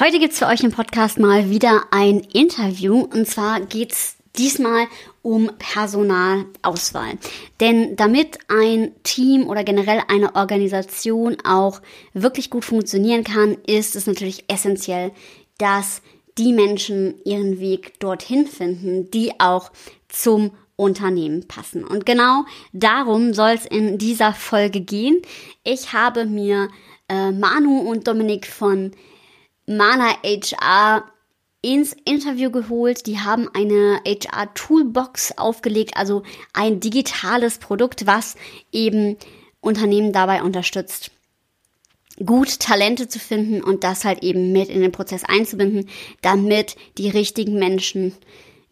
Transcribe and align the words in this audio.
Heute 0.00 0.18
gibt's 0.18 0.40
für 0.40 0.48
euch 0.48 0.64
im 0.64 0.72
Podcast 0.72 1.20
mal 1.20 1.50
wieder 1.50 1.84
ein 1.92 2.18
Interview 2.18 3.02
und 3.02 3.28
zwar 3.28 3.60
geht's 3.60 4.16
diesmal 4.36 4.88
um 5.22 5.52
Personalauswahl. 5.56 7.16
Denn 7.60 7.94
damit 7.94 8.40
ein 8.48 8.90
Team 9.04 9.46
oder 9.46 9.62
generell 9.62 10.02
eine 10.08 10.34
Organisation 10.34 11.36
auch 11.44 11.80
wirklich 12.12 12.50
gut 12.50 12.64
funktionieren 12.64 13.22
kann, 13.22 13.56
ist 13.68 13.94
es 13.94 14.08
natürlich 14.08 14.46
essentiell, 14.48 15.12
dass 15.58 16.02
die 16.38 16.52
Menschen 16.52 17.14
ihren 17.24 17.60
Weg 17.60 18.00
dorthin 18.00 18.48
finden, 18.48 19.12
die 19.12 19.38
auch 19.38 19.70
zum 20.08 20.50
Unternehmen 20.74 21.46
passen. 21.46 21.84
Und 21.84 22.04
genau 22.04 22.46
darum 22.72 23.32
soll 23.32 23.50
es 23.50 23.64
in 23.64 23.96
dieser 23.98 24.32
Folge 24.32 24.80
gehen. 24.80 25.22
Ich 25.62 25.92
habe 25.92 26.24
mir 26.24 26.68
äh, 27.08 27.30
Manu 27.30 27.78
und 27.78 28.08
Dominik 28.08 28.48
von 28.48 28.90
Mana 29.66 30.16
HR 30.22 31.04
ins 31.62 31.96
Interview 32.04 32.50
geholt. 32.50 33.06
Die 33.06 33.20
haben 33.20 33.48
eine 33.54 34.00
HR 34.06 34.52
Toolbox 34.54 35.38
aufgelegt, 35.38 35.96
also 35.96 36.22
ein 36.52 36.80
digitales 36.80 37.58
Produkt, 37.58 38.06
was 38.06 38.36
eben 38.70 39.16
Unternehmen 39.60 40.12
dabei 40.12 40.42
unterstützt, 40.42 41.10
gut 42.24 42.60
Talente 42.60 43.08
zu 43.08 43.18
finden 43.18 43.62
und 43.62 43.82
das 43.82 44.04
halt 44.04 44.22
eben 44.22 44.52
mit 44.52 44.68
in 44.68 44.82
den 44.82 44.92
Prozess 44.92 45.24
einzubinden, 45.24 45.88
damit 46.20 46.76
die 46.98 47.08
richtigen 47.08 47.58
Menschen 47.58 48.14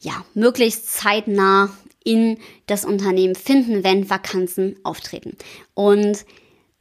ja 0.00 0.24
möglichst 0.34 0.92
zeitnah 0.92 1.70
in 2.04 2.38
das 2.66 2.84
Unternehmen 2.84 3.34
finden, 3.34 3.84
wenn 3.84 4.10
Vakanzen 4.10 4.76
auftreten. 4.82 5.36
Und 5.74 6.26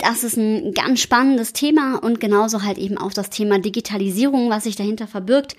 das 0.01 0.23
ist 0.23 0.35
ein 0.35 0.73
ganz 0.73 0.99
spannendes 0.99 1.53
Thema 1.53 1.97
und 1.97 2.19
genauso 2.19 2.63
halt 2.63 2.79
eben 2.79 2.97
auch 2.97 3.13
das 3.13 3.29
Thema 3.29 3.59
Digitalisierung, 3.59 4.49
was 4.49 4.63
sich 4.63 4.75
dahinter 4.75 5.07
verbirgt. 5.07 5.55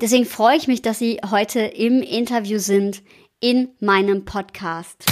Deswegen 0.00 0.24
freue 0.24 0.56
ich 0.56 0.68
mich, 0.68 0.80
dass 0.80 0.98
Sie 0.98 1.20
heute 1.30 1.60
im 1.60 2.02
Interview 2.02 2.58
sind 2.58 3.02
in 3.40 3.68
meinem 3.80 4.24
Podcast. 4.24 5.04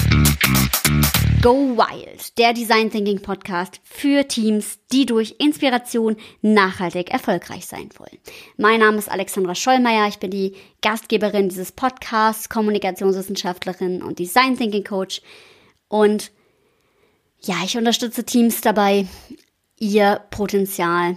Go 1.42 1.76
Wild, 1.76 2.38
der 2.38 2.54
Design 2.54 2.90
Thinking 2.90 3.20
Podcast 3.20 3.80
für 3.84 4.26
Teams, 4.26 4.78
die 4.90 5.04
durch 5.04 5.36
Inspiration 5.38 6.16
nachhaltig 6.40 7.10
erfolgreich 7.10 7.66
sein 7.66 7.90
wollen. 7.98 8.18
Mein 8.56 8.80
Name 8.80 8.96
ist 8.96 9.10
Alexandra 9.10 9.54
Schollmeier, 9.54 10.08
ich 10.08 10.18
bin 10.18 10.30
die 10.30 10.54
Gastgeberin 10.80 11.50
dieses 11.50 11.72
Podcasts, 11.72 12.48
Kommunikationswissenschaftlerin 12.48 14.02
und 14.02 14.18
Design 14.18 14.56
Thinking 14.56 14.82
Coach 14.84 15.20
und 15.88 16.32
ja, 17.46 17.56
ich 17.64 17.76
unterstütze 17.76 18.24
Teams 18.24 18.60
dabei, 18.60 19.06
ihr 19.78 20.20
Potenzial 20.30 21.16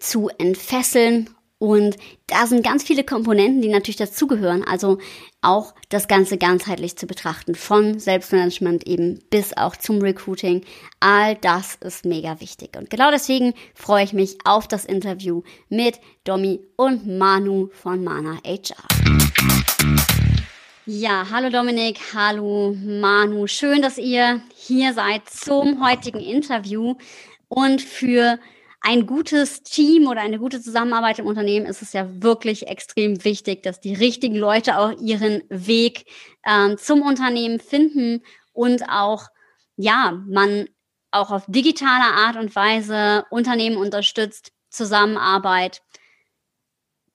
zu 0.00 0.28
entfesseln. 0.38 1.30
Und 1.60 1.96
da 2.28 2.46
sind 2.46 2.62
ganz 2.62 2.84
viele 2.84 3.02
Komponenten, 3.02 3.60
die 3.60 3.68
natürlich 3.68 3.96
dazugehören. 3.96 4.62
Also 4.64 4.98
auch 5.42 5.74
das 5.88 6.06
Ganze 6.06 6.38
ganzheitlich 6.38 6.96
zu 6.96 7.06
betrachten, 7.06 7.56
von 7.56 7.98
Selbstmanagement 7.98 8.86
eben 8.86 9.20
bis 9.30 9.56
auch 9.56 9.76
zum 9.76 10.00
Recruiting. 10.00 10.64
All 11.00 11.34
das 11.34 11.74
ist 11.80 12.04
mega 12.04 12.40
wichtig. 12.40 12.76
Und 12.76 12.90
genau 12.90 13.10
deswegen 13.10 13.54
freue 13.74 14.04
ich 14.04 14.12
mich 14.12 14.38
auf 14.44 14.68
das 14.68 14.84
Interview 14.84 15.42
mit 15.68 15.98
Domi 16.22 16.60
und 16.76 17.06
Manu 17.18 17.70
von 17.72 18.04
Mana 18.04 18.38
HR. 18.44 20.27
Ja, 20.90 21.26
hallo 21.30 21.50
Dominik, 21.50 22.00
hallo 22.14 22.74
Manu. 22.74 23.46
Schön, 23.46 23.82
dass 23.82 23.98
ihr 23.98 24.40
hier 24.54 24.94
seid 24.94 25.28
zum 25.28 25.86
heutigen 25.86 26.18
Interview. 26.18 26.94
Und 27.46 27.82
für 27.82 28.38
ein 28.80 29.04
gutes 29.04 29.62
Team 29.62 30.06
oder 30.06 30.22
eine 30.22 30.38
gute 30.38 30.62
Zusammenarbeit 30.62 31.18
im 31.18 31.26
Unternehmen 31.26 31.66
ist 31.66 31.82
es 31.82 31.92
ja 31.92 32.08
wirklich 32.22 32.68
extrem 32.68 33.22
wichtig, 33.22 33.62
dass 33.64 33.80
die 33.80 33.92
richtigen 33.92 34.34
Leute 34.36 34.78
auch 34.78 34.98
ihren 34.98 35.42
Weg 35.50 36.06
ähm, 36.46 36.78
zum 36.78 37.02
Unternehmen 37.02 37.60
finden 37.60 38.22
und 38.54 38.88
auch, 38.88 39.26
ja, 39.76 40.18
man 40.26 40.70
auch 41.10 41.30
auf 41.30 41.44
digitale 41.48 42.14
Art 42.14 42.36
und 42.36 42.56
Weise 42.56 43.26
Unternehmen 43.28 43.76
unterstützt, 43.76 44.52
Zusammenarbeit 44.70 45.82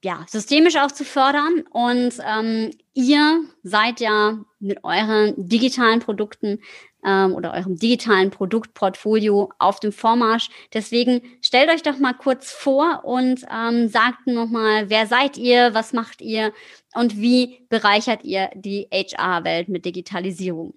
ja, 0.03 0.25
systemisch 0.27 0.75
auch 0.77 0.91
zu 0.91 1.05
fördern. 1.05 1.63
Und 1.71 2.13
ähm, 2.25 2.71
ihr 2.93 3.43
seid 3.63 3.99
ja 3.99 4.37
mit 4.59 4.83
euren 4.83 5.33
digitalen 5.37 5.99
Produkten 5.99 6.59
ähm, 7.05 7.33
oder 7.33 7.53
eurem 7.53 7.77
digitalen 7.77 8.29
Produktportfolio 8.29 9.51
auf 9.59 9.79
dem 9.79 9.91
Vormarsch. 9.91 10.49
Deswegen 10.73 11.21
stellt 11.41 11.69
euch 11.69 11.83
doch 11.83 11.97
mal 11.97 12.13
kurz 12.13 12.51
vor 12.51 13.01
und 13.05 13.45
ähm, 13.51 13.87
sagt 13.87 14.27
nochmal, 14.27 14.89
wer 14.89 15.07
seid 15.07 15.37
ihr, 15.37 15.73
was 15.73 15.93
macht 15.93 16.21
ihr 16.21 16.53
und 16.93 17.19
wie 17.19 17.65
bereichert 17.69 18.23
ihr 18.23 18.49
die 18.55 18.87
HR-Welt 18.91 19.69
mit 19.69 19.85
Digitalisierung? 19.85 20.73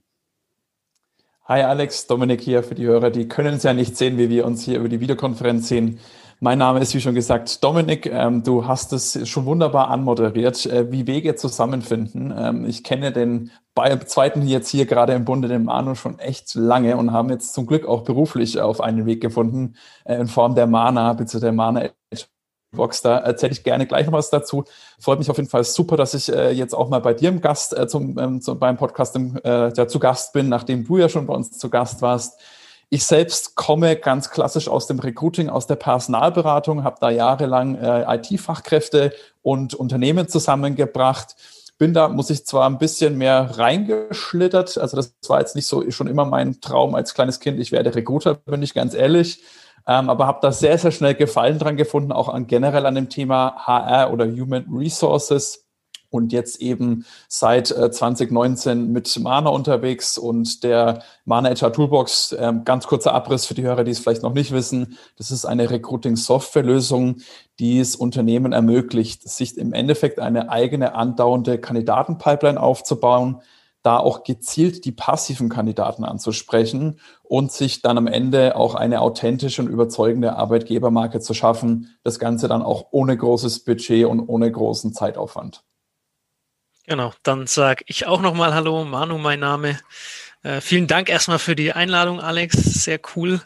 Hi 1.44 1.62
Alex, 1.62 2.08
Dominik 2.08 2.40
hier 2.40 2.64
für 2.64 2.74
die 2.74 2.86
Hörer, 2.86 3.10
die 3.10 3.28
können 3.28 3.54
es 3.54 3.62
ja 3.62 3.72
nicht 3.72 3.96
sehen, 3.96 4.18
wie 4.18 4.30
wir 4.30 4.46
uns 4.46 4.64
hier 4.64 4.80
über 4.80 4.88
die 4.88 4.98
Videokonferenz 4.98 5.68
sehen. 5.68 6.00
Mein 6.38 6.58
Name 6.58 6.80
ist, 6.80 6.94
wie 6.94 7.00
schon 7.00 7.14
gesagt, 7.14 7.64
Dominik. 7.64 8.04
Ähm, 8.04 8.42
du 8.42 8.66
hast 8.66 8.92
es 8.92 9.26
schon 9.26 9.46
wunderbar 9.46 9.88
anmoderiert, 9.88 10.66
äh, 10.66 10.92
wie 10.92 11.06
Wege 11.06 11.34
zusammenfinden. 11.34 12.34
Ähm, 12.36 12.66
ich 12.66 12.84
kenne 12.84 13.10
den 13.10 13.50
zweiten 14.04 14.46
jetzt 14.46 14.68
hier 14.68 14.84
gerade 14.84 15.14
im 15.14 15.24
Bunde, 15.24 15.48
den 15.48 15.64
Manu, 15.64 15.94
schon 15.94 16.18
echt 16.18 16.54
lange 16.54 16.98
und 16.98 17.12
haben 17.12 17.30
jetzt 17.30 17.54
zum 17.54 17.66
Glück 17.66 17.86
auch 17.86 18.02
beruflich 18.02 18.60
auf 18.60 18.82
einen 18.82 19.06
Weg 19.06 19.22
gefunden 19.22 19.76
äh, 20.04 20.16
in 20.16 20.26
Form 20.26 20.54
der 20.54 20.66
Mana, 20.66 21.14
bzw. 21.14 21.40
der 21.40 21.52
Mana 21.52 21.88
Box. 22.72 23.00
Da 23.00 23.16
erzähle 23.16 23.52
ich 23.52 23.64
gerne 23.64 23.86
gleich 23.86 24.04
noch 24.04 24.12
was 24.12 24.28
dazu. 24.28 24.64
Freut 24.98 25.18
mich 25.18 25.30
auf 25.30 25.38
jeden 25.38 25.48
Fall 25.48 25.64
super, 25.64 25.96
dass 25.96 26.12
ich 26.12 26.30
äh, 26.30 26.50
jetzt 26.50 26.74
auch 26.74 26.90
mal 26.90 27.00
bei 27.00 27.14
dir 27.14 27.30
im 27.30 27.40
Gast 27.40 27.74
zum, 27.88 28.18
ähm, 28.18 28.42
zum, 28.42 28.58
beim 28.58 28.76
Podcast 28.76 29.16
im, 29.16 29.38
ja, 29.42 29.88
zu 29.88 29.98
Gast 29.98 30.34
bin, 30.34 30.50
nachdem 30.50 30.84
du 30.84 30.98
ja 30.98 31.08
schon 31.08 31.26
bei 31.26 31.32
uns 31.34 31.52
zu 31.52 31.70
Gast 31.70 32.02
warst. 32.02 32.38
Ich 32.88 33.04
selbst 33.04 33.56
komme 33.56 33.96
ganz 33.96 34.30
klassisch 34.30 34.68
aus 34.68 34.86
dem 34.86 35.00
Recruiting, 35.00 35.48
aus 35.48 35.66
der 35.66 35.74
Personalberatung, 35.74 36.84
habe 36.84 36.98
da 37.00 37.10
jahrelang 37.10 37.74
äh, 37.74 38.16
IT-Fachkräfte 38.16 39.12
und 39.42 39.74
Unternehmen 39.74 40.28
zusammengebracht. 40.28 41.34
Bin 41.78 41.92
da, 41.92 42.08
muss 42.08 42.30
ich 42.30 42.46
zwar 42.46 42.68
ein 42.70 42.78
bisschen 42.78 43.18
mehr 43.18 43.58
reingeschlittert, 43.58 44.78
also 44.78 44.96
das 44.96 45.14
war 45.28 45.40
jetzt 45.40 45.56
nicht 45.56 45.66
so 45.66 45.90
schon 45.90 46.06
immer 46.06 46.24
mein 46.24 46.60
Traum 46.60 46.94
als 46.94 47.12
kleines 47.12 47.40
Kind, 47.40 47.58
ich 47.58 47.72
werde 47.72 47.94
Recruiter, 47.94 48.34
bin 48.34 48.62
ich 48.62 48.72
ganz 48.72 48.94
ehrlich, 48.94 49.42
ähm, 49.86 50.08
aber 50.08 50.26
habe 50.26 50.38
da 50.40 50.52
sehr, 50.52 50.78
sehr 50.78 50.92
schnell 50.92 51.14
Gefallen 51.14 51.58
dran 51.58 51.76
gefunden, 51.76 52.12
auch 52.12 52.28
an 52.28 52.46
generell 52.46 52.86
an 52.86 52.94
dem 52.94 53.10
Thema 53.10 53.66
HR 53.66 54.12
oder 54.12 54.26
Human 54.26 54.64
Resources 54.72 55.65
und 56.10 56.32
jetzt 56.32 56.60
eben 56.60 57.04
seit 57.28 57.68
2019 57.68 58.78
äh, 58.78 58.88
mit 58.88 59.18
Mana 59.18 59.50
unterwegs 59.50 60.18
und 60.18 60.62
der 60.64 61.02
Mana 61.24 61.50
HR 61.50 61.72
Toolbox. 61.72 62.36
Ähm, 62.38 62.64
ganz 62.64 62.86
kurzer 62.86 63.14
Abriss 63.14 63.46
für 63.46 63.54
die 63.54 63.62
Hörer, 63.62 63.84
die 63.84 63.90
es 63.90 63.98
vielleicht 63.98 64.22
noch 64.22 64.34
nicht 64.34 64.52
wissen. 64.52 64.96
Das 65.16 65.30
ist 65.30 65.44
eine 65.44 65.70
Recruiting-Software-Lösung, 65.70 67.16
die 67.58 67.80
es 67.80 67.96
Unternehmen 67.96 68.52
ermöglicht, 68.52 69.28
sich 69.28 69.56
im 69.56 69.72
Endeffekt 69.72 70.18
eine 70.18 70.50
eigene 70.50 70.94
andauernde 70.94 71.58
Kandidatenpipeline 71.58 72.60
aufzubauen, 72.60 73.42
da 73.86 73.98
auch 73.98 74.24
gezielt 74.24 74.84
die 74.84 74.90
passiven 74.90 75.48
Kandidaten 75.48 76.04
anzusprechen 76.04 76.98
und 77.22 77.52
sich 77.52 77.82
dann 77.82 77.98
am 77.98 78.08
Ende 78.08 78.56
auch 78.56 78.74
eine 78.74 79.00
authentische 79.00 79.62
und 79.62 79.68
überzeugende 79.68 80.34
Arbeitgebermarke 80.34 81.20
zu 81.20 81.34
schaffen. 81.34 81.96
Das 82.02 82.18
Ganze 82.18 82.48
dann 82.48 82.62
auch 82.62 82.88
ohne 82.90 83.16
großes 83.16 83.64
Budget 83.64 84.06
und 84.06 84.20
ohne 84.20 84.50
großen 84.50 84.92
Zeitaufwand. 84.92 85.62
Genau, 86.86 87.12
dann 87.24 87.48
sage 87.48 87.84
ich 87.88 88.06
auch 88.06 88.20
nochmal 88.20 88.54
Hallo, 88.54 88.84
Manu, 88.84 89.18
mein 89.18 89.40
Name. 89.40 89.80
Äh, 90.44 90.60
vielen 90.60 90.86
Dank 90.86 91.08
erstmal 91.08 91.40
für 91.40 91.56
die 91.56 91.72
Einladung, 91.72 92.20
Alex. 92.20 92.56
Sehr 92.56 93.00
cool, 93.16 93.40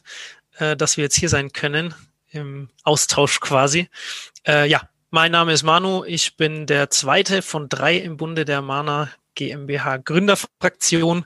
äh, 0.58 0.76
dass 0.76 0.98
wir 0.98 1.04
jetzt 1.04 1.16
hier 1.16 1.30
sein 1.30 1.50
können, 1.50 1.94
im 2.32 2.68
Austausch 2.82 3.40
quasi. 3.40 3.88
Äh, 4.46 4.68
ja, 4.68 4.82
mein 5.08 5.32
Name 5.32 5.54
ist 5.54 5.62
Manu. 5.62 6.04
Ich 6.04 6.36
bin 6.36 6.66
der 6.66 6.90
zweite 6.90 7.40
von 7.40 7.70
drei 7.70 7.96
im 7.96 8.18
Bunde 8.18 8.44
der 8.44 8.60
Mana 8.60 9.10
GmbH 9.34 9.96
Gründerfraktion. 9.96 11.24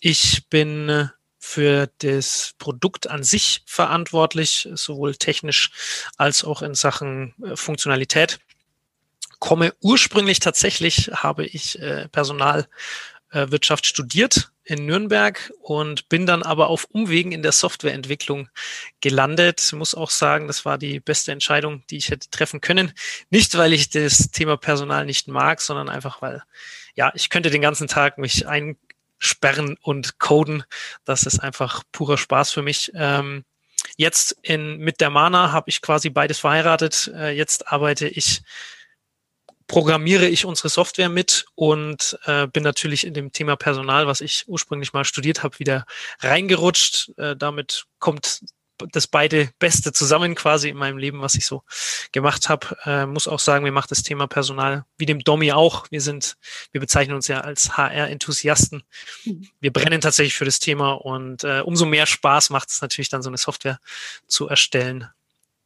Ich 0.00 0.46
bin 0.50 0.90
äh, 0.90 1.06
für 1.38 1.88
das 2.00 2.52
Produkt 2.58 3.08
an 3.08 3.24
sich 3.24 3.62
verantwortlich, 3.64 4.68
sowohl 4.74 5.14
technisch 5.14 5.70
als 6.18 6.44
auch 6.44 6.60
in 6.60 6.74
Sachen 6.74 7.34
äh, 7.42 7.56
Funktionalität 7.56 8.38
komme 9.44 9.74
ursprünglich 9.82 10.38
tatsächlich, 10.38 11.10
habe 11.12 11.44
ich 11.44 11.78
äh, 11.78 12.08
Personalwirtschaft 12.08 13.84
äh, 13.84 13.88
studiert 13.88 14.52
in 14.64 14.86
Nürnberg 14.86 15.52
und 15.60 16.08
bin 16.08 16.24
dann 16.24 16.42
aber 16.42 16.68
auf 16.68 16.86
Umwegen 16.86 17.30
in 17.30 17.42
der 17.42 17.52
Softwareentwicklung 17.52 18.48
gelandet. 19.02 19.70
muss 19.74 19.94
auch 19.94 20.08
sagen, 20.08 20.46
das 20.46 20.64
war 20.64 20.78
die 20.78 20.98
beste 20.98 21.30
Entscheidung, 21.30 21.82
die 21.90 21.98
ich 21.98 22.08
hätte 22.08 22.30
treffen 22.30 22.62
können. 22.62 22.94
Nicht, 23.28 23.54
weil 23.58 23.74
ich 23.74 23.90
das 23.90 24.30
Thema 24.30 24.56
Personal 24.56 25.04
nicht 25.04 25.28
mag, 25.28 25.60
sondern 25.60 25.90
einfach, 25.90 26.22
weil, 26.22 26.42
ja, 26.94 27.12
ich 27.14 27.28
könnte 27.28 27.50
den 27.50 27.60
ganzen 27.60 27.86
Tag 27.86 28.16
mich 28.16 28.48
einsperren 28.48 29.76
und 29.82 30.18
coden. 30.18 30.64
Das 31.04 31.24
ist 31.24 31.40
einfach 31.40 31.82
purer 31.92 32.16
Spaß 32.16 32.50
für 32.50 32.62
mich. 32.62 32.92
Ähm, 32.94 33.44
jetzt 33.98 34.38
in, 34.40 34.78
mit 34.78 35.02
der 35.02 35.10
Mana 35.10 35.52
habe 35.52 35.68
ich 35.68 35.82
quasi 35.82 36.08
beides 36.08 36.38
verheiratet. 36.38 37.12
Äh, 37.14 37.36
jetzt 37.36 37.70
arbeite 37.70 38.08
ich 38.08 38.40
programmiere 39.66 40.26
ich 40.26 40.44
unsere 40.44 40.68
Software 40.68 41.08
mit 41.08 41.46
und 41.54 42.18
äh, 42.26 42.46
bin 42.46 42.62
natürlich 42.62 43.06
in 43.06 43.14
dem 43.14 43.32
Thema 43.32 43.56
Personal, 43.56 44.06
was 44.06 44.20
ich 44.20 44.44
ursprünglich 44.46 44.92
mal 44.92 45.04
studiert 45.04 45.42
habe, 45.42 45.58
wieder 45.58 45.86
reingerutscht. 46.20 47.10
Äh, 47.16 47.36
damit 47.36 47.86
kommt 47.98 48.40
das 48.92 49.06
beide 49.06 49.50
Beste 49.58 49.92
zusammen 49.92 50.34
quasi 50.34 50.68
in 50.68 50.76
meinem 50.76 50.98
Leben, 50.98 51.20
was 51.20 51.34
ich 51.36 51.46
so 51.46 51.62
gemacht 52.12 52.48
habe. 52.48 52.76
Äh, 52.84 53.06
muss 53.06 53.28
auch 53.28 53.38
sagen, 53.38 53.64
mir 53.64 53.72
macht 53.72 53.90
das 53.90 54.02
Thema 54.02 54.26
Personal 54.26 54.84
wie 54.98 55.06
dem 55.06 55.20
Domi 55.20 55.52
auch. 55.52 55.86
Wir 55.90 56.00
sind, 56.00 56.36
wir 56.72 56.80
bezeichnen 56.80 57.14
uns 57.14 57.28
ja 57.28 57.40
als 57.40 57.76
HR-Enthusiasten. 57.76 58.82
Mhm. 59.24 59.48
Wir 59.60 59.72
brennen 59.72 60.00
tatsächlich 60.00 60.34
für 60.34 60.44
das 60.44 60.58
Thema 60.58 60.92
und 60.92 61.44
äh, 61.44 61.60
umso 61.60 61.86
mehr 61.86 62.06
Spaß 62.06 62.50
macht 62.50 62.70
es 62.70 62.82
natürlich 62.82 63.08
dann 63.08 63.22
so 63.22 63.30
eine 63.30 63.38
Software 63.38 63.78
zu 64.26 64.48
erstellen, 64.48 65.08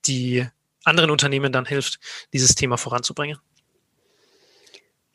die 0.07 0.47
anderen 0.85 1.11
Unternehmen 1.11 1.53
dann 1.53 1.67
hilft, 1.67 1.99
dieses 2.33 2.55
Thema 2.55 2.77
voranzubringen. 2.77 3.39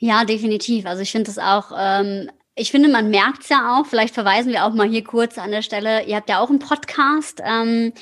Ja, 0.06 0.26
definitiv. 0.26 0.86
Also 0.86 1.02
ich 1.02 1.14
finde 1.14 1.32
es 1.32 1.38
auch, 1.40 1.72
ähm, 1.74 2.30
ich 2.56 2.72
finde, 2.72 2.90
man 2.90 3.10
merkt 3.10 3.44
es 3.44 3.50
ja 3.50 3.80
auch, 3.80 3.86
vielleicht 3.86 4.14
verweisen 4.14 4.52
wir 4.52 4.66
auch 4.66 4.74
mal 4.74 4.90
hier 4.90 5.06
kurz 5.06 5.38
an 5.38 5.52
der 5.52 5.62
Stelle, 5.62 6.04
ihr 6.04 6.18
habt 6.18 6.28
ja 6.28 6.42
auch 6.42 6.50
einen 6.50 6.60
Podcast, 6.60 7.42
ähm, 7.42 7.94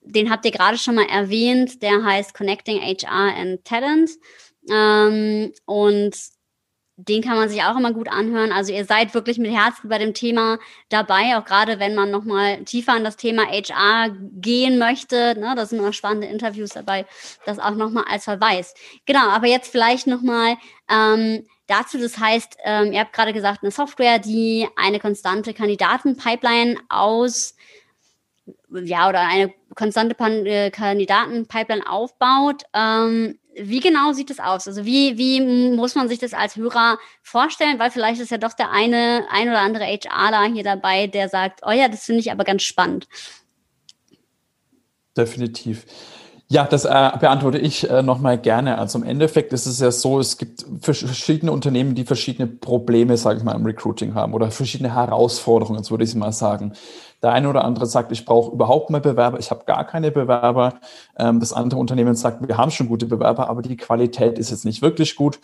den 0.00 0.30
habt 0.30 0.44
ihr 0.44 0.52
gerade 0.52 0.78
schon 0.78 0.94
mal 0.94 1.08
erwähnt, 1.08 1.82
der 1.82 2.04
heißt 2.04 2.34
Connecting 2.34 2.80
HR 2.80 3.34
and 3.36 3.64
Talent. 3.64 4.10
Ähm, 4.70 5.52
und 5.66 6.14
den 7.08 7.22
kann 7.22 7.36
man 7.36 7.48
sich 7.48 7.62
auch 7.62 7.76
immer 7.76 7.92
gut 7.92 8.08
anhören. 8.08 8.52
Also 8.52 8.72
ihr 8.72 8.84
seid 8.84 9.14
wirklich 9.14 9.38
mit 9.38 9.50
Herzen 9.50 9.88
bei 9.88 9.98
dem 9.98 10.14
Thema 10.14 10.58
dabei, 10.88 11.36
auch 11.36 11.44
gerade 11.44 11.78
wenn 11.78 11.94
man 11.94 12.10
nochmal 12.10 12.64
tiefer 12.64 12.96
in 12.96 13.04
das 13.04 13.16
Thema 13.16 13.46
HR 13.46 14.14
gehen 14.32 14.78
möchte. 14.78 15.38
Ne, 15.38 15.54
da 15.56 15.66
sind 15.66 15.78
immer 15.78 15.92
spannende 15.92 16.26
Interviews 16.26 16.70
dabei, 16.70 17.06
das 17.46 17.58
auch 17.58 17.74
nochmal 17.74 18.04
als 18.08 18.24
Verweis. 18.24 18.74
Genau, 19.06 19.28
aber 19.28 19.46
jetzt 19.46 19.70
vielleicht 19.70 20.06
nochmal 20.06 20.56
ähm, 20.90 21.46
dazu, 21.66 21.98
das 21.98 22.18
heißt, 22.18 22.58
ähm, 22.64 22.92
ihr 22.92 23.00
habt 23.00 23.12
gerade 23.12 23.32
gesagt, 23.32 23.62
eine 23.62 23.70
Software, 23.70 24.18
die 24.18 24.68
eine 24.76 24.98
konstante 25.00 25.54
Kandidatenpipeline 25.54 26.76
aus 26.88 27.54
ja, 28.70 29.08
oder 29.08 29.20
eine 29.20 29.52
konstante 29.74 30.16
äh, 30.18 30.70
Kandidatenpipeline 30.70 31.88
aufbaut. 31.88 32.62
Ähm, 32.74 33.38
wie 33.54 33.80
genau 33.80 34.12
sieht 34.12 34.30
das 34.30 34.38
aus? 34.38 34.66
Also 34.66 34.84
wie, 34.84 35.18
wie 35.18 35.40
muss 35.74 35.94
man 35.94 36.08
sich 36.08 36.18
das 36.18 36.32
als 36.32 36.56
Hörer 36.56 36.98
vorstellen? 37.22 37.78
Weil 37.78 37.90
vielleicht 37.90 38.20
ist 38.20 38.30
ja 38.30 38.38
doch 38.38 38.52
der 38.52 38.70
eine, 38.70 39.26
ein 39.30 39.48
oder 39.48 39.60
andere 39.60 39.84
HRler 39.84 40.52
hier 40.52 40.64
dabei, 40.64 41.06
der 41.06 41.28
sagt, 41.28 41.60
oh 41.66 41.70
ja, 41.70 41.88
das 41.88 42.04
finde 42.04 42.20
ich 42.20 42.30
aber 42.30 42.44
ganz 42.44 42.62
spannend. 42.62 43.08
Definitiv. 45.16 45.84
Ja, 46.52 46.64
das 46.64 46.84
äh, 46.84 47.10
beantworte 47.20 47.58
ich 47.58 47.88
äh, 47.88 48.02
nochmal 48.02 48.36
gerne. 48.36 48.76
Also 48.76 48.98
im 48.98 49.04
Endeffekt 49.04 49.52
ist 49.52 49.66
es 49.66 49.78
ja 49.78 49.92
so, 49.92 50.18
es 50.18 50.36
gibt 50.36 50.66
verschiedene 50.80 51.52
Unternehmen, 51.52 51.94
die 51.94 52.02
verschiedene 52.04 52.48
Probleme, 52.48 53.16
sage 53.16 53.38
ich 53.38 53.44
mal, 53.44 53.54
im 53.54 53.64
Recruiting 53.64 54.14
haben 54.14 54.34
oder 54.34 54.50
verschiedene 54.50 54.92
Herausforderungen, 54.92 55.88
würde 55.88 56.02
ich 56.02 56.12
mal 56.16 56.32
sagen. 56.32 56.72
Der 57.22 57.30
eine 57.30 57.48
oder 57.48 57.64
andere 57.64 57.86
sagt, 57.86 58.10
ich 58.10 58.24
brauche 58.24 58.50
überhaupt 58.50 58.90
mehr 58.90 58.98
Bewerber, 58.98 59.38
ich 59.38 59.52
habe 59.52 59.64
gar 59.64 59.86
keine 59.86 60.10
Bewerber. 60.10 60.80
Ähm, 61.16 61.38
das 61.38 61.52
andere 61.52 61.78
Unternehmen 61.78 62.16
sagt, 62.16 62.48
wir 62.48 62.56
haben 62.56 62.72
schon 62.72 62.88
gute 62.88 63.06
Bewerber, 63.06 63.48
aber 63.48 63.62
die 63.62 63.76
Qualität 63.76 64.36
ist 64.36 64.50
jetzt 64.50 64.64
nicht 64.64 64.82
wirklich 64.82 65.14
gut. 65.14 65.38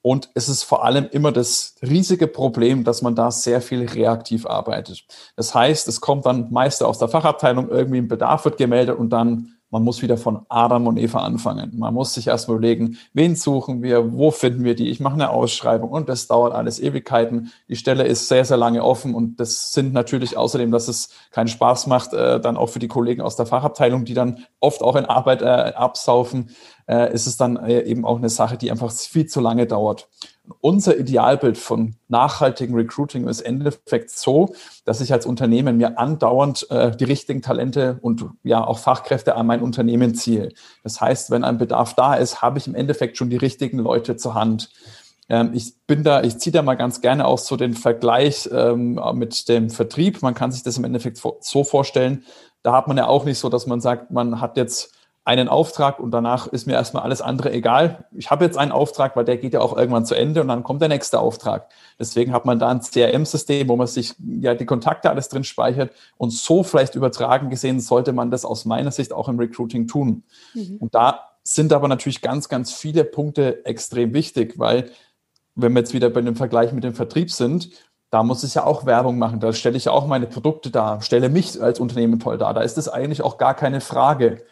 Und 0.00 0.30
es 0.34 0.48
ist 0.48 0.62
vor 0.62 0.84
allem 0.84 1.08
immer 1.10 1.32
das 1.32 1.74
riesige 1.82 2.28
Problem, 2.28 2.84
dass 2.84 3.02
man 3.02 3.16
da 3.16 3.32
sehr 3.32 3.62
viel 3.62 3.88
reaktiv 3.88 4.46
arbeitet. 4.46 5.06
Das 5.34 5.56
heißt, 5.56 5.88
es 5.88 6.00
kommt 6.00 6.24
dann 6.24 6.52
meist 6.52 6.84
aus 6.84 7.00
der 7.00 7.08
Fachabteilung, 7.08 7.68
irgendwie 7.68 7.98
ein 7.98 8.08
Bedarf 8.08 8.44
wird 8.44 8.58
gemeldet 8.58 8.96
und 8.96 9.10
dann 9.10 9.56
man 9.72 9.84
muss 9.84 10.02
wieder 10.02 10.18
von 10.18 10.44
Adam 10.50 10.86
und 10.86 10.98
Eva 10.98 11.20
anfangen. 11.20 11.72
Man 11.78 11.94
muss 11.94 12.12
sich 12.12 12.26
erstmal 12.26 12.58
überlegen, 12.58 12.98
wen 13.14 13.34
suchen 13.34 13.82
wir, 13.82 14.12
wo 14.12 14.30
finden 14.30 14.64
wir 14.64 14.74
die. 14.74 14.90
Ich 14.90 15.00
mache 15.00 15.14
eine 15.14 15.30
Ausschreibung 15.30 15.90
und 15.90 16.10
das 16.10 16.26
dauert 16.26 16.52
alles 16.52 16.78
Ewigkeiten. 16.78 17.50
Die 17.70 17.76
Stelle 17.76 18.04
ist 18.04 18.28
sehr, 18.28 18.44
sehr 18.44 18.58
lange 18.58 18.84
offen 18.84 19.14
und 19.14 19.40
das 19.40 19.72
sind 19.72 19.94
natürlich 19.94 20.36
außerdem, 20.36 20.70
dass 20.70 20.88
es 20.88 21.08
keinen 21.30 21.48
Spaß 21.48 21.86
macht, 21.86 22.12
äh, 22.12 22.38
dann 22.38 22.58
auch 22.58 22.68
für 22.68 22.80
die 22.80 22.88
Kollegen 22.88 23.22
aus 23.22 23.34
der 23.36 23.46
Fachabteilung, 23.46 24.04
die 24.04 24.12
dann 24.12 24.44
oft 24.60 24.82
auch 24.82 24.94
in 24.94 25.06
Arbeit 25.06 25.40
äh, 25.40 25.46
absaufen, 25.46 26.50
äh, 26.86 27.10
ist 27.14 27.26
es 27.26 27.38
dann 27.38 27.56
äh, 27.56 27.80
eben 27.80 28.04
auch 28.04 28.18
eine 28.18 28.28
Sache, 28.28 28.58
die 28.58 28.70
einfach 28.70 28.92
viel 28.92 29.26
zu 29.26 29.40
lange 29.40 29.66
dauert. 29.66 30.08
Unser 30.60 30.98
Idealbild 30.98 31.56
von 31.56 31.94
nachhaltigem 32.08 32.74
Recruiting 32.74 33.28
ist 33.28 33.40
im 33.40 33.60
Endeffekt 33.60 34.10
so, 34.10 34.54
dass 34.84 35.00
ich 35.00 35.12
als 35.12 35.24
Unternehmen 35.24 35.76
mir 35.76 35.98
andauernd 35.98 36.68
äh, 36.70 36.96
die 36.96 37.04
richtigen 37.04 37.42
Talente 37.42 37.98
und 38.02 38.24
ja 38.42 38.64
auch 38.64 38.78
Fachkräfte 38.78 39.36
an 39.36 39.46
mein 39.46 39.62
Unternehmen 39.62 40.14
ziehe. 40.14 40.50
Das 40.82 41.00
heißt, 41.00 41.30
wenn 41.30 41.44
ein 41.44 41.58
Bedarf 41.58 41.94
da 41.94 42.14
ist, 42.14 42.42
habe 42.42 42.58
ich 42.58 42.66
im 42.66 42.74
Endeffekt 42.74 43.16
schon 43.16 43.30
die 43.30 43.36
richtigen 43.36 43.78
Leute 43.78 44.16
zur 44.16 44.34
Hand. 44.34 44.70
Ähm, 45.28 45.50
ich 45.54 45.74
bin 45.86 46.02
da, 46.02 46.22
ich 46.22 46.38
ziehe 46.38 46.52
da 46.52 46.62
mal 46.62 46.74
ganz 46.74 47.00
gerne 47.00 47.26
auch 47.26 47.38
so 47.38 47.56
den 47.56 47.74
Vergleich 47.74 48.48
ähm, 48.52 49.00
mit 49.14 49.48
dem 49.48 49.70
Vertrieb. 49.70 50.22
Man 50.22 50.34
kann 50.34 50.50
sich 50.50 50.64
das 50.64 50.76
im 50.76 50.84
Endeffekt 50.84 51.22
so 51.40 51.64
vorstellen. 51.64 52.24
Da 52.62 52.72
hat 52.72 52.88
man 52.88 52.96
ja 52.96 53.06
auch 53.06 53.24
nicht 53.24 53.38
so, 53.38 53.48
dass 53.48 53.66
man 53.66 53.80
sagt, 53.80 54.10
man 54.10 54.40
hat 54.40 54.56
jetzt 54.56 54.92
einen 55.24 55.48
Auftrag 55.48 56.00
und 56.00 56.10
danach 56.10 56.48
ist 56.48 56.66
mir 56.66 56.72
erstmal 56.72 57.04
alles 57.04 57.20
andere 57.20 57.52
egal. 57.52 58.06
Ich 58.10 58.30
habe 58.30 58.44
jetzt 58.44 58.58
einen 58.58 58.72
Auftrag, 58.72 59.14
weil 59.14 59.24
der 59.24 59.36
geht 59.36 59.54
ja 59.54 59.60
auch 59.60 59.76
irgendwann 59.76 60.04
zu 60.04 60.16
Ende 60.16 60.40
und 60.40 60.48
dann 60.48 60.64
kommt 60.64 60.82
der 60.82 60.88
nächste 60.88 61.20
Auftrag. 61.20 61.68
Deswegen 61.98 62.32
hat 62.32 62.44
man 62.44 62.58
da 62.58 62.68
ein 62.70 62.80
CRM-System, 62.80 63.68
wo 63.68 63.76
man 63.76 63.86
sich 63.86 64.14
ja 64.18 64.54
die 64.54 64.66
Kontakte 64.66 65.10
alles 65.10 65.28
drin 65.28 65.44
speichert 65.44 65.92
und 66.16 66.30
so 66.30 66.64
vielleicht 66.64 66.96
übertragen 66.96 67.50
gesehen 67.50 67.78
sollte 67.78 68.12
man 68.12 68.32
das 68.32 68.44
aus 68.44 68.64
meiner 68.64 68.90
Sicht 68.90 69.12
auch 69.12 69.28
im 69.28 69.38
Recruiting 69.38 69.86
tun. 69.86 70.24
Mhm. 70.54 70.78
Und 70.80 70.94
da 70.94 71.28
sind 71.44 71.72
aber 71.72 71.86
natürlich 71.86 72.20
ganz, 72.20 72.48
ganz 72.48 72.72
viele 72.72 73.04
Punkte 73.04 73.64
extrem 73.64 74.14
wichtig, 74.14 74.58
weil 74.58 74.90
wenn 75.54 75.72
wir 75.72 75.80
jetzt 75.80 75.94
wieder 75.94 76.10
bei 76.10 76.20
dem 76.20 76.36
Vergleich 76.36 76.72
mit 76.72 76.82
dem 76.82 76.94
Vertrieb 76.94 77.30
sind, 77.30 77.70
da 78.10 78.22
muss 78.22 78.44
ich 78.44 78.54
ja 78.54 78.64
auch 78.64 78.86
Werbung 78.86 79.18
machen. 79.18 79.40
Da 79.40 79.52
stelle 79.52 79.76
ich 79.76 79.86
ja 79.86 79.92
auch 79.92 80.06
meine 80.06 80.26
Produkte 80.26 80.70
dar, 80.70 81.00
stelle 81.00 81.28
mich 81.28 81.62
als 81.62 81.80
Unternehmen 81.80 82.18
toll 82.18 82.38
dar. 82.38 82.52
Da 82.54 82.60
ist 82.60 82.76
es 82.76 82.88
eigentlich 82.88 83.22
auch 83.22 83.38
gar 83.38 83.54
keine 83.54 83.80
Frage. 83.80 84.44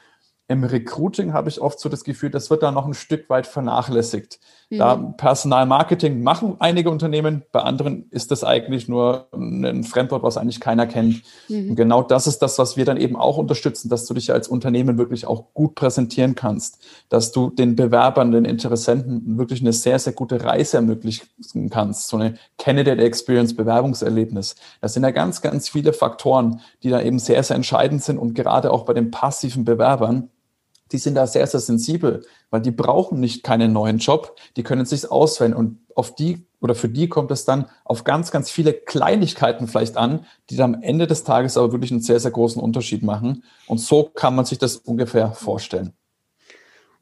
Im 0.50 0.64
Recruiting 0.64 1.32
habe 1.32 1.48
ich 1.48 1.60
oft 1.60 1.78
so 1.78 1.88
das 1.88 2.02
Gefühl, 2.02 2.28
das 2.28 2.50
wird 2.50 2.64
da 2.64 2.72
noch 2.72 2.84
ein 2.84 2.94
Stück 2.94 3.30
weit 3.30 3.46
vernachlässigt. 3.46 4.40
Mhm. 4.68 4.78
Da 4.78 4.96
Personalmarketing 4.96 6.24
machen 6.24 6.56
einige 6.58 6.90
Unternehmen, 6.90 7.44
bei 7.52 7.60
anderen 7.60 8.10
ist 8.10 8.32
das 8.32 8.42
eigentlich 8.42 8.88
nur 8.88 9.28
ein 9.32 9.84
Fremdwort, 9.84 10.24
was 10.24 10.36
eigentlich 10.36 10.58
keiner 10.58 10.88
kennt. 10.88 11.22
Mhm. 11.48 11.70
Und 11.70 11.76
genau 11.76 12.02
das 12.02 12.26
ist 12.26 12.40
das, 12.40 12.58
was 12.58 12.76
wir 12.76 12.84
dann 12.84 12.96
eben 12.96 13.14
auch 13.14 13.36
unterstützen, 13.36 13.90
dass 13.90 14.06
du 14.06 14.14
dich 14.14 14.32
als 14.32 14.48
Unternehmen 14.48 14.98
wirklich 14.98 15.24
auch 15.24 15.54
gut 15.54 15.76
präsentieren 15.76 16.34
kannst, 16.34 16.78
dass 17.10 17.30
du 17.30 17.50
den 17.50 17.76
Bewerbern, 17.76 18.32
den 18.32 18.44
Interessenten 18.44 19.38
wirklich 19.38 19.60
eine 19.60 19.72
sehr, 19.72 20.00
sehr 20.00 20.14
gute 20.14 20.44
Reise 20.44 20.78
ermöglichen 20.78 21.70
kannst, 21.70 22.08
so 22.08 22.16
eine 22.16 22.34
Candidate 22.58 23.00
Experience, 23.00 23.54
Bewerbungserlebnis. 23.54 24.56
Das 24.80 24.94
sind 24.94 25.04
ja 25.04 25.12
ganz, 25.12 25.42
ganz 25.42 25.68
viele 25.68 25.92
Faktoren, 25.92 26.60
die 26.82 26.90
da 26.90 27.00
eben 27.00 27.20
sehr, 27.20 27.40
sehr 27.44 27.54
entscheidend 27.54 28.02
sind 28.02 28.18
und 28.18 28.34
gerade 28.34 28.72
auch 28.72 28.84
bei 28.84 28.94
den 28.94 29.12
passiven 29.12 29.64
Bewerbern 29.64 30.28
die 30.92 30.98
sind 30.98 31.14
da 31.14 31.26
sehr, 31.26 31.46
sehr 31.46 31.60
sensibel, 31.60 32.24
weil 32.50 32.60
die 32.60 32.70
brauchen 32.70 33.20
nicht 33.20 33.42
keinen 33.44 33.72
neuen 33.72 33.98
Job, 33.98 34.36
die 34.56 34.62
können 34.62 34.86
sich 34.86 35.10
auswählen 35.10 35.54
und 35.54 35.78
auf 35.94 36.14
die 36.14 36.46
oder 36.60 36.74
für 36.74 36.88
die 36.88 37.08
kommt 37.08 37.30
es 37.30 37.44
dann 37.44 37.66
auf 37.84 38.04
ganz, 38.04 38.30
ganz 38.30 38.50
viele 38.50 38.72
Kleinigkeiten 38.72 39.66
vielleicht 39.66 39.96
an, 39.96 40.26
die 40.50 40.56
dann 40.56 40.74
am 40.74 40.82
Ende 40.82 41.06
des 41.06 41.24
Tages 41.24 41.56
aber 41.56 41.72
wirklich 41.72 41.90
einen 41.90 42.02
sehr, 42.02 42.20
sehr 42.20 42.30
großen 42.30 42.60
Unterschied 42.60 43.02
machen. 43.02 43.44
Und 43.66 43.78
so 43.78 44.04
kann 44.04 44.34
man 44.34 44.44
sich 44.44 44.58
das 44.58 44.76
ungefähr 44.76 45.32
vorstellen. 45.32 45.94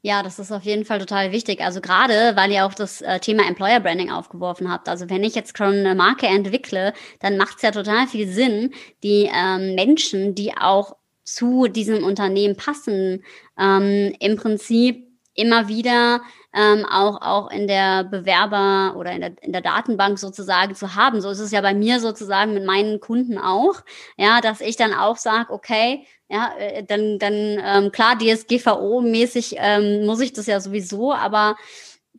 Ja, 0.01 0.23
das 0.23 0.39
ist 0.39 0.53
auf 0.53 0.63
jeden 0.63 0.85
Fall 0.85 0.99
total 0.99 1.33
wichtig. 1.33 1.59
Also 1.59 1.81
gerade, 1.81 2.31
weil 2.35 2.51
ihr 2.51 2.65
auch 2.65 2.73
das 2.73 3.01
äh, 3.01 3.19
Thema 3.19 3.45
Employer 3.45 3.81
Branding 3.81 4.09
aufgeworfen 4.09 4.71
habt. 4.71 4.87
Also 4.87 5.09
wenn 5.09 5.25
ich 5.25 5.35
jetzt 5.35 5.57
schon 5.57 5.73
eine 5.73 5.93
Marke 5.93 6.25
entwickle, 6.27 6.93
dann 7.19 7.35
macht 7.35 7.57
es 7.57 7.63
ja 7.63 7.71
total 7.71 8.07
viel 8.07 8.29
Sinn, 8.29 8.73
die 9.03 9.29
ähm, 9.33 9.75
Menschen, 9.75 10.35
die 10.35 10.53
auch 10.55 10.95
zu 11.33 11.67
diesem 11.67 12.03
Unternehmen 12.03 12.55
passen, 12.55 13.23
ähm, 13.57 14.15
im 14.19 14.35
Prinzip 14.35 15.07
immer 15.33 15.67
wieder 15.67 16.21
ähm, 16.53 16.85
auch, 16.85 17.21
auch 17.21 17.51
in 17.51 17.67
der 17.67 18.03
Bewerber 18.03 18.97
oder 18.97 19.11
in 19.11 19.21
der, 19.21 19.31
in 19.41 19.53
der 19.53 19.61
Datenbank 19.61 20.19
sozusagen 20.19 20.75
zu 20.75 20.95
haben. 20.95 21.21
So 21.21 21.29
ist 21.29 21.39
es 21.39 21.51
ja 21.51 21.61
bei 21.61 21.73
mir 21.73 21.99
sozusagen 21.99 22.53
mit 22.53 22.65
meinen 22.65 22.99
Kunden 22.99 23.37
auch, 23.37 23.81
ja, 24.17 24.41
dass 24.41 24.59
ich 24.59 24.75
dann 24.75 24.93
auch 24.93 25.17
sage, 25.17 25.53
okay, 25.53 26.05
ja, 26.27 26.51
äh, 26.57 26.83
dann, 26.83 27.19
dann 27.19 27.33
ähm, 27.33 27.91
klar, 27.91 28.15
DSGVO-mäßig 28.17 29.55
ähm, 29.57 30.05
muss 30.05 30.19
ich 30.19 30.33
das 30.33 30.47
ja 30.47 30.59
sowieso, 30.59 31.13
aber 31.13 31.55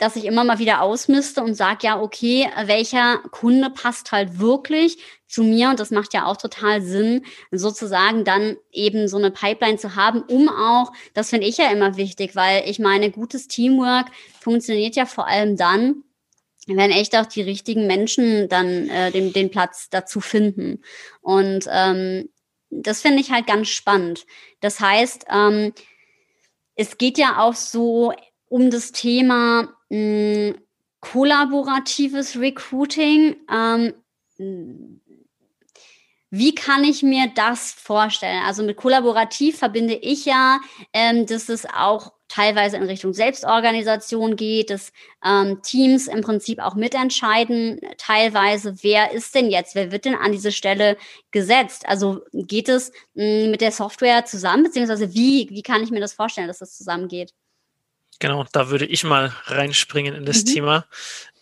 dass 0.01 0.17
ich 0.17 0.25
immer 0.25 0.45
mal 0.45 0.59
wieder 0.59 0.81
ausmiste 0.81 1.43
und 1.43 1.55
sage, 1.55 1.81
ja, 1.83 2.01
okay, 2.01 2.49
welcher 2.65 3.19
Kunde 3.31 3.69
passt 3.69 4.13
halt 4.13 4.39
wirklich 4.39 4.97
zu 5.29 5.45
mir 5.45 5.69
und 5.69 5.79
das 5.79 5.91
macht 5.91 6.15
ja 6.15 6.25
auch 6.25 6.39
total 6.39 6.81
Sinn, 6.81 7.25
sozusagen 7.53 8.25
dann 8.25 8.57
eben 8.73 9.09
so 9.09 9.19
eine 9.19 9.31
Pipeline 9.31 9.77
zu 9.77 9.95
haben, 9.95 10.23
um 10.23 10.49
auch, 10.49 10.93
das 11.13 11.29
finde 11.29 11.47
ich 11.47 11.59
ja 11.59 11.71
immer 11.71 11.99
wichtig, 11.99 12.35
weil 12.35 12.69
ich 12.69 12.79
meine, 12.79 13.11
gutes 13.11 13.47
Teamwork 13.47 14.07
funktioniert 14.41 14.97
ja 14.97 15.05
vor 15.05 15.29
allem 15.29 15.57
dann, 15.59 16.03
wenn 16.67 16.91
echt 16.91 17.15
auch 17.17 17.27
die 17.27 17.43
richtigen 17.43 17.87
Menschen 17.87 18.49
dann 18.49 18.89
äh, 18.89 19.11
den, 19.11 19.35
den 19.35 19.51
Platz 19.51 19.91
dazu 19.91 20.21
finden. 20.21 20.83
Und 21.21 21.67
ähm, 21.71 22.31
das 22.71 23.03
finde 23.03 23.21
ich 23.21 23.31
halt 23.31 23.47
ganz 23.47 23.69
spannend. 23.69 24.25
Das 24.61 24.81
heißt, 24.81 25.27
ähm, 25.31 25.75
es 26.75 26.97
geht 26.97 27.19
ja 27.19 27.39
auch 27.39 27.55
so 27.55 28.15
um 28.49 28.71
das 28.71 28.93
Thema 28.93 29.77
mh, 29.91 30.55
kollaboratives 31.01 32.39
Recruiting. 32.39 33.37
Ähm, 33.51 33.95
wie 36.33 36.55
kann 36.55 36.85
ich 36.85 37.03
mir 37.03 37.31
das 37.35 37.73
vorstellen? 37.73 38.43
Also 38.45 38.63
mit 38.63 38.77
kollaborativ 38.77 39.59
verbinde 39.59 39.95
ich 39.95 40.25
ja, 40.27 40.61
ähm, 40.93 41.27
dass 41.27 41.49
es 41.49 41.67
auch 41.67 42.13
teilweise 42.29 42.77
in 42.77 42.85
Richtung 42.85 43.13
Selbstorganisation 43.13 44.37
geht, 44.37 44.71
dass 44.71 44.93
ähm, 45.25 45.61
Teams 45.63 46.07
im 46.07 46.21
Prinzip 46.21 46.61
auch 46.61 46.77
mitentscheiden, 46.77 47.81
teilweise, 47.99 48.77
wer 48.83 49.11
ist 49.11 49.35
denn 49.35 49.51
jetzt, 49.51 49.75
wer 49.75 49.91
wird 49.91 50.05
denn 50.05 50.15
an 50.15 50.31
diese 50.31 50.53
Stelle 50.53 50.97
gesetzt? 51.33 51.89
Also 51.89 52.21
geht 52.33 52.69
es 52.69 52.93
mh, 53.15 53.25
hm, 53.25 53.51
mit 53.51 53.61
der 53.61 53.73
Software 53.73 54.25
zusammen, 54.25 54.63
beziehungsweise 54.63 55.13
wie, 55.13 55.49
wie 55.51 55.63
kann 55.63 55.83
ich 55.83 55.91
mir 55.91 56.01
das 56.01 56.13
vorstellen, 56.13 56.47
dass 56.47 56.61
das 56.61 56.77
zusammengeht? 56.77 57.35
Genau, 58.21 58.45
da 58.53 58.69
würde 58.69 58.87
ich 58.87 59.03
mal 59.03 59.33
reinspringen 59.47 60.15
in 60.15 60.27
das 60.27 60.45
mhm. 60.45 60.47
Thema. 60.47 60.87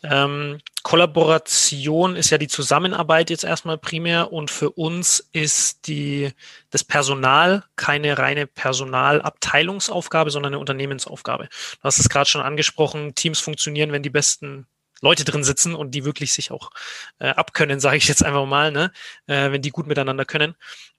Ähm, 0.04 0.60
Kollaboration 0.84 2.14
ist 2.14 2.30
ja 2.30 2.38
die 2.38 2.46
Zusammenarbeit 2.46 3.30
jetzt 3.30 3.42
erstmal 3.42 3.78
primär 3.78 4.32
und 4.32 4.50
für 4.52 4.70
uns 4.70 5.28
ist 5.32 5.88
die, 5.88 6.32
das 6.70 6.84
Personal 6.84 7.64
keine 7.74 8.16
reine 8.16 8.46
Personalabteilungsaufgabe, 8.46 10.30
sondern 10.30 10.54
eine 10.54 10.60
Unternehmensaufgabe. 10.60 11.48
Du 11.48 11.82
hast 11.82 11.98
es 11.98 12.08
gerade 12.08 12.30
schon 12.30 12.42
angesprochen, 12.42 13.16
Teams 13.16 13.40
funktionieren, 13.40 13.90
wenn 13.90 14.04
die 14.04 14.10
besten 14.10 14.68
Leute 15.00 15.24
drin 15.24 15.42
sitzen 15.42 15.74
und 15.74 15.92
die 15.96 16.04
wirklich 16.04 16.32
sich 16.32 16.52
auch 16.52 16.70
äh, 17.18 17.30
abkönnen, 17.30 17.80
sage 17.80 17.96
ich 17.96 18.06
jetzt 18.06 18.24
einfach 18.24 18.46
mal, 18.46 18.70
ne? 18.70 18.92
äh, 19.26 19.50
wenn 19.50 19.62
die 19.62 19.70
gut 19.70 19.88
miteinander 19.88 20.24
können. 20.24 20.54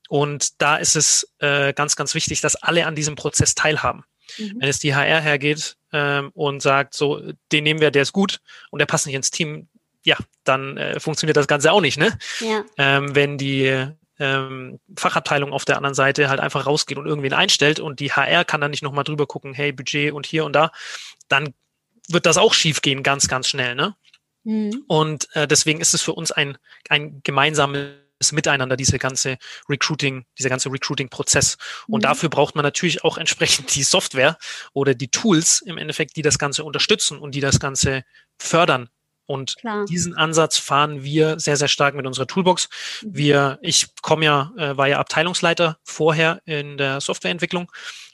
Und 0.09 0.61
da 0.61 0.75
ist 0.75 0.97
es 0.97 1.31
äh, 1.39 1.71
ganz, 1.71 1.95
ganz 1.95 2.15
wichtig, 2.15 2.41
dass 2.41 2.57
alle 2.57 2.85
an 2.85 2.95
diesem 2.95 3.15
Prozess 3.15 3.55
teilhaben. 3.55 4.03
Mhm. 4.37 4.57
Wenn 4.59 4.69
es 4.69 4.79
die 4.79 4.95
HR 4.95 5.21
hergeht 5.21 5.77
ähm, 5.91 6.31
und 6.33 6.61
sagt, 6.61 6.93
so, 6.93 7.21
den 7.51 7.63
nehmen 7.63 7.81
wir, 7.81 7.91
der 7.91 8.03
ist 8.03 8.13
gut 8.13 8.39
und 8.71 8.79
der 8.79 8.85
passt 8.85 9.05
nicht 9.05 9.15
ins 9.15 9.31
Team, 9.31 9.67
ja, 10.03 10.17
dann 10.43 10.77
äh, 10.77 10.99
funktioniert 10.99 11.37
das 11.37 11.47
Ganze 11.47 11.71
auch 11.71 11.81
nicht, 11.81 11.97
ne? 11.97 12.17
Ja. 12.39 12.63
Ähm, 12.77 13.15
wenn 13.15 13.37
die 13.37 13.87
ähm, 14.19 14.79
Fachabteilung 14.97 15.53
auf 15.53 15.65
der 15.65 15.77
anderen 15.77 15.95
Seite 15.95 16.29
halt 16.29 16.39
einfach 16.39 16.65
rausgeht 16.65 16.97
und 16.97 17.05
irgendwen 17.05 17.33
einstellt 17.33 17.79
und 17.79 17.99
die 17.99 18.11
HR 18.11 18.45
kann 18.45 18.61
dann 18.61 18.71
nicht 18.71 18.83
nochmal 18.83 19.03
drüber 19.03 19.27
gucken, 19.27 19.53
hey, 19.53 19.71
Budget 19.71 20.13
und 20.13 20.25
hier 20.25 20.45
und 20.45 20.53
da, 20.53 20.71
dann 21.27 21.53
wird 22.07 22.25
das 22.25 22.37
auch 22.37 22.53
schief 22.53 22.81
gehen, 22.81 23.03
ganz, 23.03 23.27
ganz 23.27 23.47
schnell, 23.47 23.75
ne? 23.75 23.95
Mhm. 24.43 24.83
Und 24.87 25.27
äh, 25.35 25.47
deswegen 25.47 25.81
ist 25.81 25.93
es 25.93 26.01
für 26.01 26.13
uns 26.13 26.31
ein, 26.31 26.57
ein 26.89 27.21
gemeinsames 27.23 27.89
Miteinander, 28.31 28.75
diese 28.75 28.99
ganze 28.99 29.37
Recruiting, 29.69 30.25
dieser 30.37 30.49
ganze 30.49 30.71
Recruiting-Prozess. 30.71 31.57
Und 31.87 31.99
mhm. 31.99 32.03
dafür 32.03 32.29
braucht 32.29 32.55
man 32.55 32.63
natürlich 32.63 33.03
auch 33.03 33.17
entsprechend 33.17 33.73
die 33.75 33.83
Software 33.83 34.37
oder 34.73 34.93
die 34.93 35.09
Tools 35.09 35.61
im 35.61 35.77
Endeffekt, 35.77 36.15
die 36.15 36.21
das 36.21 36.37
Ganze 36.37 36.63
unterstützen 36.63 37.17
und 37.17 37.33
die 37.35 37.41
das 37.41 37.59
Ganze 37.59 38.03
fördern. 38.37 38.89
Und 39.25 39.57
Klar. 39.57 39.85
diesen 39.85 40.15
Ansatz 40.15 40.57
fahren 40.57 41.03
wir 41.03 41.39
sehr, 41.39 41.55
sehr 41.55 41.67
stark 41.67 41.93
mit 41.93 42.07
unserer 42.07 42.25
Toolbox. 42.25 42.67
Mhm. 43.03 43.15
Wir, 43.15 43.59
ich 43.61 43.87
komme 44.01 44.25
ja, 44.25 44.51
äh, 44.57 44.75
war 44.75 44.87
ja 44.87 44.99
Abteilungsleiter 44.99 45.77
vorher 45.83 46.41
in 46.45 46.77
der 46.77 46.99
Softwareentwicklung 46.99 47.71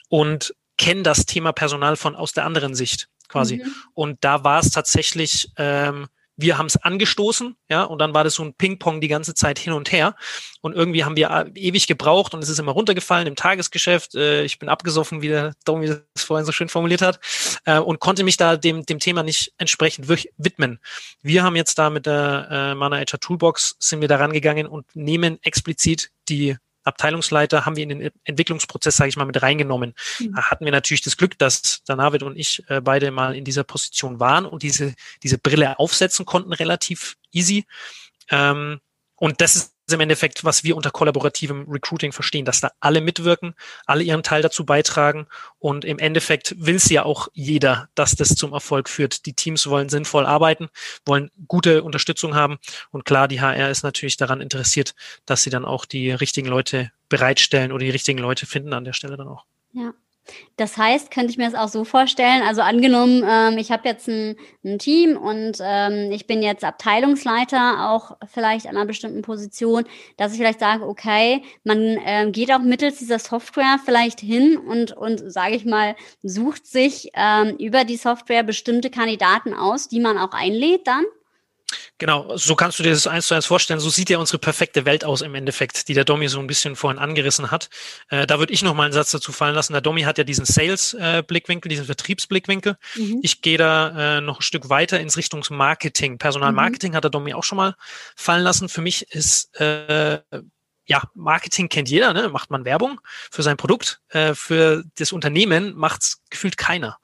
und 0.08 0.54
kenne 0.76 1.02
das 1.02 1.24
Thema 1.24 1.52
Personal 1.52 1.96
von 1.96 2.14
aus 2.14 2.32
der 2.32 2.44
anderen 2.44 2.74
Sicht 2.74 3.08
quasi. 3.28 3.56
Mhm. 3.56 3.74
Und 3.94 4.24
da 4.24 4.44
war 4.44 4.60
es 4.60 4.70
tatsächlich 4.70 5.50
ähm, 5.56 6.08
wir 6.36 6.58
haben 6.58 6.66
es 6.66 6.76
angestoßen, 6.76 7.56
ja, 7.68 7.82
und 7.84 7.98
dann 7.98 8.14
war 8.14 8.24
das 8.24 8.34
so 8.34 8.44
ein 8.44 8.54
Ping-Pong 8.54 9.00
die 9.00 9.08
ganze 9.08 9.34
Zeit 9.34 9.58
hin 9.58 9.72
und 9.72 9.90
her. 9.90 10.14
Und 10.60 10.74
irgendwie 10.74 11.04
haben 11.04 11.16
wir 11.16 11.30
äh, 11.30 11.50
ewig 11.54 11.86
gebraucht 11.86 12.34
und 12.34 12.42
es 12.42 12.48
ist 12.48 12.58
immer 12.58 12.72
runtergefallen 12.72 13.26
im 13.26 13.36
Tagesgeschäft. 13.36 14.14
Äh, 14.14 14.44
ich 14.44 14.58
bin 14.58 14.68
abgesoffen, 14.68 15.22
wie 15.22 15.28
der 15.28 15.54
Domi 15.64 15.86
das 15.86 16.24
vorhin 16.24 16.44
so 16.44 16.52
schön 16.52 16.68
formuliert 16.68 17.02
hat, 17.02 17.20
äh, 17.64 17.78
und 17.78 18.00
konnte 18.00 18.24
mich 18.24 18.36
da 18.36 18.56
dem, 18.56 18.84
dem 18.84 18.98
Thema 18.98 19.22
nicht 19.22 19.52
entsprechend 19.58 20.08
widmen. 20.08 20.80
Wir 21.22 21.42
haben 21.42 21.56
jetzt 21.56 21.78
da 21.78 21.90
mit 21.90 22.06
der 22.06 22.48
äh, 22.50 22.74
Mana 22.74 23.04
Toolbox 23.04 23.76
sind 23.78 24.00
wir 24.00 24.08
da 24.08 24.16
rangegangen 24.16 24.66
und 24.66 24.84
nehmen 24.94 25.38
explizit 25.42 26.10
die 26.28 26.56
Abteilungsleiter 26.86 27.66
haben 27.66 27.76
wir 27.76 27.82
in 27.82 27.88
den 27.88 28.10
Entwicklungsprozess, 28.24 28.96
sage 28.96 29.08
ich 29.08 29.16
mal, 29.16 29.24
mit 29.24 29.42
reingenommen. 29.42 29.94
Mhm. 30.18 30.34
Da 30.34 30.50
hatten 30.50 30.64
wir 30.64 30.72
natürlich 30.72 31.02
das 31.02 31.16
Glück, 31.16 31.38
dass 31.38 31.82
David 31.84 32.22
und 32.22 32.36
ich 32.36 32.62
äh, 32.68 32.80
beide 32.80 33.10
mal 33.10 33.34
in 33.34 33.44
dieser 33.44 33.64
Position 33.64 34.20
waren 34.20 34.46
und 34.46 34.62
diese, 34.62 34.94
diese 35.22 35.38
Brille 35.38 35.78
aufsetzen 35.78 36.24
konnten, 36.26 36.52
relativ 36.52 37.16
easy. 37.32 37.66
Ähm, 38.30 38.80
und 39.16 39.40
das 39.40 39.56
ist 39.56 39.75
im 39.92 40.00
Endeffekt, 40.00 40.44
was 40.44 40.64
wir 40.64 40.76
unter 40.76 40.90
kollaborativem 40.90 41.66
Recruiting 41.68 42.12
verstehen, 42.12 42.44
dass 42.44 42.60
da 42.60 42.70
alle 42.80 43.00
mitwirken, 43.00 43.54
alle 43.86 44.02
ihren 44.02 44.22
Teil 44.22 44.42
dazu 44.42 44.64
beitragen 44.64 45.26
und 45.58 45.84
im 45.84 45.98
Endeffekt 45.98 46.54
will 46.58 46.76
es 46.76 46.88
ja 46.88 47.04
auch 47.04 47.28
jeder, 47.32 47.88
dass 47.94 48.16
das 48.16 48.34
zum 48.34 48.52
Erfolg 48.52 48.88
führt. 48.88 49.26
Die 49.26 49.34
Teams 49.34 49.66
wollen 49.68 49.88
sinnvoll 49.88 50.26
arbeiten, 50.26 50.68
wollen 51.04 51.30
gute 51.46 51.82
Unterstützung 51.82 52.34
haben 52.34 52.58
und 52.90 53.04
klar, 53.04 53.28
die 53.28 53.40
HR 53.40 53.70
ist 53.70 53.82
natürlich 53.82 54.16
daran 54.16 54.40
interessiert, 54.40 54.94
dass 55.24 55.42
sie 55.42 55.50
dann 55.50 55.64
auch 55.64 55.84
die 55.84 56.10
richtigen 56.10 56.48
Leute 56.48 56.90
bereitstellen 57.08 57.72
oder 57.72 57.84
die 57.84 57.90
richtigen 57.90 58.18
Leute 58.18 58.46
finden 58.46 58.72
an 58.72 58.84
der 58.84 58.92
Stelle 58.92 59.16
dann 59.16 59.28
auch. 59.28 59.44
Ja. 59.72 59.92
Das 60.56 60.76
heißt, 60.76 61.10
könnte 61.10 61.30
ich 61.30 61.38
mir 61.38 61.50
das 61.50 61.54
auch 61.54 61.68
so 61.68 61.84
vorstellen, 61.84 62.42
also 62.42 62.62
angenommen, 62.62 63.22
ähm, 63.28 63.58
ich 63.58 63.70
habe 63.70 63.88
jetzt 63.88 64.08
ein, 64.08 64.36
ein, 64.64 64.78
Team 64.78 65.16
und 65.16 65.58
ähm, 65.60 66.10
ich 66.10 66.26
bin 66.26 66.42
jetzt 66.42 66.64
Abteilungsleiter, 66.64 67.90
auch 67.90 68.16
vielleicht 68.26 68.66
an 68.66 68.76
einer 68.76 68.86
bestimmten 68.86 69.22
Position, 69.22 69.84
dass 70.16 70.32
ich 70.32 70.38
vielleicht 70.38 70.60
sage, 70.60 70.86
okay, 70.86 71.42
man 71.64 71.98
ähm, 72.04 72.32
geht 72.32 72.52
auch 72.52 72.60
mittels 72.60 72.98
dieser 72.98 73.18
Software 73.18 73.78
vielleicht 73.84 74.20
hin 74.20 74.56
und, 74.56 74.92
und 74.92 75.30
sage 75.30 75.56
ich 75.56 75.64
mal, 75.64 75.94
sucht 76.22 76.66
sich 76.66 77.10
ähm, 77.14 77.56
über 77.58 77.84
die 77.84 77.96
Software 77.96 78.42
bestimmte 78.42 78.90
Kandidaten 78.90 79.54
aus, 79.54 79.88
die 79.88 80.00
man 80.00 80.18
auch 80.18 80.32
einlädt 80.32 80.86
dann? 80.86 81.04
Genau, 81.98 82.36
so 82.36 82.54
kannst 82.54 82.78
du 82.78 82.82
dir 82.82 82.90
das 82.90 83.06
eins 83.06 83.26
zu 83.26 83.34
eins 83.34 83.46
vorstellen. 83.46 83.80
So 83.80 83.90
sieht 83.90 84.10
ja 84.10 84.18
unsere 84.18 84.38
perfekte 84.38 84.84
Welt 84.84 85.04
aus 85.04 85.22
im 85.22 85.34
Endeffekt, 85.34 85.88
die 85.88 85.94
der 85.94 86.04
Domi 86.04 86.28
so 86.28 86.38
ein 86.38 86.46
bisschen 86.46 86.76
vorhin 86.76 86.98
angerissen 86.98 87.50
hat. 87.50 87.68
Äh, 88.08 88.26
da 88.26 88.38
würde 88.38 88.52
ich 88.52 88.62
noch 88.62 88.74
mal 88.74 88.84
einen 88.84 88.92
Satz 88.92 89.10
dazu 89.10 89.32
fallen 89.32 89.54
lassen. 89.54 89.72
Der 89.72 89.82
Domi 89.82 90.02
hat 90.02 90.18
ja 90.18 90.24
diesen 90.24 90.44
Sales-Blickwinkel, 90.44 91.68
diesen 91.68 91.86
Vertriebsblickwinkel. 91.86 92.76
Mhm. 92.94 93.20
Ich 93.22 93.42
gehe 93.42 93.58
da 93.58 94.18
äh, 94.18 94.20
noch 94.20 94.40
ein 94.40 94.42
Stück 94.42 94.68
weiter 94.68 95.00
ins 95.00 95.16
Richtung 95.16 95.44
Marketing. 95.50 96.18
Personalmarketing 96.18 96.92
mhm. 96.92 96.96
hat 96.96 97.04
der 97.04 97.10
Domi 97.10 97.34
auch 97.34 97.44
schon 97.44 97.56
mal 97.56 97.74
fallen 98.14 98.42
lassen. 98.42 98.68
Für 98.68 98.82
mich 98.82 99.10
ist 99.10 99.58
äh, 99.60 100.20
ja, 100.88 101.02
Marketing 101.14 101.68
kennt 101.68 101.88
jeder, 101.88 102.12
ne? 102.12 102.28
macht 102.28 102.50
man 102.50 102.64
Werbung 102.64 103.00
für 103.30 103.42
sein 103.42 103.56
Produkt. 103.56 104.00
Äh, 104.08 104.34
für 104.34 104.84
das 104.98 105.12
Unternehmen 105.12 105.74
macht's 105.74 106.22
gefühlt 106.30 106.56
keiner 106.56 106.98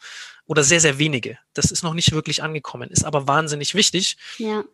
oder 0.52 0.64
sehr, 0.64 0.80
sehr 0.80 0.98
wenige. 0.98 1.38
Das 1.54 1.70
ist 1.70 1.82
noch 1.82 1.94
nicht 1.94 2.12
wirklich 2.12 2.42
angekommen, 2.42 2.90
ist 2.90 3.04
aber 3.04 3.26
wahnsinnig 3.26 3.74
wichtig. 3.74 4.18
Ja. 4.36 4.64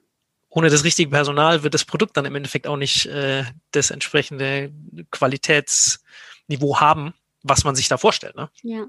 Ohne 0.49 0.71
das 0.71 0.83
richtige 0.83 1.11
Personal 1.11 1.63
wird 1.63 1.73
das 1.73 1.85
Produkt 1.85 2.17
dann 2.17 2.25
im 2.25 2.35
Endeffekt 2.35 2.67
auch 2.67 2.77
nicht 2.77 3.07
äh, 3.07 3.45
das 3.71 3.93
entsprechende 3.93 4.73
Qualitätsniveau 5.13 6.81
haben, 6.81 7.15
was 7.45 7.63
man 7.63 7.77
sich 7.77 7.87
da 7.87 7.97
vorstellt. 7.97 8.35
Ne? 8.35 8.51
Ja. 8.65 8.87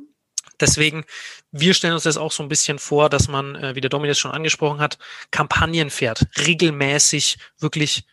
Deswegen, 0.59 1.05
wir 1.51 1.75
stellen 1.75 1.93
uns 1.93 2.03
das 2.03 2.17
auch 2.17 2.31
so 2.31 2.41
ein 2.41 2.49
bisschen 2.49 2.79
vor, 2.79 3.07
dass 3.07 3.27
man, 3.27 3.53
äh, 3.53 3.75
wie 3.75 3.81
der 3.81 3.91
Dominik 3.91 4.17
schon 4.17 4.31
angesprochen 4.31 4.79
hat, 4.79 4.97
Kampagnen 5.29 5.91
fährt, 5.91 6.25
regelmäßig 6.39 7.37
wirklich 7.59 8.03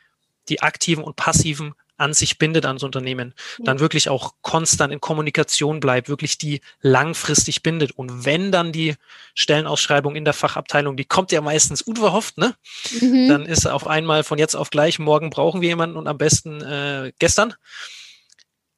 die 0.51 0.61
aktiven 0.61 1.03
und 1.03 1.17
passiven 1.17 1.75
an 1.97 2.15
sich 2.15 2.39
bindet 2.39 2.67
ans 2.67 2.83
Unternehmen, 2.83 3.35
dann 3.59 3.81
wirklich 3.81 4.09
auch 4.09 4.35
konstant 4.43 4.93
in 4.93 5.01
Kommunikation 5.01 5.81
bleibt, 5.81 6.09
wirklich 6.09 6.39
die 6.39 6.61
langfristig 6.81 7.63
bindet. 7.63 7.93
Und 7.93 8.25
wenn 8.25 8.53
dann 8.53 8.73
die 8.73 8.95
Stellenausschreibung 9.35 10.17
in 10.17 10.25
der 10.25 10.35
Fachabteilung, 10.35 10.97
die 10.97 11.05
kommt 11.05 11.33
ja 11.33 11.41
meistens 11.41 11.83
unverhofft, 11.83 12.39
ne? 12.39 12.55
Mhm. 13.01 13.29
Dann 13.29 13.47
ist 13.47 13.67
auf 13.67 13.87
einmal 13.87 14.25
von 14.25 14.39
jetzt 14.39 14.55
auf 14.55 14.71
gleich, 14.71 14.99
morgen 14.99 15.31
brauchen 15.31 15.61
wir 15.61 15.69
jemanden 15.69 15.97
und 15.97 16.07
am 16.07 16.19
besten 16.19 16.61
äh, 16.63 17.13
gestern. 17.19 17.55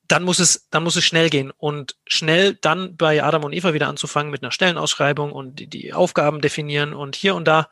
Dann 0.06 0.22
muss 0.22 0.38
es, 0.38 0.66
dann 0.70 0.84
muss 0.84 0.96
es 0.96 1.04
schnell 1.04 1.28
gehen 1.28 1.52
und 1.56 1.96
schnell 2.06 2.54
dann 2.54 2.96
bei 2.96 3.22
Adam 3.22 3.44
und 3.44 3.52
Eva 3.52 3.74
wieder 3.74 3.88
anzufangen 3.88 4.30
mit 4.30 4.42
einer 4.42 4.52
Stellenausschreibung 4.52 5.32
und 5.32 5.58
die, 5.58 5.66
die 5.66 5.92
Aufgaben 5.92 6.40
definieren 6.40 6.94
und 6.94 7.14
hier 7.14 7.34
und 7.34 7.46
da 7.46 7.68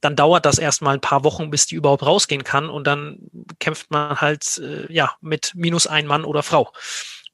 dann 0.00 0.16
dauert 0.16 0.46
das 0.46 0.58
erstmal 0.58 0.94
ein 0.94 1.00
paar 1.00 1.24
Wochen, 1.24 1.50
bis 1.50 1.66
die 1.66 1.74
überhaupt 1.74 2.04
rausgehen 2.04 2.44
kann 2.44 2.70
und 2.70 2.86
dann 2.86 3.18
kämpft 3.58 3.90
man 3.90 4.20
halt 4.20 4.58
äh, 4.58 4.92
ja 4.92 5.12
mit 5.20 5.52
minus 5.54 5.86
ein 5.86 6.06
Mann 6.06 6.24
oder 6.24 6.42
Frau. 6.42 6.72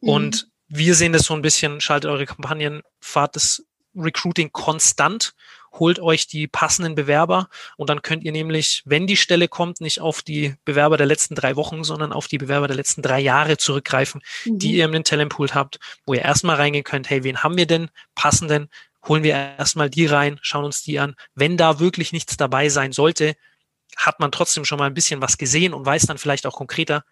Mhm. 0.00 0.08
Und 0.08 0.48
wir 0.68 0.94
sehen 0.94 1.12
das 1.12 1.24
so 1.24 1.34
ein 1.34 1.42
bisschen, 1.42 1.80
schaltet 1.80 2.10
eure 2.10 2.26
Kampagnen, 2.26 2.82
fahrt 3.00 3.36
das 3.36 3.64
Recruiting 3.94 4.50
konstant, 4.50 5.34
holt 5.72 5.98
euch 6.00 6.26
die 6.26 6.46
passenden 6.46 6.94
Bewerber 6.94 7.48
und 7.76 7.90
dann 7.90 8.02
könnt 8.02 8.24
ihr 8.24 8.32
nämlich, 8.32 8.82
wenn 8.84 9.06
die 9.06 9.16
Stelle 9.16 9.48
kommt, 9.48 9.80
nicht 9.80 10.00
auf 10.00 10.22
die 10.22 10.54
Bewerber 10.64 10.96
der 10.96 11.06
letzten 11.06 11.34
drei 11.34 11.56
Wochen, 11.56 11.84
sondern 11.84 12.12
auf 12.12 12.28
die 12.28 12.38
Bewerber 12.38 12.66
der 12.66 12.76
letzten 12.76 13.02
drei 13.02 13.20
Jahre 13.20 13.56
zurückgreifen, 13.56 14.22
mhm. 14.44 14.58
die 14.58 14.72
ihr 14.72 14.84
in 14.84 14.92
den 14.92 15.04
Talentpool 15.04 15.50
habt, 15.52 15.78
wo 16.06 16.14
ihr 16.14 16.22
erstmal 16.22 16.56
reingehen 16.56 16.84
könnt, 16.84 17.10
hey, 17.10 17.24
wen 17.24 17.42
haben 17.42 17.56
wir 17.56 17.66
denn 17.66 17.90
passenden? 18.14 18.68
Holen 19.06 19.22
wir 19.22 19.32
erstmal 19.32 19.90
die 19.90 20.06
rein, 20.06 20.38
schauen 20.42 20.64
uns 20.64 20.82
die 20.82 20.98
an. 20.98 21.14
Wenn 21.34 21.56
da 21.56 21.78
wirklich 21.80 22.12
nichts 22.12 22.36
dabei 22.36 22.68
sein 22.68 22.92
sollte, 22.92 23.36
hat 23.96 24.20
man 24.20 24.32
trotzdem 24.32 24.64
schon 24.64 24.78
mal 24.78 24.86
ein 24.86 24.94
bisschen 24.94 25.20
was 25.20 25.38
gesehen 25.38 25.74
und 25.74 25.86
weiß 25.86 26.06
dann 26.06 26.18
vielleicht 26.18 26.46
auch 26.46 26.56
konkreter, 26.56 27.04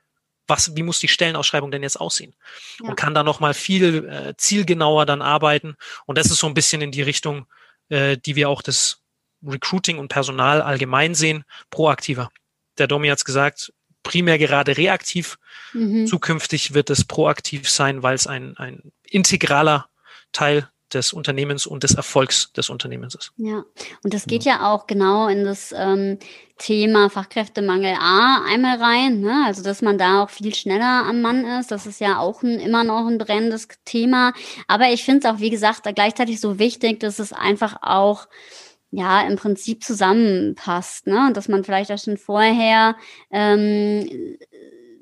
was, 0.46 0.74
wie 0.74 0.82
muss 0.82 0.98
die 0.98 1.08
Stellenausschreibung 1.08 1.70
denn 1.70 1.82
jetzt 1.82 2.00
aussehen? 2.00 2.34
Ja. 2.80 2.88
Und 2.88 2.96
kann 2.96 3.14
da 3.14 3.22
nochmal 3.22 3.54
viel 3.54 4.08
äh, 4.08 4.34
zielgenauer 4.36 5.06
dann 5.06 5.22
arbeiten. 5.22 5.76
Und 6.06 6.18
das 6.18 6.26
ist 6.26 6.38
so 6.38 6.46
ein 6.46 6.54
bisschen 6.54 6.82
in 6.82 6.90
die 6.90 7.02
Richtung, 7.02 7.46
äh, 7.88 8.16
die 8.16 8.34
wir 8.34 8.48
auch 8.48 8.62
das 8.62 9.02
Recruiting 9.46 9.98
und 9.98 10.08
Personal 10.08 10.62
allgemein 10.62 11.14
sehen, 11.14 11.44
proaktiver. 11.70 12.30
Der 12.78 12.86
Domi 12.86 13.08
hat 13.08 13.18
es 13.18 13.24
gesagt, 13.24 13.72
primär 14.02 14.38
gerade 14.38 14.76
reaktiv. 14.76 15.38
Mhm. 15.72 16.06
Zukünftig 16.06 16.74
wird 16.74 16.90
es 16.90 17.04
proaktiv 17.04 17.68
sein, 17.68 18.02
weil 18.02 18.14
es 18.14 18.26
ein, 18.26 18.56
ein 18.56 18.92
integraler 19.04 19.88
Teil 20.32 20.68
des 20.94 21.12
Unternehmens 21.12 21.66
und 21.66 21.82
des 21.82 21.94
Erfolgs 21.94 22.52
des 22.52 22.70
Unternehmens 22.70 23.14
ist. 23.14 23.32
Ja, 23.36 23.64
und 24.02 24.14
das 24.14 24.26
geht 24.26 24.44
ja, 24.44 24.54
ja 24.54 24.72
auch 24.72 24.86
genau 24.86 25.28
in 25.28 25.44
das 25.44 25.74
ähm, 25.76 26.18
Thema 26.58 27.10
Fachkräftemangel 27.10 27.96
A 27.98 28.44
einmal 28.46 28.80
rein, 28.80 29.20
ne? 29.20 29.44
also 29.46 29.62
dass 29.62 29.82
man 29.82 29.98
da 29.98 30.22
auch 30.22 30.30
viel 30.30 30.54
schneller 30.54 31.04
am 31.06 31.20
Mann 31.20 31.44
ist. 31.44 31.70
Das 31.70 31.86
ist 31.86 32.00
ja 32.00 32.18
auch 32.18 32.42
ein, 32.42 32.60
immer 32.60 32.84
noch 32.84 33.06
ein 33.06 33.18
brennendes 33.18 33.68
Thema. 33.84 34.32
Aber 34.68 34.90
ich 34.90 35.04
finde 35.04 35.26
es 35.26 35.34
auch, 35.34 35.40
wie 35.40 35.50
gesagt, 35.50 35.82
gleichzeitig 35.94 36.40
so 36.40 36.58
wichtig, 36.58 37.00
dass 37.00 37.18
es 37.18 37.32
einfach 37.32 37.78
auch 37.82 38.28
ja 38.92 39.22
im 39.22 39.36
Prinzip 39.36 39.82
zusammenpasst, 39.82 41.06
ne? 41.06 41.30
dass 41.34 41.48
man 41.48 41.64
vielleicht 41.64 41.90
auch 41.90 41.98
schon 41.98 42.18
vorher 42.18 42.96
ähm, 43.30 44.36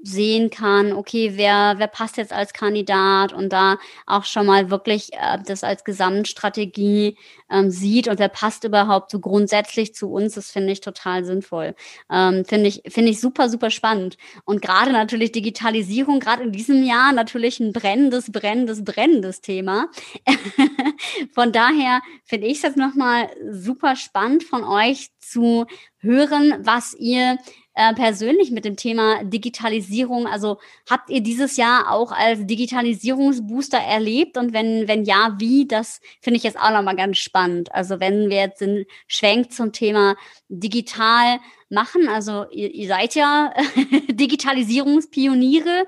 sehen 0.02 0.50
kann, 0.50 0.92
okay, 0.92 1.32
wer, 1.34 1.74
wer 1.76 1.86
passt 1.86 2.16
jetzt 2.16 2.32
als 2.32 2.52
Kandidat 2.52 3.32
und 3.32 3.52
da 3.52 3.78
auch 4.06 4.24
schon 4.24 4.46
mal 4.46 4.70
wirklich 4.70 5.12
äh, 5.12 5.38
das 5.44 5.62
als 5.64 5.84
Gesamtstrategie 5.84 7.16
ähm, 7.50 7.70
sieht 7.70 8.08
und 8.08 8.18
wer 8.18 8.28
passt 8.28 8.64
überhaupt 8.64 9.10
so 9.10 9.20
grundsätzlich 9.20 9.94
zu 9.94 10.10
uns, 10.10 10.34
das 10.34 10.50
finde 10.50 10.72
ich 10.72 10.80
total 10.80 11.24
sinnvoll. 11.24 11.74
Ähm, 12.10 12.44
finde 12.44 12.68
ich, 12.68 12.82
finde 12.88 13.10
ich 13.10 13.20
super, 13.20 13.48
super 13.48 13.70
spannend. 13.70 14.16
Und 14.44 14.62
gerade 14.62 14.92
natürlich 14.92 15.32
Digitalisierung, 15.32 16.20
gerade 16.20 16.44
in 16.44 16.52
diesem 16.52 16.82
Jahr 16.82 17.12
natürlich 17.12 17.60
ein 17.60 17.72
brennendes, 17.72 18.32
brennendes, 18.32 18.84
brennendes 18.84 19.40
Thema. 19.40 19.88
von 21.34 21.52
daher 21.52 22.00
finde 22.24 22.46
ich 22.46 22.58
es 22.58 22.62
jetzt 22.62 22.76
nochmal 22.76 23.28
super 23.50 23.96
spannend 23.96 24.44
von 24.44 24.64
euch 24.64 25.10
zu 25.18 25.66
hören, 25.98 26.54
was 26.60 26.94
ihr 26.94 27.38
äh, 27.74 27.94
persönlich 27.94 28.50
mit 28.50 28.64
dem 28.64 28.76
Thema 28.76 29.24
Digitalisierung? 29.24 30.26
Also 30.26 30.58
habt 30.88 31.10
ihr 31.10 31.20
dieses 31.22 31.56
Jahr 31.56 31.90
auch 31.90 32.12
als 32.12 32.46
Digitalisierungsbooster 32.46 33.78
erlebt? 33.78 34.36
Und 34.36 34.52
wenn, 34.52 34.88
wenn 34.88 35.04
ja, 35.04 35.36
wie? 35.38 35.66
Das 35.66 36.00
finde 36.20 36.38
ich 36.38 36.42
jetzt 36.42 36.58
auch 36.58 36.70
nochmal 36.70 36.96
ganz 36.96 37.18
spannend. 37.18 37.72
Also 37.72 38.00
wenn 38.00 38.30
wir 38.30 38.38
jetzt 38.38 38.62
einen 38.62 38.84
Schwenk 39.06 39.52
zum 39.52 39.72
Thema 39.72 40.16
digital 40.48 41.38
machen, 41.68 42.08
also 42.08 42.46
ihr, 42.50 42.72
ihr 42.74 42.88
seid 42.88 43.14
ja 43.14 43.52
Digitalisierungspioniere. 44.10 45.86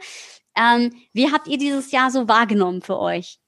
Ähm, 0.57 0.93
wie 1.13 1.33
habt 1.33 1.49
ihr 1.49 1.59
dieses 1.59 1.93
Jahr 1.93 2.11
so 2.11 2.29
wahrgenommen 2.29 2.83
für 2.83 2.99
euch? 2.99 3.42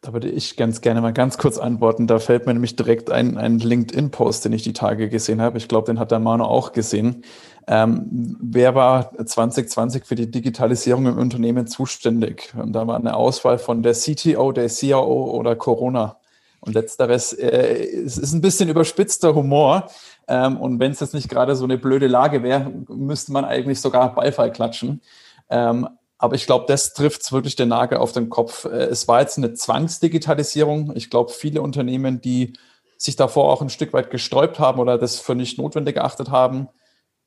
Da 0.00 0.12
würde 0.12 0.28
ich 0.28 0.56
ganz 0.56 0.80
gerne 0.80 1.00
mal 1.00 1.12
ganz 1.12 1.38
kurz 1.38 1.58
antworten. 1.58 2.06
Da 2.06 2.20
fällt 2.20 2.46
mir 2.46 2.52
nämlich 2.54 2.76
direkt 2.76 3.10
ein, 3.10 3.36
ein 3.36 3.58
LinkedIn-Post, 3.58 4.44
den 4.44 4.52
ich 4.52 4.62
die 4.62 4.72
Tage 4.72 5.08
gesehen 5.08 5.42
habe. 5.42 5.58
Ich 5.58 5.66
glaube, 5.66 5.86
den 5.86 5.98
hat 5.98 6.12
der 6.12 6.20
Manu 6.20 6.44
auch 6.44 6.72
gesehen. 6.72 7.24
Ähm, 7.66 8.36
wer 8.40 8.76
war 8.76 9.10
2020 9.12 10.06
für 10.06 10.14
die 10.14 10.30
Digitalisierung 10.30 11.06
im 11.06 11.18
Unternehmen 11.18 11.66
zuständig? 11.66 12.54
Und 12.56 12.74
da 12.74 12.86
war 12.86 12.96
eine 12.96 13.16
Auswahl 13.16 13.58
von 13.58 13.82
der 13.82 13.94
CTO, 13.94 14.52
der 14.52 14.68
CIO 14.68 15.32
oder 15.32 15.56
Corona. 15.56 16.16
Und 16.60 16.74
letzteres 16.74 17.32
äh, 17.32 17.84
es 18.04 18.18
ist 18.18 18.32
ein 18.32 18.40
bisschen 18.40 18.68
überspitzter 18.68 19.34
Humor. 19.34 19.90
Ähm, 20.28 20.58
und 20.58 20.78
wenn 20.78 20.92
es 20.92 21.00
jetzt 21.00 21.14
nicht 21.14 21.28
gerade 21.28 21.56
so 21.56 21.64
eine 21.64 21.76
blöde 21.76 22.06
Lage 22.06 22.44
wäre, 22.44 22.70
müsste 22.88 23.32
man 23.32 23.44
eigentlich 23.44 23.80
sogar 23.80 24.14
Beifall 24.14 24.52
klatschen. 24.52 25.02
Ähm, 25.50 25.88
aber 26.18 26.34
ich 26.34 26.46
glaube, 26.46 26.66
das 26.66 26.94
trifft 26.94 27.30
wirklich 27.32 27.56
den 27.56 27.68
Nagel 27.68 27.98
auf 27.98 28.12
den 28.12 28.28
Kopf. 28.28 28.64
Äh, 28.64 28.86
es 28.86 29.08
war 29.08 29.20
jetzt 29.20 29.38
eine 29.38 29.54
Zwangsdigitalisierung. 29.54 30.94
Ich 30.96 31.10
glaube, 31.10 31.32
viele 31.32 31.62
Unternehmen, 31.62 32.20
die 32.20 32.54
sich 32.98 33.14
davor 33.14 33.52
auch 33.52 33.62
ein 33.62 33.70
Stück 33.70 33.92
weit 33.92 34.10
gesträubt 34.10 34.58
haben 34.58 34.80
oder 34.80 34.98
das 34.98 35.20
für 35.20 35.36
nicht 35.36 35.58
notwendig 35.58 35.94
geachtet 35.94 36.30
haben, 36.30 36.68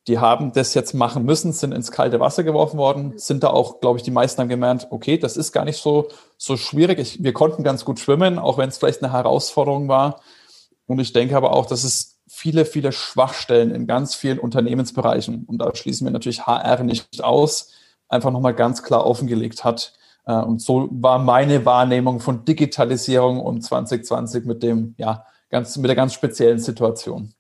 die 0.08 0.20
haben 0.20 0.52
das 0.52 0.74
jetzt 0.74 0.94
machen 0.94 1.24
müssen, 1.26 1.54
sind 1.54 1.74
ins 1.74 1.92
kalte 1.92 2.20
Wasser 2.20 2.44
geworfen 2.44 2.78
worden, 2.78 3.18
sind 3.18 3.44
da 3.44 3.52
auch, 3.52 3.80
glaube 3.80 3.98
ich, 3.98 4.04
die 4.04 4.12
meisten 4.12 4.42
haben 4.42 4.50
gemerkt, 4.50 4.88
okay, 4.90 5.18
das 5.18 5.38
ist 5.38 5.52
gar 5.52 5.64
nicht 5.64 5.78
so, 5.78 6.10
so 6.38 6.58
schwierig. 6.58 7.00
Ich, 7.00 7.24
wir 7.24 7.34
konnten 7.34 7.64
ganz 7.64 7.86
gut 7.86 8.00
schwimmen, 8.00 8.40
auch 8.40 8.58
wenn 8.58 8.70
es 8.70 8.78
vielleicht 8.78 9.04
eine 9.04 9.14
Herausforderung 9.14 9.88
war. 9.88 10.22
Und 10.88 11.00
ich 11.00 11.14
denke 11.14 11.38
aber 11.38 11.54
auch, 11.54 11.68
dass 11.68 11.84
es 11.84 12.20
viele, 12.28 12.66
viele 12.66 12.92
Schwachstellen 12.92 13.74
in 13.74 13.88
ganz 13.88 14.16
vielen 14.16 14.40
Unternehmensbereichen, 14.40 15.46
und 15.46 15.60
da 15.60 15.74
schließen 15.76 16.06
wir 16.06 16.12
natürlich 16.12 16.48
HR 16.48 16.84
nicht 16.84 17.24
aus, 17.24 17.72
einfach 18.12 18.32
nochmal 18.32 18.54
ganz 18.54 18.84
klar 18.84 19.06
offengelegt 19.06 19.64
hat. 19.64 19.94
Äh, 20.26 20.34
und 20.34 20.62
so 20.62 20.90
war 20.92 21.20
meine 21.20 21.66
Wahrnehmung 21.66 22.20
von 22.20 22.46
Digitalisierung 22.46 23.40
um 23.40 23.62
2020 23.62 24.46
mit 24.46 24.64
dem, 24.64 24.94
ja, 24.98 25.26
ganz, 25.50 25.78
mit 25.78 25.90
der 25.90 25.96
ganz 25.96 26.14
speziellen 26.14 26.60
Situation. 26.60 27.34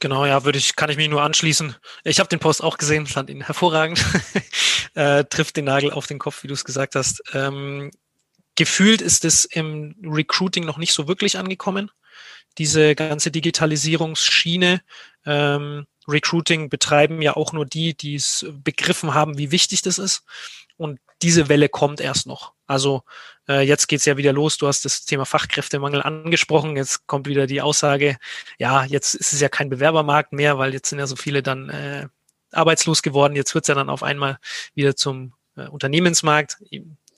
Genau, 0.00 0.26
ja, 0.26 0.44
würde 0.44 0.58
ich, 0.58 0.74
kann 0.74 0.90
ich 0.90 0.96
mich 0.96 1.08
nur 1.08 1.22
anschließen. 1.22 1.76
Ich 2.02 2.18
habe 2.18 2.28
den 2.28 2.40
Post 2.40 2.62
auch 2.62 2.76
gesehen, 2.76 3.06
fand 3.06 3.30
ihn 3.30 3.42
hervorragend. 3.42 4.04
äh, 4.94 5.24
trifft 5.24 5.56
den 5.56 5.66
Nagel 5.66 5.92
auf 5.92 6.06
den 6.06 6.18
Kopf, 6.18 6.42
wie 6.42 6.48
du 6.48 6.54
es 6.54 6.64
gesagt 6.64 6.96
hast. 6.96 7.22
Ähm, 7.34 7.92
gefühlt 8.56 9.00
ist 9.00 9.24
es 9.24 9.44
im 9.44 9.94
Recruiting 10.02 10.64
noch 10.64 10.78
nicht 10.78 10.92
so 10.92 11.06
wirklich 11.06 11.38
angekommen. 11.38 11.90
Diese 12.58 12.96
ganze 12.96 13.30
Digitalisierungsschiene. 13.30 14.80
Ähm, 15.24 15.86
Recruiting 16.08 16.68
betreiben 16.68 17.22
ja 17.22 17.36
auch 17.36 17.52
nur 17.52 17.66
die, 17.66 17.94
die 17.94 18.16
es 18.16 18.46
begriffen 18.50 19.14
haben, 19.14 19.38
wie 19.38 19.50
wichtig 19.50 19.82
das 19.82 19.98
ist. 19.98 20.24
Und 20.76 21.00
diese 21.22 21.48
Welle 21.48 21.68
kommt 21.68 22.00
erst 22.00 22.26
noch. 22.26 22.52
Also 22.66 23.02
äh, 23.48 23.60
jetzt 23.60 23.86
geht's 23.86 24.04
ja 24.04 24.16
wieder 24.16 24.32
los. 24.32 24.58
Du 24.58 24.66
hast 24.66 24.84
das 24.84 25.04
Thema 25.04 25.24
Fachkräftemangel 25.24 26.02
angesprochen. 26.02 26.76
Jetzt 26.76 27.06
kommt 27.06 27.28
wieder 27.28 27.46
die 27.46 27.60
Aussage, 27.60 28.16
ja, 28.58 28.84
jetzt 28.84 29.14
ist 29.14 29.32
es 29.32 29.40
ja 29.40 29.48
kein 29.48 29.70
Bewerbermarkt 29.70 30.32
mehr, 30.32 30.58
weil 30.58 30.72
jetzt 30.72 30.88
sind 30.88 30.98
ja 30.98 31.06
so 31.06 31.16
viele 31.16 31.42
dann 31.42 31.68
äh, 31.68 32.08
arbeitslos 32.50 33.02
geworden. 33.02 33.36
Jetzt 33.36 33.54
wird's 33.54 33.68
ja 33.68 33.74
dann 33.74 33.90
auf 33.90 34.02
einmal 34.02 34.38
wieder 34.74 34.96
zum 34.96 35.34
äh, 35.56 35.68
Unternehmensmarkt. 35.68 36.58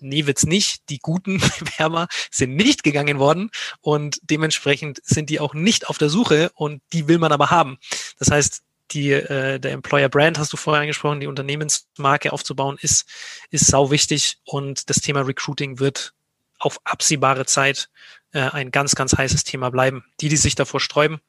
Nee, 0.01 0.27
wird's 0.27 0.45
nicht. 0.45 0.89
Die 0.91 0.99
guten 0.99 1.39
Bewerber 1.61 2.09
sind 2.31 2.57
nicht 2.57 2.83
gegangen 2.83 3.19
worden 3.19 3.51
und 3.81 4.19
dementsprechend 4.23 5.01
sind 5.05 5.31
die 5.31 5.41
auch 5.41 5.55
nicht 5.55 5.89
auf 5.89 5.99
der 5.99 6.11
Suche 6.11 6.51
und 6.55 6.83
die 6.93 7.09
will 7.09 7.19
man 7.19 7.33
aber 7.33 7.51
haben. 7.51 7.79
Das 8.19 8.31
heißt, 8.31 8.63
die, 8.91 9.13
äh, 9.13 9.59
der 9.59 9.73
Employer 9.73 10.09
Brand 10.09 10.39
hast 10.39 10.53
du 10.53 10.57
vorher 10.57 10.83
angesprochen, 10.83 11.21
die 11.21 11.27
Unternehmensmarke 11.27 12.33
aufzubauen, 12.33 12.77
ist, 12.81 13.09
ist 13.51 13.67
sau 13.67 13.91
wichtig 13.91 14.39
und 14.45 14.91
das 14.91 14.99
Thema 14.99 15.23
Recruiting 15.23 15.79
wird 15.79 16.15
auf 16.59 16.81
absehbare 16.85 17.47
Zeit 17.47 17.89
äh, 18.33 18.41
ein 18.41 18.71
ganz, 18.71 18.95
ganz 18.95 19.17
heißes 19.17 19.45
Thema 19.45 19.71
bleiben. 19.71 20.05
Die, 20.21 20.29
die 20.29 20.37
sich 20.37 20.55
davor 20.55 20.81
sträuben, 20.81 21.21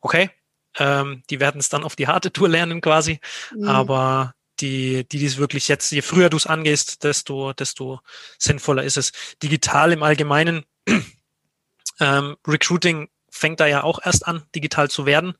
okay, 0.00 0.30
ähm, 0.78 1.22
die 1.30 1.40
werden 1.40 1.58
es 1.58 1.68
dann 1.68 1.84
auf 1.84 1.96
die 1.96 2.06
harte 2.06 2.32
Tour 2.32 2.48
lernen 2.48 2.80
quasi, 2.80 3.20
mhm. 3.54 3.68
aber 3.68 4.34
die, 4.60 5.06
die 5.08 5.18
dies 5.18 5.36
wirklich 5.36 5.68
jetzt, 5.68 5.92
je 5.92 6.02
früher 6.02 6.30
du 6.30 6.36
es 6.36 6.46
angehst, 6.46 7.04
desto, 7.04 7.52
desto 7.52 8.00
sinnvoller 8.38 8.84
ist 8.84 8.96
es. 8.96 9.12
Digital 9.42 9.92
im 9.92 10.02
Allgemeinen, 10.02 10.64
ähm, 12.00 12.36
Recruiting 12.46 13.10
fängt 13.30 13.60
da 13.60 13.66
ja 13.66 13.82
auch 13.82 14.00
erst 14.02 14.26
an, 14.26 14.44
digital 14.54 14.90
zu 14.90 15.04
werden 15.04 15.36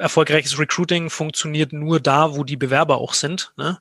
erfolgreiches 0.00 0.58
Recruiting 0.58 1.10
funktioniert 1.10 1.72
nur 1.72 2.00
da, 2.00 2.34
wo 2.34 2.44
die 2.44 2.56
Bewerber 2.56 2.98
auch 2.98 3.14
sind. 3.14 3.52
Ne? 3.56 3.78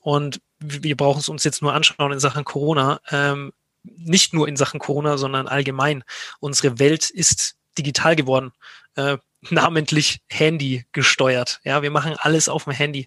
Und 0.00 0.40
wir 0.58 0.96
brauchen 0.96 1.20
es 1.20 1.28
uns 1.28 1.44
jetzt 1.44 1.62
nur 1.62 1.72
anschauen 1.74 2.12
in 2.12 2.20
Sachen 2.20 2.44
Corona. 2.44 3.00
Ähm, 3.10 3.52
nicht 3.82 4.32
nur 4.32 4.46
in 4.48 4.56
Sachen 4.56 4.78
Corona, 4.78 5.18
sondern 5.18 5.48
allgemein. 5.48 6.04
Unsere 6.40 6.78
Welt 6.78 7.10
ist 7.10 7.56
digital 7.78 8.14
geworden. 8.14 8.52
Äh, 8.94 9.18
namentlich 9.50 10.20
Handy 10.28 10.84
gesteuert. 10.92 11.60
Ja, 11.64 11.82
wir 11.82 11.90
machen 11.90 12.14
alles 12.18 12.48
auf 12.48 12.64
dem 12.64 12.72
Handy. 12.72 13.06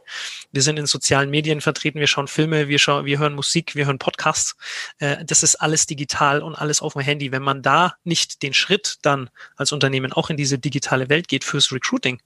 Wir 0.51 0.61
sind 0.61 0.77
in 0.77 0.85
sozialen 0.85 1.29
Medien 1.29 1.61
vertreten, 1.61 1.99
wir 1.99 2.07
schauen 2.07 2.27
Filme, 2.27 2.67
wir 2.67 2.79
schauen, 2.79 3.05
wir 3.05 3.19
hören 3.19 3.35
Musik, 3.35 3.75
wir 3.75 3.85
hören 3.85 3.99
Podcasts. 3.99 4.55
Äh, 4.99 5.23
das 5.25 5.43
ist 5.43 5.55
alles 5.55 5.85
digital 5.85 6.41
und 6.41 6.55
alles 6.55 6.81
auf 6.81 6.93
dem 6.93 7.01
Handy. 7.01 7.31
Wenn 7.31 7.43
man 7.43 7.61
da 7.61 7.95
nicht 8.03 8.43
den 8.43 8.53
Schritt 8.53 8.97
dann 9.01 9.29
als 9.55 9.71
Unternehmen 9.71 10.11
auch 10.11 10.29
in 10.29 10.37
diese 10.37 10.59
digitale 10.59 11.09
Welt 11.09 11.27
geht 11.27 11.43
fürs 11.43 11.71
Recruiting, 11.71 12.21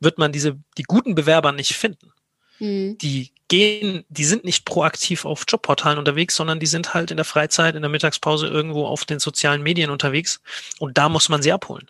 wird 0.00 0.18
man 0.18 0.32
diese, 0.32 0.58
die 0.76 0.82
guten 0.82 1.14
Bewerber 1.14 1.52
nicht 1.52 1.74
finden. 1.74 2.12
Mhm. 2.58 2.98
Die 2.98 3.32
gehen, 3.48 4.04
die 4.08 4.24
sind 4.24 4.44
nicht 4.44 4.64
proaktiv 4.64 5.24
auf 5.24 5.44
Jobportalen 5.48 5.98
unterwegs, 5.98 6.36
sondern 6.36 6.60
die 6.60 6.66
sind 6.66 6.94
halt 6.94 7.10
in 7.10 7.16
der 7.16 7.24
Freizeit, 7.24 7.74
in 7.74 7.82
der 7.82 7.90
Mittagspause 7.90 8.48
irgendwo 8.48 8.86
auf 8.86 9.04
den 9.04 9.18
sozialen 9.18 9.62
Medien 9.62 9.90
unterwegs. 9.90 10.40
Und 10.78 10.98
da 10.98 11.08
muss 11.08 11.28
man 11.28 11.42
sie 11.42 11.52
abholen. 11.52 11.88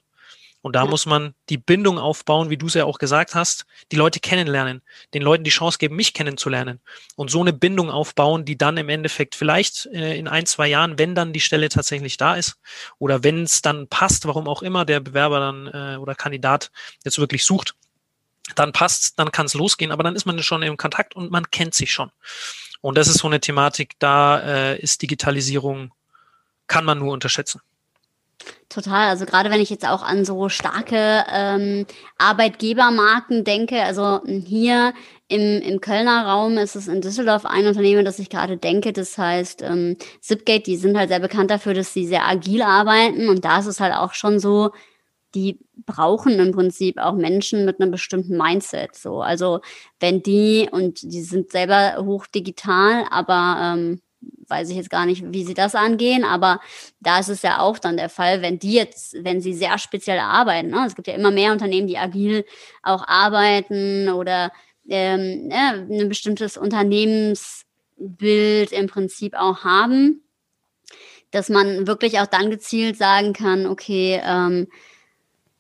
Und 0.67 0.73
da 0.73 0.85
muss 0.85 1.07
man 1.07 1.33
die 1.49 1.59
Bindung 1.59 1.97
aufbauen, 1.97 2.51
wie 2.51 2.57
du 2.57 2.67
es 2.67 2.75
ja 2.75 2.87
auch 2.87 2.99
gesagt 2.99 3.37
hast, 3.37 3.67
die 3.93 3.97
Leute 3.97 4.19
kennenlernen, 4.19 4.83
den 5.15 5.23
Leuten 5.23 5.45
die 5.45 5.51
Chance 5.51 5.79
geben, 5.79 5.95
mich 5.95 6.13
kennenzulernen 6.13 6.81
und 7.15 7.31
so 7.31 7.41
eine 7.41 7.53
Bindung 7.53 7.89
aufbauen, 7.89 8.45
die 8.45 8.59
dann 8.59 8.77
im 8.77 8.89
Endeffekt 8.89 9.37
vielleicht 9.37 9.87
äh, 9.93 10.19
in 10.19 10.27
ein, 10.27 10.45
zwei 10.45 10.67
Jahren, 10.67 10.99
wenn 10.99 11.15
dann 11.15 11.33
die 11.33 11.39
Stelle 11.39 11.69
tatsächlich 11.69 12.17
da 12.17 12.35
ist 12.35 12.59
oder 12.99 13.23
wenn 13.23 13.45
es 13.45 13.63
dann 13.63 13.87
passt, 13.87 14.27
warum 14.27 14.49
auch 14.49 14.61
immer 14.61 14.85
der 14.85 14.99
Bewerber 14.99 15.39
dann 15.39 15.67
äh, 15.69 15.99
oder 15.99 16.17
Kandidat 16.17 16.73
jetzt 17.05 17.21
wirklich 17.21 17.45
sucht, 17.45 17.77
dann 18.57 18.73
passt, 18.73 19.21
dann 19.21 19.31
kann 19.31 19.47
es 19.47 19.55
losgehen, 19.55 19.93
aber 19.93 20.03
dann 20.03 20.17
ist 20.17 20.27
man 20.27 20.43
schon 20.43 20.65
im 20.65 20.77
Kontakt 20.77 21.15
und 21.15 21.31
man 21.31 21.49
kennt 21.53 21.75
sich 21.75 21.93
schon. 21.93 22.11
Und 22.81 22.99
das 22.99 23.07
ist 23.07 23.19
so 23.19 23.29
eine 23.29 23.39
Thematik, 23.39 23.95
da 24.01 24.41
äh, 24.41 24.81
ist 24.81 25.01
Digitalisierung, 25.01 25.93
kann 26.67 26.85
man 26.85 26.99
nur 26.99 27.13
unterschätzen. 27.13 27.61
Total. 28.69 29.09
Also 29.09 29.27
gerade 29.27 29.51
wenn 29.51 29.61
ich 29.61 29.71
jetzt 29.71 29.87
auch 29.87 30.03
an 30.03 30.25
so 30.25 30.49
starke 30.49 31.25
ähm, 31.33 31.87
Arbeitgebermarken 32.19 33.45
denke, 33.45 33.83
also 33.83 34.21
hier 34.27 34.93
im, 35.29 35.61
im 35.63 35.81
Kölner 35.81 36.27
Raum 36.27 36.59
ist 36.59 36.77
es 36.77 36.89
in 36.89 37.01
Düsseldorf 37.01 37.47
ein 37.47 37.67
Unternehmen, 37.67 38.05
das 38.05 38.19
ich 38.19 38.29
gerade 38.29 38.57
denke. 38.57 38.93
Das 38.93 39.17
heißt 39.17 39.63
ähm, 39.63 39.97
Zipgate, 40.21 40.67
die 40.67 40.77
sind 40.77 40.97
halt 40.97 41.09
sehr 41.09 41.21
bekannt 41.21 41.51
dafür, 41.51 41.75
dass 41.75 41.93
sie 41.93 42.07
sehr 42.07 42.27
agil 42.27 42.63
arbeiten. 42.63 43.29
Und 43.29 43.45
da 43.45 43.59
ist 43.61 43.67
es 43.67 43.81
halt 43.81 43.95
auch 43.95 44.15
schon 44.15 44.39
so, 44.39 44.73
die 45.35 45.61
brauchen 45.85 46.39
im 46.39 46.53
Prinzip 46.53 46.99
auch 46.99 47.15
Menschen 47.15 47.65
mit 47.65 47.81
einem 47.81 47.91
bestimmten 47.91 48.37
Mindset. 48.37 48.95
So, 48.97 49.21
also 49.21 49.61
wenn 50.01 50.23
die 50.23 50.69
und 50.71 51.03
die 51.03 51.23
sind 51.23 51.51
selber 51.51 52.05
hoch 52.05 52.27
digital, 52.27 53.05
aber 53.11 53.59
ähm, 53.61 54.01
weiß 54.49 54.71
ich 54.71 54.77
jetzt 54.77 54.91
gar 54.91 55.07
nicht, 55.07 55.33
wie 55.33 55.45
sie 55.45 55.55
das 55.55 55.75
angehen, 55.75 56.25
aber 56.25 56.61
da 57.01 57.19
ist 57.19 57.29
es 57.29 57.43
ja 57.43 57.61
auch 57.61 57.79
dann 57.79 57.97
der 57.97 58.09
Fall, 58.09 58.43
wenn 58.43 58.59
die 58.59 58.75
jetzt, 58.75 59.17
wenn 59.23 59.41
sie 59.41 59.55
sehr 59.55 59.79
speziell 59.79 60.19
arbeiten, 60.19 60.71
ne? 60.71 60.85
es 60.87 60.95
gibt 60.95 61.09
ja 61.09 61.15
immer 61.15 61.31
mehr 61.31 61.53
Unternehmen, 61.53 61.87
die 61.87 61.99
agil 61.99 62.45
auch 62.83 63.07
arbeiten 63.07 64.09
oder 64.09 64.53
ähm, 64.89 65.49
ja, 65.51 65.73
ein 65.73 66.09
bestimmtes 66.09 66.57
Unternehmensbild 66.57 68.73
im 68.73 68.87
Prinzip 68.87 69.35
auch 69.35 69.65
haben, 69.65 70.23
dass 71.31 71.49
man 71.49 71.87
wirklich 71.87 72.21
auch 72.21 72.27
dann 72.27 72.51
gezielt 72.51 72.97
sagen 72.97 73.33
kann, 73.33 73.67
okay, 73.67 74.21
ähm, 74.25 74.69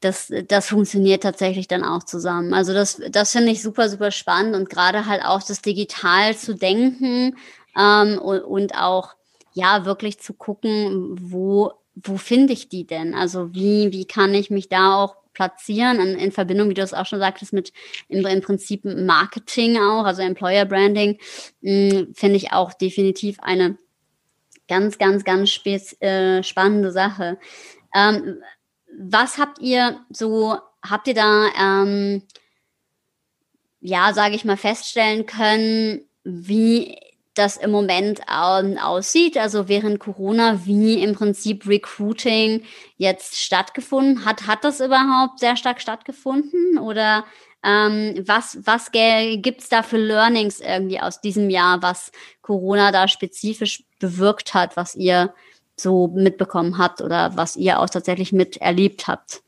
das, 0.01 0.33
das 0.49 0.68
funktioniert 0.68 1.22
tatsächlich 1.22 1.68
dann 1.68 1.85
auch 1.85 2.05
zusammen. 2.05 2.55
Also 2.55 2.75
das, 2.75 3.01
das 3.11 3.33
finde 3.33 3.51
ich 3.51 3.62
super, 3.62 3.88
super 3.88 4.11
spannend 4.11 4.55
und 4.55 4.68
gerade 4.68 5.07
halt 5.07 5.25
auch 5.25 5.42
das 5.42 5.62
digital 5.62 6.37
zu 6.37 6.55
denken 6.55 7.37
ähm, 7.76 8.18
und, 8.18 8.74
auch 8.76 9.14
ja 9.52 9.84
wirklich 9.84 10.18
zu 10.18 10.34
gucken, 10.34 11.16
wo, 11.20 11.72
wo 11.94 12.16
finde 12.16 12.52
ich 12.52 12.68
die 12.68 12.86
denn? 12.86 13.14
Also 13.14 13.54
wie, 13.54 13.92
wie 13.92 14.06
kann 14.06 14.34
ich 14.34 14.50
mich 14.50 14.68
da 14.68 14.96
auch 14.96 15.16
platzieren 15.32 16.00
in, 16.00 16.18
in 16.18 16.32
Verbindung, 16.32 16.70
wie 16.70 16.74
du 16.74 16.82
es 16.82 16.94
auch 16.94 17.06
schon 17.06 17.18
sagtest, 17.18 17.52
mit 17.52 17.72
im, 18.08 18.24
im 18.24 18.40
Prinzip 18.40 18.84
Marketing 18.84 19.76
auch, 19.76 20.04
also 20.04 20.22
Employer 20.22 20.64
Branding, 20.64 21.18
hm, 21.62 22.12
finde 22.14 22.36
ich 22.36 22.52
auch 22.52 22.72
definitiv 22.72 23.38
eine 23.40 23.76
ganz, 24.66 24.98
ganz, 24.98 25.24
ganz 25.24 25.58
äh, 26.00 26.42
spannende 26.42 26.90
Sache. 26.90 27.38
Ähm, 27.94 28.38
was 28.98 29.38
habt 29.38 29.60
ihr 29.60 30.00
so, 30.10 30.56
habt 30.82 31.06
ihr 31.08 31.14
da, 31.14 31.48
ähm, 31.60 32.22
ja, 33.80 34.12
sage 34.14 34.34
ich 34.34 34.44
mal, 34.44 34.56
feststellen 34.56 35.26
können, 35.26 36.00
wie 36.24 36.98
das 37.37 37.57
im 37.57 37.70
Moment 37.70 38.20
ähm, 38.33 38.79
aussieht, 38.79 39.37
also 39.37 39.68
während 39.68 40.01
Corona, 40.01 40.64
wie 40.64 41.03
im 41.03 41.14
Prinzip 41.14 41.66
Recruiting 41.66 42.64
jetzt 42.96 43.38
stattgefunden 43.38 44.25
hat. 44.25 44.46
Hat 44.46 44.64
das 44.64 44.81
überhaupt 44.81 45.38
sehr 45.38 45.57
stark 45.57 45.81
stattgefunden 45.81 46.79
oder 46.79 47.25
ähm, 47.62 48.22
was, 48.27 48.59
was 48.64 48.90
gibt 48.92 49.61
es 49.61 49.68
da 49.68 49.83
für 49.83 49.99
Learnings 49.99 50.61
irgendwie 50.61 51.01
aus 51.01 51.20
diesem 51.20 51.51
Jahr, 51.51 51.83
was 51.83 52.11
Corona 52.40 52.92
da 52.92 53.09
spezifisch 53.09 53.85
bewirkt 53.99 54.55
hat, 54.55 54.77
was 54.77 54.94
ihr 54.94 55.35
so 55.77 56.09
mitbekommen 56.09 56.79
habt 56.79 57.03
oder 57.03 57.37
was 57.37 57.57
ihr 57.57 57.81
auch 57.81 57.90
tatsächlich 57.90 58.33
miterlebt 58.33 59.09
habt? 59.09 59.42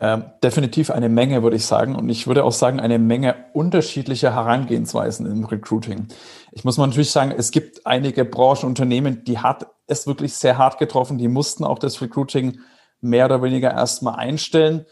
Ähm, 0.00 0.26
definitiv 0.44 0.90
eine 0.90 1.08
Menge, 1.08 1.42
würde 1.42 1.56
ich 1.56 1.66
sagen. 1.66 1.96
Und 1.96 2.08
ich 2.08 2.28
würde 2.28 2.44
auch 2.44 2.52
sagen, 2.52 2.78
eine 2.78 3.00
Menge 3.00 3.34
unterschiedlicher 3.52 4.32
Herangehensweisen 4.32 5.26
im 5.26 5.44
Recruiting. 5.44 6.06
Ich 6.52 6.64
muss 6.64 6.78
mal 6.78 6.86
natürlich 6.86 7.10
sagen, 7.10 7.34
es 7.36 7.50
gibt 7.50 7.84
einige 7.84 8.24
Branchenunternehmen, 8.24 9.24
die 9.24 9.38
hat 9.38 9.66
es 9.88 10.06
wirklich 10.06 10.34
sehr 10.34 10.56
hart 10.56 10.78
getroffen. 10.78 11.18
Die 11.18 11.26
mussten 11.26 11.64
auch 11.64 11.80
das 11.80 12.00
Recruiting 12.00 12.60
mehr 13.00 13.24
oder 13.24 13.42
weniger 13.42 13.72
erstmal 13.72 14.16
einstellen. 14.16 14.86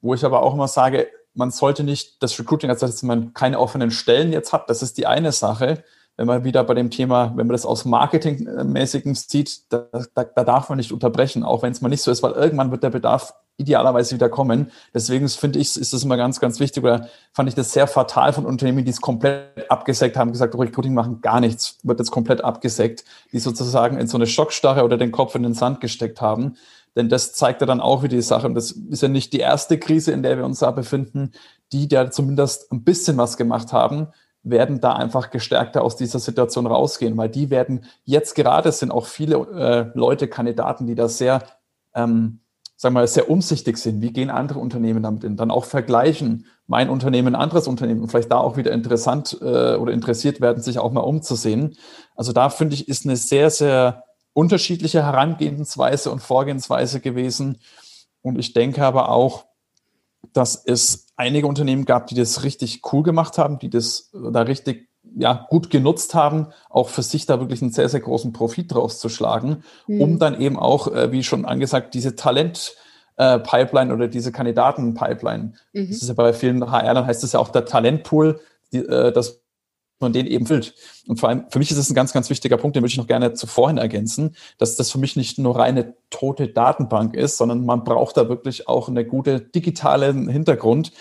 Wo 0.00 0.14
ich 0.14 0.24
aber 0.24 0.42
auch 0.42 0.54
immer 0.54 0.68
sage, 0.68 1.08
man 1.34 1.50
sollte 1.52 1.84
nicht 1.84 2.20
das 2.22 2.36
Recruiting, 2.38 2.70
als 2.70 2.80
dass 2.80 3.02
man 3.04 3.32
keine 3.34 3.60
offenen 3.60 3.92
Stellen 3.92 4.32
jetzt 4.32 4.52
hat, 4.52 4.68
das 4.68 4.82
ist 4.82 4.98
die 4.98 5.06
eine 5.06 5.30
Sache. 5.30 5.84
Wenn 6.18 6.26
man 6.26 6.42
wieder 6.42 6.64
bei 6.64 6.74
dem 6.74 6.90
Thema, 6.90 7.32
wenn 7.36 7.46
man 7.46 7.54
das 7.54 7.64
aus 7.64 7.84
Marketingmäßigem 7.84 9.14
sieht, 9.14 9.72
da, 9.72 9.86
da, 10.14 10.24
da 10.24 10.44
darf 10.44 10.68
man 10.68 10.76
nicht 10.76 10.92
unterbrechen, 10.92 11.44
auch 11.44 11.62
wenn 11.62 11.70
es 11.70 11.80
mal 11.80 11.88
nicht 11.88 12.02
so 12.02 12.10
ist, 12.10 12.24
weil 12.24 12.32
irgendwann 12.32 12.72
wird 12.72 12.82
der 12.82 12.90
Bedarf 12.90 13.32
idealerweise 13.56 14.16
wieder 14.16 14.28
kommen. 14.28 14.72
Deswegen 14.92 15.28
finde 15.28 15.60
ich, 15.60 15.76
ist 15.76 15.92
das 15.92 16.02
immer 16.02 16.16
ganz, 16.16 16.40
ganz 16.40 16.58
wichtig 16.58 16.82
oder 16.82 17.08
fand 17.32 17.48
ich 17.48 17.54
das 17.54 17.72
sehr 17.72 17.86
fatal 17.86 18.32
von 18.32 18.46
Unternehmen, 18.46 18.84
die 18.84 18.90
es 18.90 19.00
komplett 19.00 19.70
abgesägt 19.70 20.16
haben, 20.16 20.32
gesagt, 20.32 20.56
oh, 20.56 20.58
Recruiting 20.58 20.92
machen 20.92 21.20
gar 21.20 21.40
nichts, 21.40 21.78
wird 21.84 22.00
jetzt 22.00 22.10
komplett 22.10 22.42
abgesägt, 22.42 23.04
die 23.32 23.38
sozusagen 23.38 23.96
in 23.96 24.08
so 24.08 24.18
eine 24.18 24.26
Schockstarre 24.26 24.84
oder 24.84 24.96
den 24.96 25.12
Kopf 25.12 25.36
in 25.36 25.44
den 25.44 25.54
Sand 25.54 25.80
gesteckt 25.80 26.20
haben. 26.20 26.56
Denn 26.96 27.08
das 27.08 27.32
zeigt 27.32 27.60
ja 27.60 27.66
dann 27.66 27.80
auch 27.80 28.02
wieder 28.02 28.16
die 28.16 28.22
Sache. 28.22 28.48
Und 28.48 28.56
das 28.56 28.72
ist 28.72 29.02
ja 29.02 29.08
nicht 29.08 29.32
die 29.32 29.38
erste 29.38 29.78
Krise, 29.78 30.10
in 30.10 30.24
der 30.24 30.36
wir 30.36 30.44
uns 30.44 30.58
da 30.58 30.72
befinden. 30.72 31.30
Die, 31.70 31.86
die 31.86 32.10
zumindest 32.10 32.72
ein 32.72 32.82
bisschen 32.82 33.16
was 33.18 33.36
gemacht 33.36 33.72
haben, 33.72 34.08
werden 34.42 34.80
da 34.80 34.94
einfach 34.94 35.30
gestärkter 35.30 35.82
aus 35.82 35.96
dieser 35.96 36.18
Situation 36.18 36.66
rausgehen, 36.66 37.16
weil 37.16 37.28
die 37.28 37.50
werden 37.50 37.84
jetzt 38.04 38.34
gerade 38.34 38.72
sind 38.72 38.90
auch 38.90 39.06
viele 39.06 39.36
äh, 39.36 39.98
Leute, 39.98 40.28
Kandidaten, 40.28 40.86
die 40.86 40.94
da 40.94 41.08
sehr 41.08 41.42
ähm, 41.94 42.40
sagen 42.80 42.94
wir 42.94 43.00
mal, 43.00 43.08
sehr 43.08 43.28
umsichtig 43.28 43.76
sind. 43.76 44.00
Wie 44.00 44.12
gehen 44.12 44.30
andere 44.30 44.60
Unternehmen 44.60 45.02
damit 45.02 45.24
in? 45.24 45.36
Dann 45.36 45.50
auch 45.50 45.64
vergleichen, 45.64 46.46
mein 46.68 46.90
Unternehmen, 46.90 47.34
anderes 47.34 47.66
Unternehmen 47.66 48.02
und 48.02 48.08
vielleicht 48.08 48.30
da 48.30 48.38
auch 48.38 48.56
wieder 48.56 48.70
interessant 48.70 49.36
äh, 49.40 49.74
oder 49.74 49.92
interessiert 49.92 50.40
werden, 50.40 50.62
sich 50.62 50.78
auch 50.78 50.92
mal 50.92 51.00
umzusehen. 51.00 51.76
Also 52.14 52.32
da 52.32 52.50
finde 52.50 52.74
ich, 52.74 52.88
ist 52.88 53.04
eine 53.04 53.16
sehr, 53.16 53.50
sehr 53.50 54.04
unterschiedliche 54.32 55.02
Herangehensweise 55.02 56.12
und 56.12 56.20
Vorgehensweise 56.20 57.00
gewesen. 57.00 57.58
Und 58.22 58.38
ich 58.38 58.52
denke 58.52 58.84
aber 58.84 59.08
auch, 59.08 59.46
dass 60.32 60.62
es 60.64 61.07
einige 61.18 61.46
Unternehmen 61.46 61.84
gab, 61.84 62.06
die 62.06 62.14
das 62.14 62.44
richtig 62.44 62.80
cool 62.92 63.02
gemacht 63.02 63.36
haben, 63.36 63.58
die 63.58 63.68
das 63.68 64.10
da 64.12 64.42
richtig 64.42 64.88
ja, 65.16 65.46
gut 65.50 65.70
genutzt 65.70 66.14
haben, 66.14 66.48
auch 66.70 66.88
für 66.88 67.02
sich 67.02 67.26
da 67.26 67.40
wirklich 67.40 67.60
einen 67.60 67.72
sehr, 67.72 67.88
sehr 67.88 68.00
großen 68.00 68.32
Profit 68.32 68.72
draus 68.72 68.98
zu 69.00 69.08
schlagen, 69.08 69.64
mhm. 69.86 70.00
um 70.00 70.18
dann 70.18 70.40
eben 70.40 70.58
auch, 70.58 70.88
äh, 70.88 71.12
wie 71.12 71.22
schon 71.22 71.44
angesagt, 71.44 71.94
diese 71.94 72.16
Talent- 72.16 72.74
äh, 73.20 73.40
Pipeline 73.40 73.92
oder 73.92 74.06
diese 74.06 74.30
Kandidaten-Pipeline. 74.30 75.54
Mhm. 75.72 75.88
Das 75.88 76.02
ist 76.02 76.06
ja 76.06 76.14
bei 76.14 76.32
vielen 76.32 76.70
HR, 76.70 76.94
dann 76.94 77.04
heißt 77.04 77.24
es 77.24 77.32
ja 77.32 77.40
auch 77.40 77.48
der 77.48 77.64
Talentpool, 77.64 78.38
die, 78.72 78.78
äh, 78.78 79.10
dass 79.10 79.42
man 80.00 80.12
den 80.12 80.26
eben 80.26 80.46
füllt. 80.46 80.74
Und 81.06 81.18
vor 81.18 81.28
allem, 81.28 81.44
für 81.50 81.58
mich 81.58 81.70
ist 81.70 81.78
es 81.78 81.90
ein 81.90 81.94
ganz, 81.94 82.12
ganz 82.12 82.30
wichtiger 82.30 82.56
Punkt, 82.56 82.76
den 82.76 82.82
würde 82.82 82.90
ich 82.90 82.98
noch 82.98 83.06
gerne 83.06 83.34
zuvorhin 83.34 83.78
ergänzen, 83.78 84.36
dass 84.58 84.76
das 84.76 84.90
für 84.90 84.98
mich 84.98 85.16
nicht 85.16 85.38
nur 85.38 85.56
reine 85.56 85.94
tote 86.10 86.48
Datenbank 86.48 87.14
ist, 87.14 87.36
sondern 87.36 87.64
man 87.64 87.84
braucht 87.84 88.16
da 88.16 88.28
wirklich 88.28 88.68
auch 88.68 88.88
eine 88.88 89.04
gute 89.04 89.40
digitalen 89.40 90.28
Hintergrund, 90.28 90.92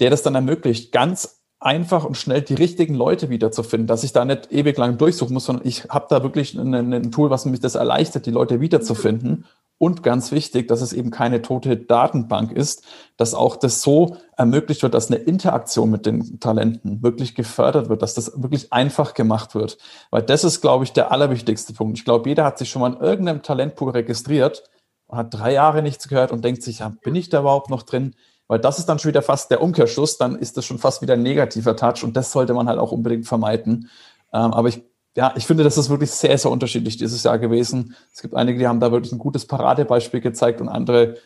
der 0.00 0.10
das 0.10 0.22
dann 0.22 0.34
ermöglicht, 0.34 0.92
ganz 0.92 1.40
einfach 1.60 2.04
und 2.04 2.16
schnell 2.16 2.40
die 2.40 2.54
richtigen 2.54 2.94
Leute 2.94 3.28
wiederzufinden, 3.28 3.86
dass 3.86 4.02
ich 4.02 4.12
da 4.12 4.24
nicht 4.24 4.50
ewig 4.50 4.78
lang 4.78 4.96
durchsuchen 4.96 5.34
muss, 5.34 5.44
sondern 5.44 5.66
ich 5.66 5.84
habe 5.90 6.06
da 6.08 6.22
wirklich 6.22 6.54
ein, 6.54 6.74
ein 6.74 7.12
Tool, 7.12 7.28
was 7.28 7.44
mich 7.44 7.60
das 7.60 7.74
erleichtert, 7.74 8.24
die 8.24 8.30
Leute 8.30 8.60
wiederzufinden. 8.60 9.44
Und 9.82 10.02
ganz 10.02 10.30
wichtig, 10.30 10.68
dass 10.68 10.82
es 10.82 10.92
eben 10.92 11.10
keine 11.10 11.40
tote 11.40 11.74
Datenbank 11.74 12.52
ist, 12.52 12.84
dass 13.16 13.32
auch 13.32 13.56
das 13.56 13.80
so 13.80 14.14
ermöglicht 14.36 14.82
wird, 14.82 14.92
dass 14.92 15.10
eine 15.10 15.16
Interaktion 15.20 15.90
mit 15.90 16.04
den 16.04 16.38
Talenten 16.38 17.02
wirklich 17.02 17.34
gefördert 17.34 17.88
wird, 17.88 18.02
dass 18.02 18.12
das 18.12 18.42
wirklich 18.42 18.74
einfach 18.74 19.14
gemacht 19.14 19.54
wird. 19.54 19.78
Weil 20.10 20.20
das 20.20 20.44
ist, 20.44 20.60
glaube 20.60 20.84
ich, 20.84 20.92
der 20.92 21.12
allerwichtigste 21.12 21.72
Punkt. 21.72 21.96
Ich 21.96 22.04
glaube, 22.04 22.28
jeder 22.28 22.44
hat 22.44 22.58
sich 22.58 22.68
schon 22.68 22.82
mal 22.82 22.92
in 22.92 23.00
irgendeinem 23.00 23.42
Talentpool 23.42 23.92
registriert 23.92 24.64
und 25.06 25.16
hat 25.16 25.32
drei 25.32 25.54
Jahre 25.54 25.80
nichts 25.80 26.08
gehört 26.08 26.30
und 26.30 26.44
denkt 26.44 26.62
sich, 26.62 26.80
ja, 26.80 26.92
bin 27.02 27.14
ich 27.14 27.30
da 27.30 27.40
überhaupt 27.40 27.70
noch 27.70 27.82
drin? 27.82 28.14
Weil 28.48 28.58
das 28.58 28.78
ist 28.78 28.86
dann 28.86 28.98
schon 28.98 29.08
wieder 29.08 29.22
fast 29.22 29.50
der 29.50 29.62
Umkehrschluss, 29.62 30.18
dann 30.18 30.36
ist 30.36 30.58
das 30.58 30.66
schon 30.66 30.78
fast 30.78 31.00
wieder 31.00 31.14
ein 31.14 31.22
negativer 31.22 31.74
Touch 31.74 32.04
und 32.04 32.18
das 32.18 32.32
sollte 32.32 32.52
man 32.52 32.68
halt 32.68 32.78
auch 32.78 32.92
unbedingt 32.92 33.26
vermeiden. 33.26 33.88
Ähm, 34.34 34.52
aber 34.52 34.68
ich, 34.68 34.82
ja, 35.16 35.34
ich 35.36 35.46
finde, 35.46 35.64
das 35.64 35.76
ist 35.76 35.90
wirklich 35.90 36.10
sehr, 36.10 36.36
sehr 36.38 36.50
unterschiedlich 36.50 36.96
dieses 36.96 37.22
Jahr 37.24 37.38
gewesen. 37.38 37.96
Es 38.14 38.22
gibt 38.22 38.34
einige, 38.34 38.58
die 38.58 38.68
haben 38.68 38.80
da 38.80 38.92
wirklich 38.92 39.12
ein 39.12 39.18
gutes 39.18 39.46
Paradebeispiel 39.46 40.20
gezeigt 40.20 40.60
und 40.60 40.68
andere, 40.68 41.16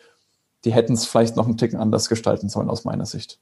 die 0.64 0.72
hätten 0.72 0.94
es 0.94 1.04
vielleicht 1.04 1.36
noch 1.36 1.46
einen 1.46 1.58
Ticken 1.58 1.78
anders 1.78 2.08
gestalten 2.08 2.48
sollen 2.48 2.70
aus 2.70 2.84
meiner 2.84 3.06
Sicht. 3.06 3.38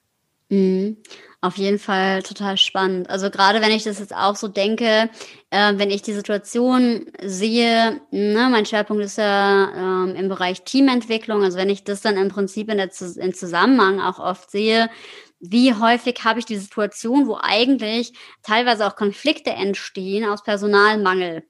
Mhm. 0.49 0.99
Auf 1.41 1.57
jeden 1.57 1.79
Fall 1.79 2.23
total 2.23 2.57
spannend. 2.57 3.09
Also 3.09 3.31
gerade 3.31 3.61
wenn 3.63 3.73
ich 3.73 3.85
das 3.85 3.99
jetzt 3.99 4.15
auch 4.15 4.37
so 4.37 4.49
denke, 4.49 5.09
äh, 5.51 5.73
wenn 5.77 5.91
ich 5.91 6.03
die 6.03 6.13
Situation 6.13 7.07
sehe, 7.23 8.01
ne, 8.11 8.49
mein 8.51 8.67
Schwerpunkt 8.67 9.03
ist 9.03 9.19
ja 9.19 10.05
ähm, 10.05 10.15
im 10.15 10.29
Bereich 10.29 10.63
Teamentwicklung, 10.63 11.43
also 11.43 11.57
wenn 11.57 11.71
ich 11.71 11.85
das 11.85 12.03
dann 12.03 12.17
im 12.17 12.29
Prinzip 12.29 12.69
in 12.71 12.77
der 12.77 12.91
in 13.17 13.33
Zusammenhang 13.33 13.99
auch 14.01 14.19
oft 14.19 14.51
sehe, 14.51 14.91
wie 15.43 15.75
häufig 15.75 16.25
habe 16.25 16.39
ich 16.39 16.47
die 16.47 16.57
Situation, 16.57 17.27
wo 17.27 17.37
eigentlich 17.41 18.15
teilweise 18.43 18.87
auch 18.87 18.97
Konflikte 18.97 19.51
entstehen 19.51 20.25
aus 20.29 20.43
Personalmangel. 20.45 21.45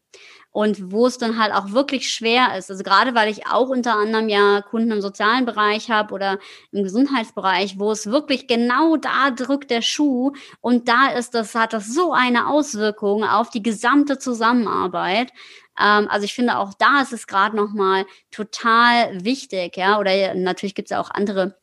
und 0.52 0.92
wo 0.92 1.06
es 1.06 1.18
dann 1.18 1.38
halt 1.38 1.52
auch 1.54 1.72
wirklich 1.72 2.10
schwer 2.12 2.56
ist. 2.58 2.70
Also 2.70 2.84
gerade 2.84 3.14
weil 3.14 3.30
ich 3.30 3.46
auch 3.46 3.68
unter 3.70 3.96
anderem 3.96 4.28
ja 4.28 4.60
Kunden 4.62 4.90
im 4.92 5.00
sozialen 5.00 5.46
Bereich 5.46 5.90
habe 5.90 6.12
oder 6.14 6.38
im 6.72 6.82
Gesundheitsbereich, 6.84 7.78
wo 7.78 7.90
es 7.90 8.06
wirklich 8.06 8.46
genau 8.48 8.96
da 8.96 9.30
drückt 9.30 9.70
der 9.70 9.82
Schuh 9.82 10.32
und 10.60 10.88
da 10.88 11.08
ist 11.08 11.34
das, 11.34 11.54
hat 11.54 11.72
das 11.72 11.88
so 11.94 12.12
eine 12.12 12.48
Auswirkung 12.48 13.24
auf 13.24 13.50
die 13.50 13.62
gesamte 13.62 14.18
Zusammenarbeit. 14.18 15.32
Ähm, 15.78 16.08
also 16.08 16.24
ich 16.24 16.34
finde 16.34 16.58
auch 16.58 16.74
da 16.74 17.00
ist 17.02 17.12
es 17.14 17.26
gerade 17.26 17.56
nochmal 17.56 18.04
total 18.30 19.24
wichtig, 19.24 19.76
ja, 19.76 19.98
oder 19.98 20.34
natürlich 20.34 20.74
gibt 20.74 20.86
es 20.86 20.90
ja 20.90 21.00
auch 21.00 21.10
andere 21.10 21.61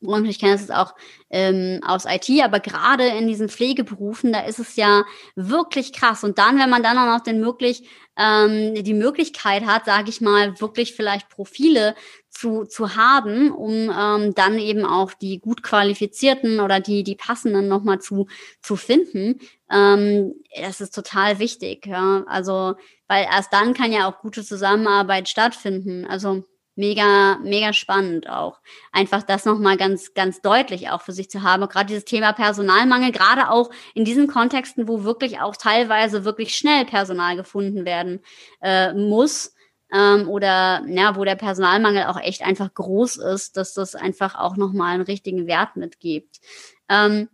und 0.00 0.24
ich 0.26 0.38
kenne 0.38 0.52
das 0.52 0.70
auch 0.70 0.94
ähm, 1.30 1.80
aus 1.84 2.04
IT, 2.06 2.30
aber 2.42 2.60
gerade 2.60 3.06
in 3.06 3.26
diesen 3.26 3.48
Pflegeberufen, 3.48 4.32
da 4.32 4.40
ist 4.40 4.58
es 4.58 4.76
ja 4.76 5.04
wirklich 5.34 5.92
krass. 5.92 6.24
Und 6.24 6.38
dann, 6.38 6.58
wenn 6.58 6.70
man 6.70 6.82
dann 6.82 6.98
auch 6.98 7.06
noch 7.06 7.22
den 7.22 7.40
möglich, 7.40 7.88
ähm, 8.16 8.74
die 8.74 8.94
Möglichkeit 8.94 9.66
hat, 9.66 9.84
sage 9.84 10.10
ich 10.10 10.20
mal, 10.20 10.60
wirklich 10.60 10.94
vielleicht 10.94 11.28
Profile 11.28 11.94
zu, 12.30 12.64
zu 12.64 12.94
haben, 12.94 13.50
um 13.50 13.90
ähm, 13.90 14.34
dann 14.34 14.58
eben 14.58 14.84
auch 14.84 15.12
die 15.12 15.40
gut 15.40 15.62
qualifizierten 15.62 16.60
oder 16.60 16.78
die, 16.78 17.02
die 17.02 17.16
passenden 17.16 17.66
nochmal 17.66 18.00
zu, 18.00 18.28
zu 18.62 18.76
finden, 18.76 19.40
ähm, 19.70 20.34
das 20.60 20.80
ist 20.80 20.94
total 20.94 21.38
wichtig. 21.40 21.86
Ja? 21.86 22.24
Also, 22.28 22.76
weil 23.08 23.24
erst 23.24 23.52
dann 23.52 23.74
kann 23.74 23.92
ja 23.92 24.08
auch 24.08 24.20
gute 24.20 24.44
Zusammenarbeit 24.44 25.28
stattfinden. 25.28 26.04
Also 26.04 26.44
mega, 26.78 27.38
mega 27.42 27.72
spannend 27.72 28.28
auch. 28.28 28.60
Einfach 28.92 29.22
das 29.22 29.44
nochmal 29.44 29.76
ganz, 29.76 30.14
ganz 30.14 30.40
deutlich 30.40 30.88
auch 30.90 31.02
für 31.02 31.12
sich 31.12 31.28
zu 31.28 31.42
haben. 31.42 31.68
Gerade 31.68 31.86
dieses 31.86 32.04
Thema 32.04 32.32
Personalmangel, 32.32 33.12
gerade 33.12 33.50
auch 33.50 33.70
in 33.94 34.04
diesen 34.04 34.28
Kontexten, 34.28 34.88
wo 34.88 35.04
wirklich 35.04 35.40
auch 35.40 35.56
teilweise 35.56 36.24
wirklich 36.24 36.56
schnell 36.56 36.86
Personal 36.86 37.36
gefunden 37.36 37.84
werden 37.84 38.20
äh, 38.62 38.94
muss. 38.94 39.54
Ähm, 39.92 40.28
oder 40.28 40.84
ja, 40.86 41.16
wo 41.16 41.24
der 41.24 41.34
Personalmangel 41.34 42.04
auch 42.04 42.20
echt 42.20 42.42
einfach 42.42 42.72
groß 42.72 43.16
ist, 43.16 43.56
dass 43.56 43.74
das 43.74 43.94
einfach 43.94 44.34
auch 44.34 44.56
nochmal 44.56 44.94
einen 44.94 45.02
richtigen 45.02 45.46
Wert 45.46 45.76
mitgibt. 45.76 46.40
Ähm, 46.88 47.28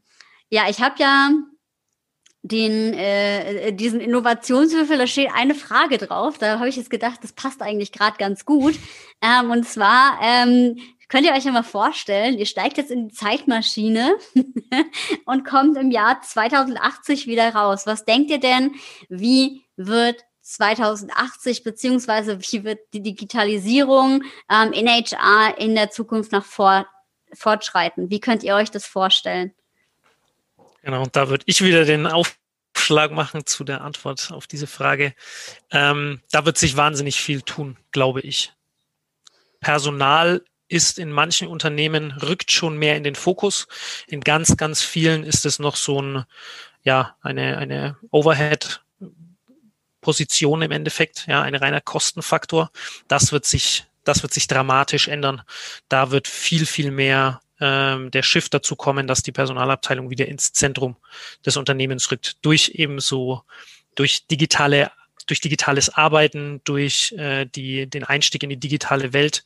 ja, 0.48 0.62
ich 0.68 0.80
habe 0.80 0.94
ja 0.98 1.30
den 2.44 2.92
äh, 2.92 3.72
diesen 3.72 4.00
Innovationswürfel, 4.00 4.98
da 4.98 5.07
steht 5.07 5.30
eine 5.35 5.54
Frage 5.54 5.96
drauf. 5.96 6.37
Da 6.37 6.59
habe 6.59 6.68
ich 6.68 6.76
jetzt 6.76 6.90
gedacht, 6.90 7.20
das 7.22 7.33
passt 7.33 7.62
eigentlich 7.62 7.90
gerade 7.90 8.18
ganz 8.18 8.44
gut. 8.44 8.74
Ähm, 9.22 9.50
und 9.50 9.66
zwar 9.66 10.20
ähm, 10.22 10.76
könnt 11.09 11.24
ihr 11.26 11.33
euch 11.33 11.46
ja 11.46 11.52
mal 11.52 11.62
vorstellen, 11.62 12.37
ihr 12.37 12.44
steigt 12.44 12.76
jetzt 12.76 12.90
in 12.90 13.09
die 13.09 13.14
Zeitmaschine 13.14 14.16
und 15.24 15.46
kommt 15.46 15.78
im 15.78 15.90
Jahr 15.90 16.20
2080 16.20 17.26
wieder 17.26 17.54
raus. 17.54 17.87
Was 17.87 18.04
denkt 18.04 18.30
ihr 18.30 18.40
denn, 18.40 18.74
wie 19.09 19.62
wird 19.76 20.22
2080 20.42 21.64
beziehungsweise 21.64 22.40
wie 22.40 22.62
wird 22.62 22.80
die 22.92 23.02
Digitalisierung 23.02 24.22
ähm, 24.50 24.72
in 24.74 24.87
HR 24.87 25.57
in 25.57 25.74
der 25.74 25.90
Zukunft 25.90 26.30
nach 26.33 26.44
vor, 26.44 26.87
fortschreiten? 27.33 28.11
Wie 28.11 28.20
könnt 28.20 28.42
ihr 28.42 28.54
euch 28.54 28.70
das 28.70 28.85
vorstellen? 28.85 29.54
Genau, 30.84 31.02
und 31.02 31.16
da 31.16 31.30
würde 31.30 31.44
ich 31.46 31.62
wieder 31.64 31.86
den 31.86 32.06
Aufschlag 32.06 33.10
machen 33.10 33.46
zu 33.46 33.64
der 33.64 33.80
Antwort 33.80 34.30
auf 34.30 34.46
diese 34.46 34.66
Frage. 34.66 35.14
Ähm, 35.70 36.20
da 36.30 36.44
wird 36.44 36.58
sich 36.58 36.76
wahnsinnig 36.76 37.20
viel 37.20 37.40
tun, 37.40 37.78
glaube 37.90 38.20
ich. 38.20 38.52
Personal 39.60 40.44
ist 40.68 40.98
in 40.98 41.10
manchen 41.10 41.48
Unternehmen, 41.48 42.12
rückt 42.12 42.52
schon 42.52 42.76
mehr 42.76 42.96
in 42.96 43.02
den 43.02 43.14
Fokus. 43.14 43.66
In 44.06 44.20
ganz, 44.20 44.58
ganz 44.58 44.82
vielen 44.82 45.24
ist 45.24 45.46
es 45.46 45.58
noch 45.58 45.76
so 45.76 46.02
ein, 46.02 46.24
ja, 46.82 47.16
eine, 47.22 47.56
eine 47.56 47.96
Overhead 48.10 48.82
Position 50.02 50.60
im 50.60 50.70
Endeffekt, 50.70 51.26
ja, 51.26 51.40
ein 51.40 51.54
reiner 51.54 51.80
Kostenfaktor. 51.80 52.70
Das 53.08 53.32
wird 53.32 53.46
sich, 53.46 53.86
das 54.04 54.22
wird 54.22 54.34
sich 54.34 54.48
dramatisch 54.48 55.08
ändern. 55.08 55.40
Da 55.88 56.10
wird 56.10 56.28
viel, 56.28 56.66
viel 56.66 56.90
mehr 56.90 57.40
ähm, 57.60 58.10
der 58.10 58.22
Shift 58.22 58.54
dazu 58.54 58.76
kommen, 58.76 59.06
dass 59.06 59.22
die 59.22 59.32
Personalabteilung 59.32 60.10
wieder 60.10 60.26
ins 60.26 60.52
Zentrum 60.52 60.96
des 61.44 61.56
Unternehmens 61.56 62.10
rückt. 62.10 62.44
Durch 62.44 62.70
eben 62.74 63.00
so, 63.00 63.42
durch 63.94 64.26
digitale 64.26 64.90
durch 65.26 65.40
digitales 65.40 65.88
Arbeiten, 65.88 66.60
durch 66.64 67.12
äh, 67.12 67.46
die, 67.46 67.86
den 67.88 68.04
Einstieg 68.04 68.42
in 68.42 68.50
die 68.50 68.58
digitale 68.58 69.14
Welt 69.14 69.42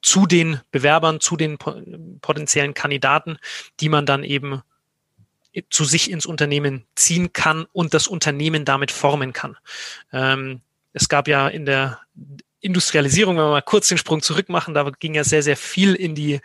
zu 0.00 0.26
den 0.26 0.60
Bewerbern, 0.72 1.20
zu 1.20 1.36
den 1.36 1.56
potenziellen 2.20 2.74
Kandidaten, 2.74 3.38
die 3.78 3.88
man 3.88 4.06
dann 4.06 4.24
eben 4.24 4.62
zu 5.70 5.84
sich 5.84 6.10
ins 6.10 6.26
Unternehmen 6.26 6.86
ziehen 6.94 7.32
kann 7.32 7.66
und 7.72 7.94
das 7.94 8.08
Unternehmen 8.08 8.64
damit 8.64 8.90
formen 8.90 9.32
kann. 9.32 9.56
Ähm, 10.12 10.60
es 10.92 11.08
gab 11.08 11.28
ja 11.28 11.48
in 11.48 11.66
der 11.66 12.00
Industrialisierung, 12.62 13.36
wenn 13.36 13.44
wir 13.44 13.50
mal 13.50 13.60
kurz 13.60 13.88
den 13.88 13.98
Sprung 13.98 14.22
zurück 14.22 14.48
machen, 14.48 14.72
da 14.72 14.88
ging 15.00 15.14
ja 15.14 15.24
sehr, 15.24 15.42
sehr 15.42 15.56
viel 15.56 15.94
in 15.94 16.14
die, 16.14 16.40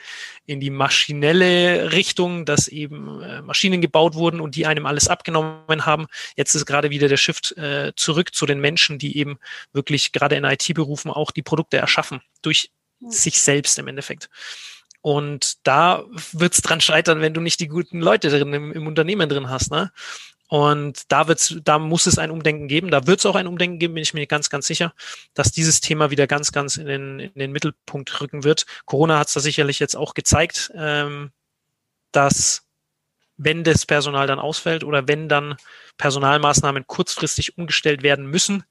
in 0.47 0.59
die 0.59 0.71
maschinelle 0.71 1.93
Richtung, 1.93 2.43
dass 2.43 2.67
eben 2.67 3.21
äh, 3.21 3.43
Maschinen 3.43 3.81
gebaut 3.81 4.15
wurden 4.15 4.41
und 4.41 4.55
die 4.55 4.65
einem 4.65 4.87
alles 4.87 5.07
abgenommen 5.07 5.85
haben. 5.85 6.07
Jetzt 6.35 6.55
ist 6.55 6.65
gerade 6.65 6.89
wieder 6.89 7.07
der 7.07 7.17
Shift 7.17 7.55
äh, 7.57 7.93
zurück 7.95 8.33
zu 8.33 8.47
den 8.47 8.59
Menschen, 8.59 8.97
die 8.97 9.17
eben 9.17 9.37
wirklich 9.73 10.11
gerade 10.11 10.35
in 10.35 10.43
IT-Berufen 10.43 11.11
auch 11.11 11.29
die 11.29 11.43
Produkte 11.43 11.77
erschaffen, 11.77 12.21
durch 12.41 12.71
mhm. 12.99 13.11
sich 13.11 13.39
selbst 13.39 13.77
im 13.77 13.87
Endeffekt. 13.87 14.27
Und 15.01 15.65
da 15.67 16.03
wird's 16.33 16.61
dran 16.61 16.81
scheitern, 16.81 17.21
wenn 17.21 17.35
du 17.35 17.41
nicht 17.41 17.59
die 17.59 17.67
guten 17.67 18.01
Leute 18.01 18.29
drin 18.29 18.51
im, 18.53 18.71
im 18.73 18.87
Unternehmen 18.87 19.29
drin 19.29 19.49
hast. 19.49 19.71
Ne? 19.71 19.91
Und 20.47 21.11
da 21.11 21.27
wird's, 21.27 21.55
da 21.63 21.77
muss 21.77 22.05
es 22.05 22.17
ein 22.17 22.31
Umdenken 22.31 22.67
geben. 22.67 22.89
Da 22.89 23.05
wird 23.05 23.19
es 23.19 23.25
auch 23.25 23.35
ein 23.35 23.47
Umdenken 23.47 23.79
geben, 23.79 23.95
bin 23.95 24.03
ich 24.03 24.13
mir 24.13 24.25
ganz, 24.27 24.49
ganz 24.49 24.65
sicher, 24.67 24.93
dass 25.33 25.51
dieses 25.51 25.81
Thema 25.81 26.09
wieder 26.09 26.25
ganz, 26.25 26.51
ganz 26.51 26.77
in 26.77 26.87
den, 26.87 27.19
in 27.19 27.33
den 27.39 27.51
Mittelpunkt 27.51 28.21
rücken 28.21 28.43
wird. 28.43 28.65
Corona 28.85 29.19
hat 29.19 29.27
es 29.27 29.33
da 29.33 29.39
sicherlich 29.41 29.79
jetzt 29.79 29.95
auch 29.95 30.13
gezeigt, 30.13 30.71
ähm, 30.75 31.31
dass 32.11 32.63
wenn 33.35 33.63
das 33.63 33.85
Personal 33.85 34.25
dann 34.25 34.39
ausfällt 34.39 34.83
oder 34.83 35.07
wenn 35.07 35.29
dann 35.29 35.57
Personalmaßnahmen 35.97 36.87
kurzfristig 36.87 37.57
umgestellt 37.57 38.01
werden 38.01 38.25
müssen, 38.27 38.63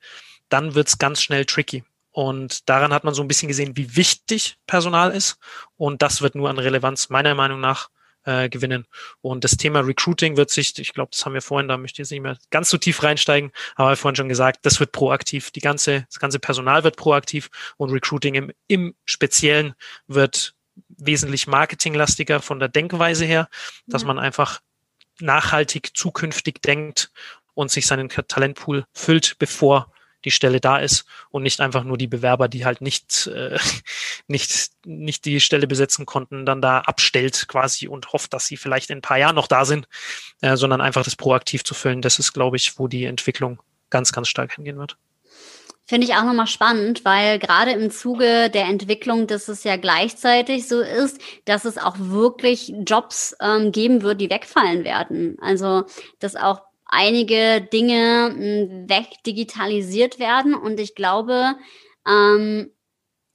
dann 0.48 0.74
wird 0.74 0.88
es 0.88 0.98
ganz 0.98 1.22
schnell 1.22 1.44
tricky. 1.44 1.84
Und 2.10 2.68
daran 2.68 2.94
hat 2.94 3.04
man 3.04 3.12
so 3.12 3.22
ein 3.22 3.28
bisschen 3.28 3.48
gesehen, 3.48 3.76
wie 3.76 3.94
wichtig 3.94 4.56
Personal 4.66 5.10
ist. 5.10 5.38
Und 5.76 6.00
das 6.00 6.22
wird 6.22 6.34
nur 6.34 6.48
an 6.48 6.58
Relevanz 6.58 7.10
meiner 7.10 7.34
Meinung 7.34 7.60
nach 7.60 7.90
äh, 8.26 8.48
gewinnen. 8.48 8.86
Und 9.22 9.44
das 9.44 9.56
Thema 9.56 9.80
Recruiting 9.80 10.36
wird 10.36 10.50
sich, 10.50 10.78
ich 10.78 10.92
glaube, 10.92 11.10
das 11.12 11.24
haben 11.24 11.34
wir 11.34 11.42
vorhin, 11.42 11.68
da 11.68 11.78
möchte 11.78 11.94
ich 11.94 11.98
jetzt 12.06 12.10
nicht 12.10 12.20
mehr 12.20 12.36
ganz 12.50 12.68
so 12.68 12.76
tief 12.76 13.02
reinsteigen, 13.02 13.52
aber 13.76 13.96
vorhin 13.96 14.16
schon 14.16 14.28
gesagt, 14.28 14.66
das 14.66 14.80
wird 14.80 14.92
proaktiv. 14.92 15.50
Die 15.52 15.60
ganze, 15.60 16.06
das 16.10 16.18
ganze 16.18 16.38
Personal 16.38 16.84
wird 16.84 16.96
proaktiv 16.96 17.48
und 17.76 17.90
Recruiting 17.90 18.34
im, 18.34 18.52
im 18.66 18.94
Speziellen 19.04 19.74
wird 20.06 20.54
wesentlich 20.88 21.46
marketinglastiger 21.46 22.40
von 22.42 22.58
der 22.58 22.68
Denkweise 22.68 23.24
her, 23.24 23.48
dass 23.86 24.02
ja. 24.02 24.08
man 24.08 24.18
einfach 24.18 24.60
nachhaltig 25.20 25.96
zukünftig 25.96 26.60
denkt 26.60 27.10
und 27.54 27.70
sich 27.70 27.86
seinen 27.86 28.10
Talentpool 28.10 28.84
füllt, 28.92 29.36
bevor 29.38 29.90
die 30.24 30.30
Stelle 30.30 30.60
da 30.60 30.78
ist 30.78 31.04
und 31.30 31.42
nicht 31.42 31.60
einfach 31.60 31.84
nur 31.84 31.98
die 31.98 32.06
Bewerber, 32.06 32.48
die 32.48 32.64
halt 32.64 32.80
nicht, 32.80 33.26
äh, 33.28 33.58
nicht, 34.26 34.70
nicht 34.84 35.24
die 35.24 35.40
Stelle 35.40 35.66
besetzen 35.66 36.06
konnten, 36.06 36.46
dann 36.46 36.62
da 36.62 36.80
abstellt 36.80 37.46
quasi 37.48 37.88
und 37.88 38.12
hofft, 38.12 38.32
dass 38.32 38.46
sie 38.46 38.56
vielleicht 38.56 38.90
in 38.90 38.98
ein 38.98 39.02
paar 39.02 39.18
Jahren 39.18 39.36
noch 39.36 39.48
da 39.48 39.64
sind, 39.64 39.88
äh, 40.40 40.56
sondern 40.56 40.80
einfach 40.80 41.04
das 41.04 41.16
proaktiv 41.16 41.64
zu 41.64 41.74
füllen. 41.74 42.02
Das 42.02 42.18
ist, 42.18 42.32
glaube 42.32 42.56
ich, 42.56 42.78
wo 42.78 42.88
die 42.88 43.04
Entwicklung 43.04 43.60
ganz, 43.90 44.12
ganz 44.12 44.28
stark 44.28 44.54
hingehen 44.54 44.78
wird. 44.78 44.96
Finde 45.88 46.04
ich 46.08 46.14
auch 46.14 46.24
nochmal 46.24 46.48
spannend, 46.48 47.04
weil 47.04 47.38
gerade 47.38 47.70
im 47.70 47.92
Zuge 47.92 48.50
der 48.50 48.64
Entwicklung, 48.64 49.28
dass 49.28 49.46
es 49.46 49.62
ja 49.62 49.76
gleichzeitig 49.76 50.66
so 50.66 50.80
ist, 50.80 51.20
dass 51.44 51.64
es 51.64 51.78
auch 51.78 51.94
wirklich 51.98 52.74
Jobs 52.84 53.36
ähm, 53.40 53.70
geben 53.70 54.02
wird, 54.02 54.20
die 54.20 54.28
wegfallen 54.28 54.82
werden. 54.82 55.36
Also, 55.40 55.84
dass 56.18 56.34
auch 56.34 56.62
einige 56.86 57.60
Dinge 57.60 58.32
hm, 58.34 58.88
wegdigitalisiert 58.88 60.18
werden. 60.18 60.54
Und 60.54 60.80
ich 60.80 60.94
glaube, 60.94 61.56
ähm, 62.06 62.70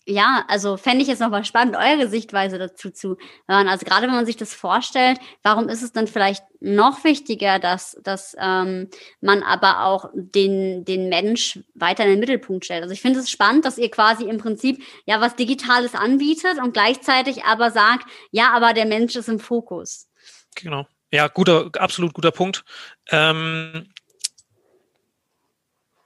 ja, 0.07 0.43
also 0.47 0.77
fände 0.77 1.03
ich 1.03 1.07
jetzt 1.07 1.19
nochmal 1.19 1.45
spannend, 1.45 1.75
eure 1.75 2.07
Sichtweise 2.07 2.57
dazu 2.57 2.89
zu 2.89 3.17
hören. 3.47 3.67
Also 3.67 3.85
gerade 3.85 4.07
wenn 4.07 4.15
man 4.15 4.25
sich 4.25 4.35
das 4.35 4.53
vorstellt, 4.53 5.19
warum 5.43 5.69
ist 5.69 5.83
es 5.83 5.91
dann 5.91 6.07
vielleicht 6.07 6.43
noch 6.59 7.03
wichtiger, 7.03 7.59
dass, 7.59 7.97
dass 8.03 8.35
ähm, 8.39 8.89
man 9.21 9.43
aber 9.43 9.85
auch 9.85 10.09
den, 10.13 10.85
den 10.85 11.07
Mensch 11.09 11.59
weiter 11.75 12.03
in 12.03 12.11
den 12.11 12.19
Mittelpunkt 12.19 12.65
stellt? 12.65 12.81
Also 12.81 12.93
ich 12.93 13.01
finde 13.01 13.19
es 13.19 13.29
spannend, 13.29 13.63
dass 13.63 13.77
ihr 13.77 13.91
quasi 13.91 14.25
im 14.25 14.39
Prinzip 14.39 14.83
ja 15.05 15.21
was 15.21 15.35
Digitales 15.35 15.93
anbietet 15.93 16.57
und 16.57 16.73
gleichzeitig 16.73 17.43
aber 17.43 17.69
sagt, 17.69 18.05
ja, 18.31 18.51
aber 18.53 18.73
der 18.73 18.87
Mensch 18.87 19.15
ist 19.15 19.29
im 19.29 19.39
Fokus. 19.39 20.09
Genau. 20.55 20.87
Ja, 21.11 21.27
guter, 21.27 21.69
absolut 21.77 22.13
guter 22.13 22.31
Punkt. 22.31 22.63
Ähm, 23.09 23.89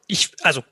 ich, 0.08 0.32
also, 0.42 0.64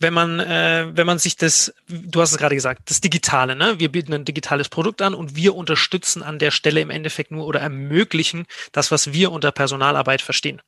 wenn 0.00 0.14
man, 0.14 0.40
äh, 0.40 0.88
wenn 0.92 1.06
man 1.06 1.18
sich 1.18 1.36
das, 1.36 1.74
du 1.88 2.20
hast 2.20 2.32
es 2.32 2.38
gerade 2.38 2.54
gesagt, 2.54 2.90
das 2.90 3.00
Digitale, 3.00 3.56
ne? 3.56 3.78
Wir 3.78 3.90
bieten 3.90 4.12
ein 4.12 4.24
digitales 4.24 4.68
Produkt 4.68 5.02
an 5.02 5.14
und 5.14 5.36
wir 5.36 5.54
unterstützen 5.54 6.22
an 6.22 6.38
der 6.38 6.50
Stelle 6.50 6.80
im 6.80 6.90
Endeffekt 6.90 7.30
nur 7.30 7.46
oder 7.46 7.60
ermöglichen 7.60 8.46
das, 8.72 8.90
was 8.90 9.12
wir 9.12 9.32
unter 9.32 9.52
Personalarbeit 9.52 10.22
verstehen. 10.22 10.62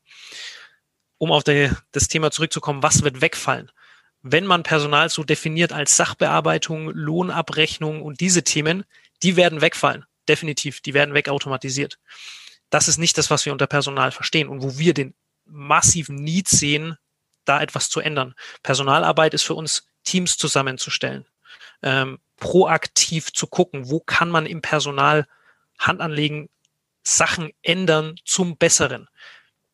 Um 1.19 1.33
auf 1.33 1.45
die, 1.45 1.71
das 1.93 2.09
Thema 2.09 2.31
zurückzukommen, 2.31 2.83
was 2.83 3.03
wird 3.03 3.21
wegfallen? 3.21 3.71
wenn 4.31 4.47
man 4.47 4.63
Personal 4.63 5.09
so 5.09 5.23
definiert 5.23 5.73
als 5.73 5.97
Sachbearbeitung, 5.97 6.91
Lohnabrechnung 6.91 8.03
und 8.03 8.21
diese 8.21 8.43
Themen, 8.43 8.85
die 9.23 9.37
werden 9.37 9.61
wegfallen. 9.61 10.05
Definitiv, 10.29 10.81
die 10.81 10.95
werden 10.95 11.15
wegautomatisiert. 11.15 11.99
Das 12.71 12.89
ist 12.89 12.99
nicht 12.99 13.17
das, 13.19 13.31
was 13.31 13.45
wir 13.45 13.53
unter 13.53 13.67
Personal 13.67 14.11
verstehen 14.11 14.49
und 14.49 14.63
wo 14.63 14.79
wir 14.79 14.95
den 14.95 15.15
massiven 15.45 16.17
Need 16.17 16.49
sehen, 16.49 16.97
da 17.45 17.61
etwas 17.61 17.89
zu 17.89 18.01
ändern. 18.01 18.35
Personalarbeit 18.63 19.35
ist 19.35 19.45
für 19.45 19.55
uns 19.55 19.87
Teams 20.05 20.37
zusammenzustellen, 20.37 21.27
ähm, 21.83 22.19
proaktiv 22.37 23.33
zu 23.33 23.47
gucken, 23.47 23.89
wo 23.89 24.01
kann 24.01 24.29
man 24.29 24.47
im 24.47 24.63
Personal 24.63 25.27
Hand 25.79 26.01
anlegen, 26.01 26.49
Sachen 27.03 27.53
ändern 27.63 28.17
zum 28.25 28.57
Besseren. 28.57 29.09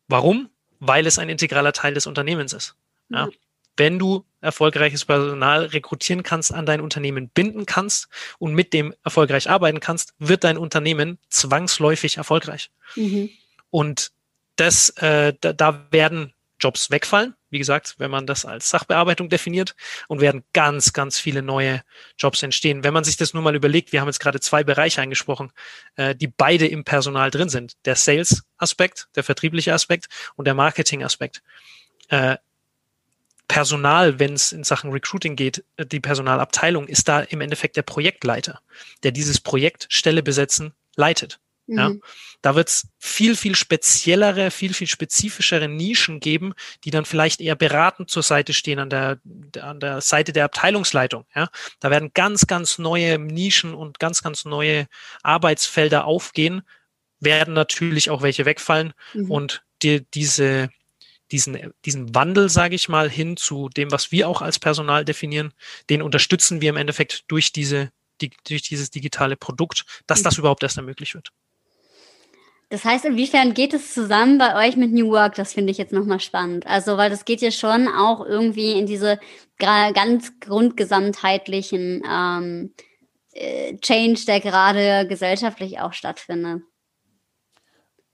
Warum? 0.07 0.49
Weil 0.79 1.07
es 1.07 1.17
ein 1.17 1.29
integraler 1.29 1.73
Teil 1.73 1.93
des 1.93 2.05
Unternehmens 2.05 2.53
ist. 2.53 2.75
Ja. 3.09 3.29
Wenn 3.75 3.97
du 3.97 4.25
erfolgreiches 4.43 5.05
Personal 5.05 5.65
rekrutieren 5.65 6.23
kannst, 6.23 6.53
an 6.53 6.65
dein 6.65 6.81
Unternehmen 6.81 7.29
binden 7.29 7.65
kannst 7.65 8.07
und 8.37 8.53
mit 8.53 8.73
dem 8.73 8.93
erfolgreich 9.03 9.49
arbeiten 9.49 9.79
kannst, 9.79 10.13
wird 10.19 10.43
dein 10.43 10.57
Unternehmen 10.57 11.17
zwangsläufig 11.29 12.17
erfolgreich. 12.17 12.69
Mhm. 12.95 13.29
Und 13.69 14.11
das, 14.55 14.89
äh, 14.97 15.33
da, 15.41 15.53
da 15.53 15.87
werden 15.91 16.33
Jobs 16.59 16.91
wegfallen, 16.91 17.35
wie 17.49 17.57
gesagt, 17.57 17.95
wenn 17.97 18.09
man 18.09 18.25
das 18.25 18.45
als 18.45 18.69
Sachbearbeitung 18.69 19.27
definiert 19.27 19.75
und 20.07 20.21
werden 20.21 20.43
ganz, 20.53 20.93
ganz 20.93 21.19
viele 21.19 21.41
neue 21.41 21.81
Jobs 22.17 22.41
entstehen. 22.41 22.83
Wenn 22.83 22.93
man 22.93 23.03
sich 23.03 23.17
das 23.17 23.33
nur 23.33 23.43
mal 23.43 23.55
überlegt, 23.55 23.91
wir 23.91 23.99
haben 23.99 24.07
jetzt 24.07 24.19
gerade 24.19 24.39
zwei 24.39 24.63
Bereiche 24.63 25.01
angesprochen, 25.01 25.51
äh, 25.95 26.15
die 26.15 26.27
beide 26.27 26.67
im 26.67 26.85
Personal 26.85 27.31
drin 27.31 27.49
sind. 27.49 27.73
Der 27.85 27.95
Sales-Aspekt, 27.95 29.07
der 29.15 29.23
vertriebliche 29.23 29.73
Aspekt 29.73 30.07
und 30.35 30.45
der 30.45 30.53
Marketing-Aspekt. 30.53 31.43
Äh, 32.09 32.37
Personal, 33.53 34.17
wenn 34.17 34.33
es 34.33 34.51
in 34.51 34.63
Sachen 34.63 34.89
Recruiting 34.89 35.35
geht, 35.35 35.63
äh, 35.77 35.85
die 35.85 35.99
Personalabteilung 35.99 36.87
ist 36.87 37.07
da 37.07 37.19
im 37.19 37.39
Endeffekt 37.39 37.77
der 37.77 37.83
Projektleiter, 37.83 38.61
der 39.03 39.11
dieses 39.11 39.39
Projekt 39.39 39.85
Stelle 39.89 40.23
besetzen 40.23 40.73
leitet. 40.95 41.39
Mhm. 41.67 41.77
Ja, 41.77 41.91
da 42.41 42.55
wird 42.55 42.69
es 42.69 42.87
viel, 42.97 43.35
viel 43.35 43.53
speziellere, 43.53 44.49
viel, 44.49 44.73
viel 44.73 44.87
spezifischere 44.87 45.67
Nischen 45.67 46.19
geben, 46.19 46.55
die 46.83 46.89
dann 46.89 47.05
vielleicht 47.05 47.41
eher 47.41 47.55
beratend 47.55 48.09
zur 48.09 48.23
Seite 48.23 48.53
stehen 48.53 48.79
an 48.79 48.89
der, 48.89 49.19
an 49.61 49.79
der 49.79 50.01
Seite 50.01 50.33
der 50.33 50.45
Abteilungsleitung. 50.45 51.25
Ja, 51.35 51.49
da 51.79 51.91
werden 51.91 52.09
ganz, 52.15 52.47
ganz 52.47 52.79
neue 52.79 53.19
Nischen 53.19 53.75
und 53.75 53.99
ganz, 53.99 54.23
ganz 54.23 54.45
neue 54.45 54.87
Arbeitsfelder 55.21 56.05
aufgehen, 56.05 56.63
werden 57.19 57.53
natürlich 57.53 58.09
auch 58.09 58.23
welche 58.23 58.45
wegfallen 58.45 58.93
mhm. 59.13 59.29
und 59.29 59.63
die, 59.83 60.09
diese, 60.09 60.69
diesen, 61.33 61.73
diesen 61.83 62.15
Wandel, 62.15 62.47
sage 62.47 62.75
ich 62.75 62.87
mal, 62.87 63.09
hin 63.09 63.35
zu 63.35 63.67
dem, 63.67 63.91
was 63.91 64.11
wir 64.11 64.29
auch 64.29 64.41
als 64.41 64.59
Personal 64.59 65.03
definieren, 65.03 65.51
den 65.89 66.01
unterstützen 66.01 66.61
wir 66.61 66.69
im 66.69 66.77
Endeffekt 66.77 67.25
durch 67.27 67.51
diese, 67.51 67.91
die, 68.21 68.31
durch 68.47 68.61
dieses 68.61 68.91
digitale 68.91 69.35
Produkt, 69.35 69.83
dass 70.07 70.23
das 70.23 70.37
überhaupt 70.37 70.63
erst 70.63 70.77
ermöglicht 70.77 71.15
wird. 71.15 71.31
Das 72.69 72.85
heißt, 72.85 73.05
inwiefern 73.05 73.53
geht 73.53 73.73
es 73.73 73.93
zusammen 73.93 74.37
bei 74.37 74.67
euch 74.67 74.77
mit 74.77 74.93
New 74.93 75.09
Work? 75.09 75.35
Das 75.35 75.53
finde 75.53 75.71
ich 75.71 75.77
jetzt 75.77 75.91
nochmal 75.91 76.19
spannend. 76.19 76.65
Also, 76.65 76.97
weil 76.97 77.09
das 77.09 77.25
geht 77.25 77.41
ja 77.41 77.51
schon 77.51 77.87
auch 77.87 78.25
irgendwie 78.25 78.71
in 78.71 78.85
diese 78.85 79.19
ganz 79.59 80.39
grundgesamtheitlichen 80.39 82.01
ähm, 82.09 82.73
äh, 83.33 83.77
Change, 83.77 84.21
der 84.25 84.39
gerade 84.39 85.07
gesellschaftlich 85.07 85.79
auch 85.79 85.93
stattfindet. 85.93 86.63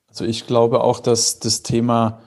Also 0.08 0.26
ich 0.26 0.48
glaube 0.48 0.84
auch, 0.84 1.00
dass 1.00 1.40
das 1.40 1.62
Thema 1.62 2.24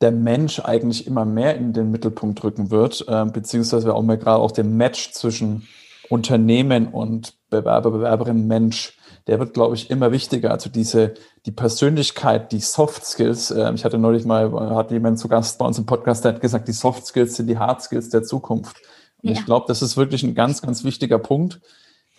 der 0.00 0.12
Mensch 0.12 0.60
eigentlich 0.60 1.06
immer 1.06 1.24
mehr 1.24 1.56
in 1.56 1.72
den 1.72 1.90
Mittelpunkt 1.90 2.42
rücken 2.42 2.70
wird, 2.70 3.04
äh, 3.08 3.24
beziehungsweise 3.26 3.94
auch 3.94 4.02
mal 4.02 4.18
gerade 4.18 4.40
auch 4.40 4.52
den 4.52 4.76
Match 4.76 5.12
zwischen 5.12 5.66
Unternehmen 6.08 6.88
und 6.88 7.34
Bewerber, 7.50 7.90
Bewerberin, 7.90 8.46
Mensch 8.46 8.96
der 9.26 9.38
wird, 9.38 9.54
glaube 9.54 9.74
ich, 9.74 9.90
immer 9.90 10.12
wichtiger. 10.12 10.50
Also 10.50 10.70
diese, 10.70 11.14
die 11.46 11.52
Persönlichkeit, 11.52 12.52
die 12.52 12.60
Soft 12.60 13.04
Skills. 13.04 13.50
Äh, 13.50 13.72
ich 13.74 13.84
hatte 13.84 13.98
neulich 13.98 14.24
mal, 14.24 14.50
hat 14.74 14.90
jemand 14.90 15.18
zu 15.18 15.28
Gast 15.28 15.58
bei 15.58 15.66
uns 15.66 15.78
im 15.78 15.86
Podcast, 15.86 16.24
der 16.24 16.34
hat 16.34 16.40
gesagt, 16.40 16.68
die 16.68 16.72
Soft 16.72 17.06
Skills 17.06 17.36
sind 17.36 17.46
die 17.46 17.58
Hard 17.58 17.82
Skills 17.82 18.08
der 18.08 18.22
Zukunft. 18.22 18.76
Und 19.22 19.30
ja. 19.30 19.36
ich 19.36 19.44
glaube, 19.44 19.66
das 19.68 19.82
ist 19.82 19.96
wirklich 19.96 20.22
ein 20.22 20.34
ganz, 20.34 20.62
ganz 20.62 20.84
wichtiger 20.84 21.18
Punkt, 21.18 21.60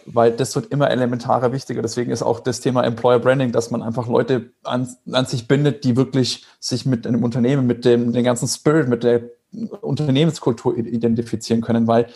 weil 0.05 0.31
das 0.31 0.55
wird 0.55 0.67
immer 0.67 0.89
elementarer 0.89 1.51
wichtiger. 1.51 1.81
Deswegen 1.81 2.11
ist 2.11 2.23
auch 2.23 2.39
das 2.39 2.59
Thema 2.59 2.83
Employer 2.83 3.19
Branding, 3.19 3.51
dass 3.51 3.71
man 3.71 3.81
einfach 3.81 4.07
Leute 4.07 4.51
an, 4.63 4.87
an 5.11 5.25
sich 5.25 5.47
bindet, 5.47 5.83
die 5.83 5.95
wirklich 5.95 6.45
sich 6.59 6.85
mit 6.85 7.05
einem 7.05 7.23
Unternehmen, 7.23 7.67
mit 7.67 7.85
dem, 7.85 8.13
den 8.13 8.23
ganzen 8.23 8.47
Spirit, 8.47 8.87
mit 8.87 9.03
der 9.03 9.21
Unternehmenskultur 9.81 10.77
identifizieren 10.77 11.61
können, 11.61 11.87
weil 11.87 12.07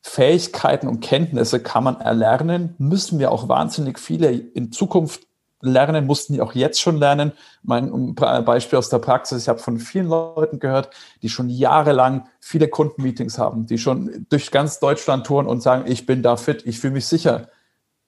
Fähigkeiten 0.00 0.88
und 0.88 1.00
Kenntnisse 1.00 1.60
kann 1.60 1.84
man 1.84 2.00
erlernen, 2.00 2.74
müssen 2.78 3.18
wir 3.18 3.30
auch 3.30 3.48
wahnsinnig 3.48 3.98
viele 3.98 4.30
in 4.30 4.72
Zukunft 4.72 5.27
lernen, 5.60 6.06
mussten 6.06 6.32
die 6.32 6.40
auch 6.40 6.54
jetzt 6.54 6.80
schon 6.80 6.98
lernen. 6.98 7.32
Mein 7.62 8.14
Beispiel 8.14 8.78
aus 8.78 8.88
der 8.88 8.98
Praxis, 8.98 9.42
ich 9.42 9.48
habe 9.48 9.58
von 9.58 9.78
vielen 9.78 10.08
Leuten 10.08 10.58
gehört, 10.58 10.90
die 11.22 11.28
schon 11.28 11.48
jahrelang 11.48 12.28
viele 12.40 12.68
Kundenmeetings 12.68 13.38
haben, 13.38 13.66
die 13.66 13.78
schon 13.78 14.26
durch 14.28 14.50
ganz 14.50 14.78
Deutschland 14.78 15.26
touren 15.26 15.46
und 15.46 15.62
sagen, 15.62 15.84
ich 15.90 16.06
bin 16.06 16.22
da 16.22 16.36
fit, 16.36 16.66
ich 16.66 16.78
fühle 16.78 16.94
mich 16.94 17.06
sicher. 17.06 17.48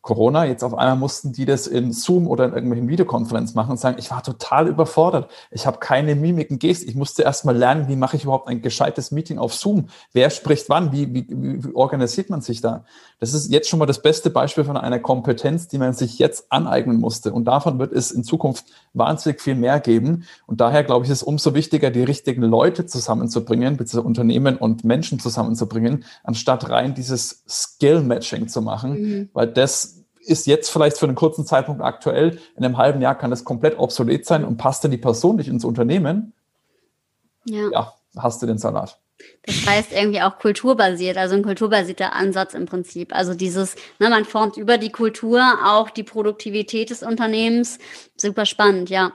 Corona, 0.03 0.47
jetzt 0.47 0.65
auf 0.65 0.73
einmal 0.73 0.97
mussten 0.97 1.33
die 1.33 1.45
das 1.45 1.67
in 1.67 1.93
Zoom 1.93 2.27
oder 2.27 2.47
in 2.47 2.55
irgendwelchen 2.55 2.89
Videokonferenzen 2.89 3.55
machen 3.55 3.73
und 3.73 3.77
sagen, 3.77 3.99
ich 3.99 4.11
war 4.11 4.23
total 4.23 4.67
überfordert. 4.67 5.31
Ich 5.51 5.67
habe 5.67 5.79
keine 5.79 6.15
Mimiken, 6.15 6.59
Gesten. 6.59 6.89
Ich 6.89 6.95
musste 6.95 7.23
erst 7.23 7.45
mal 7.45 7.55
lernen, 7.55 7.87
wie 7.87 7.97
mache 7.97 8.17
ich 8.17 8.25
überhaupt 8.25 8.49
ein 8.49 8.63
gescheites 8.63 9.11
Meeting 9.11 9.39
auf 9.39 9.53
Zoom? 9.53 9.91
Wer 10.15 10.31
spricht 10.31 10.71
wann? 10.71 10.91
Wie, 10.93 11.13
wie, 11.13 11.27
wie 11.29 11.75
organisiert 11.75 12.31
man 12.31 12.41
sich 12.41 12.63
da? 12.63 12.87
Das 13.21 13.35
ist 13.35 13.53
jetzt 13.53 13.69
schon 13.69 13.79
mal 13.79 13.87
das 13.87 14.01
beste 14.01 14.31
Beispiel 14.31 14.65
von 14.65 14.79
einer 14.79 14.99
Kompetenz, 14.99 15.69
die 15.69 15.77
man 15.77 15.93
sich 15.93 16.19
jetzt 16.19 16.51
aneignen 16.51 16.99
musste. 16.99 17.35
Und 17.35 17.45
davon 17.45 17.79
wird 17.79 17.93
es 17.93 18.11
in 18.11 18.25
Zukunft 18.25 18.65
wahnsinnig 18.95 19.43
viel 19.43 19.55
mehr 19.55 19.79
geben. 19.79 20.25
Und 20.47 20.63
daher 20.63 20.85
glaube 20.85 21.05
ich, 21.05 21.11
ist 21.11 21.19
es 21.19 21.23
umso 21.23 21.55
wichtiger, 21.55 21.91
die 21.91 22.03
richtigen 22.03 22.43
Leute 22.43 22.87
zusammenzubringen, 22.87 23.77
beziehungsweise 23.77 24.07
Unternehmen 24.07 24.57
und 24.57 24.85
Menschen 24.85 25.21
zusammenzubringen, 25.21 26.05
anstatt 26.25 26.71
rein 26.71 26.95
dieses 26.95 27.45
Skill-Matching 27.47 28.49
zu 28.49 28.63
machen, 28.63 28.93
mhm. 28.93 29.29
weil 29.35 29.49
das 29.49 30.01
ist 30.25 30.47
jetzt 30.47 30.71
vielleicht 30.71 30.97
für 30.97 31.07
einen 31.07 31.15
kurzen 31.15 31.45
Zeitpunkt 31.45 31.83
aktuell. 31.83 32.39
In 32.57 32.65
einem 32.65 32.79
halben 32.79 33.03
Jahr 33.03 33.17
kann 33.17 33.31
das 33.31 33.45
komplett 33.45 33.79
obsolet 33.79 34.25
sein 34.25 34.45
und 34.45 34.57
passt 34.57 34.83
dann 34.83 34.91
die 34.91 34.99
Person 34.99 35.37
nicht 35.37 35.49
ins 35.49 35.65
Unternehmen. 35.65 36.33
Ja. 37.45 37.71
ja, 37.71 37.95
hast 38.17 38.41
du 38.41 38.47
den 38.47 38.59
Salat. 38.59 38.99
Das 39.45 39.67
heißt 39.67 39.93
irgendwie 39.93 40.21
auch 40.23 40.39
kulturbasiert, 40.39 41.17
also 41.17 41.35
ein 41.35 41.43
kulturbasierter 41.43 42.15
Ansatz 42.15 42.55
im 42.55 42.67
Prinzip. 42.67 43.15
Also 43.15 43.35
dieses, 43.35 43.75
ne, 43.99 44.11
man 44.11 44.25
formt 44.25 44.57
über 44.57 44.79
die 44.79 44.91
Kultur 44.91 45.43
auch 45.65 45.91
die 45.91 46.03
Produktivität 46.03 46.91
des 46.91 47.03
Unternehmens. 47.03 47.79
Super 48.17 48.47
spannend, 48.47 48.91
ja. 48.91 49.13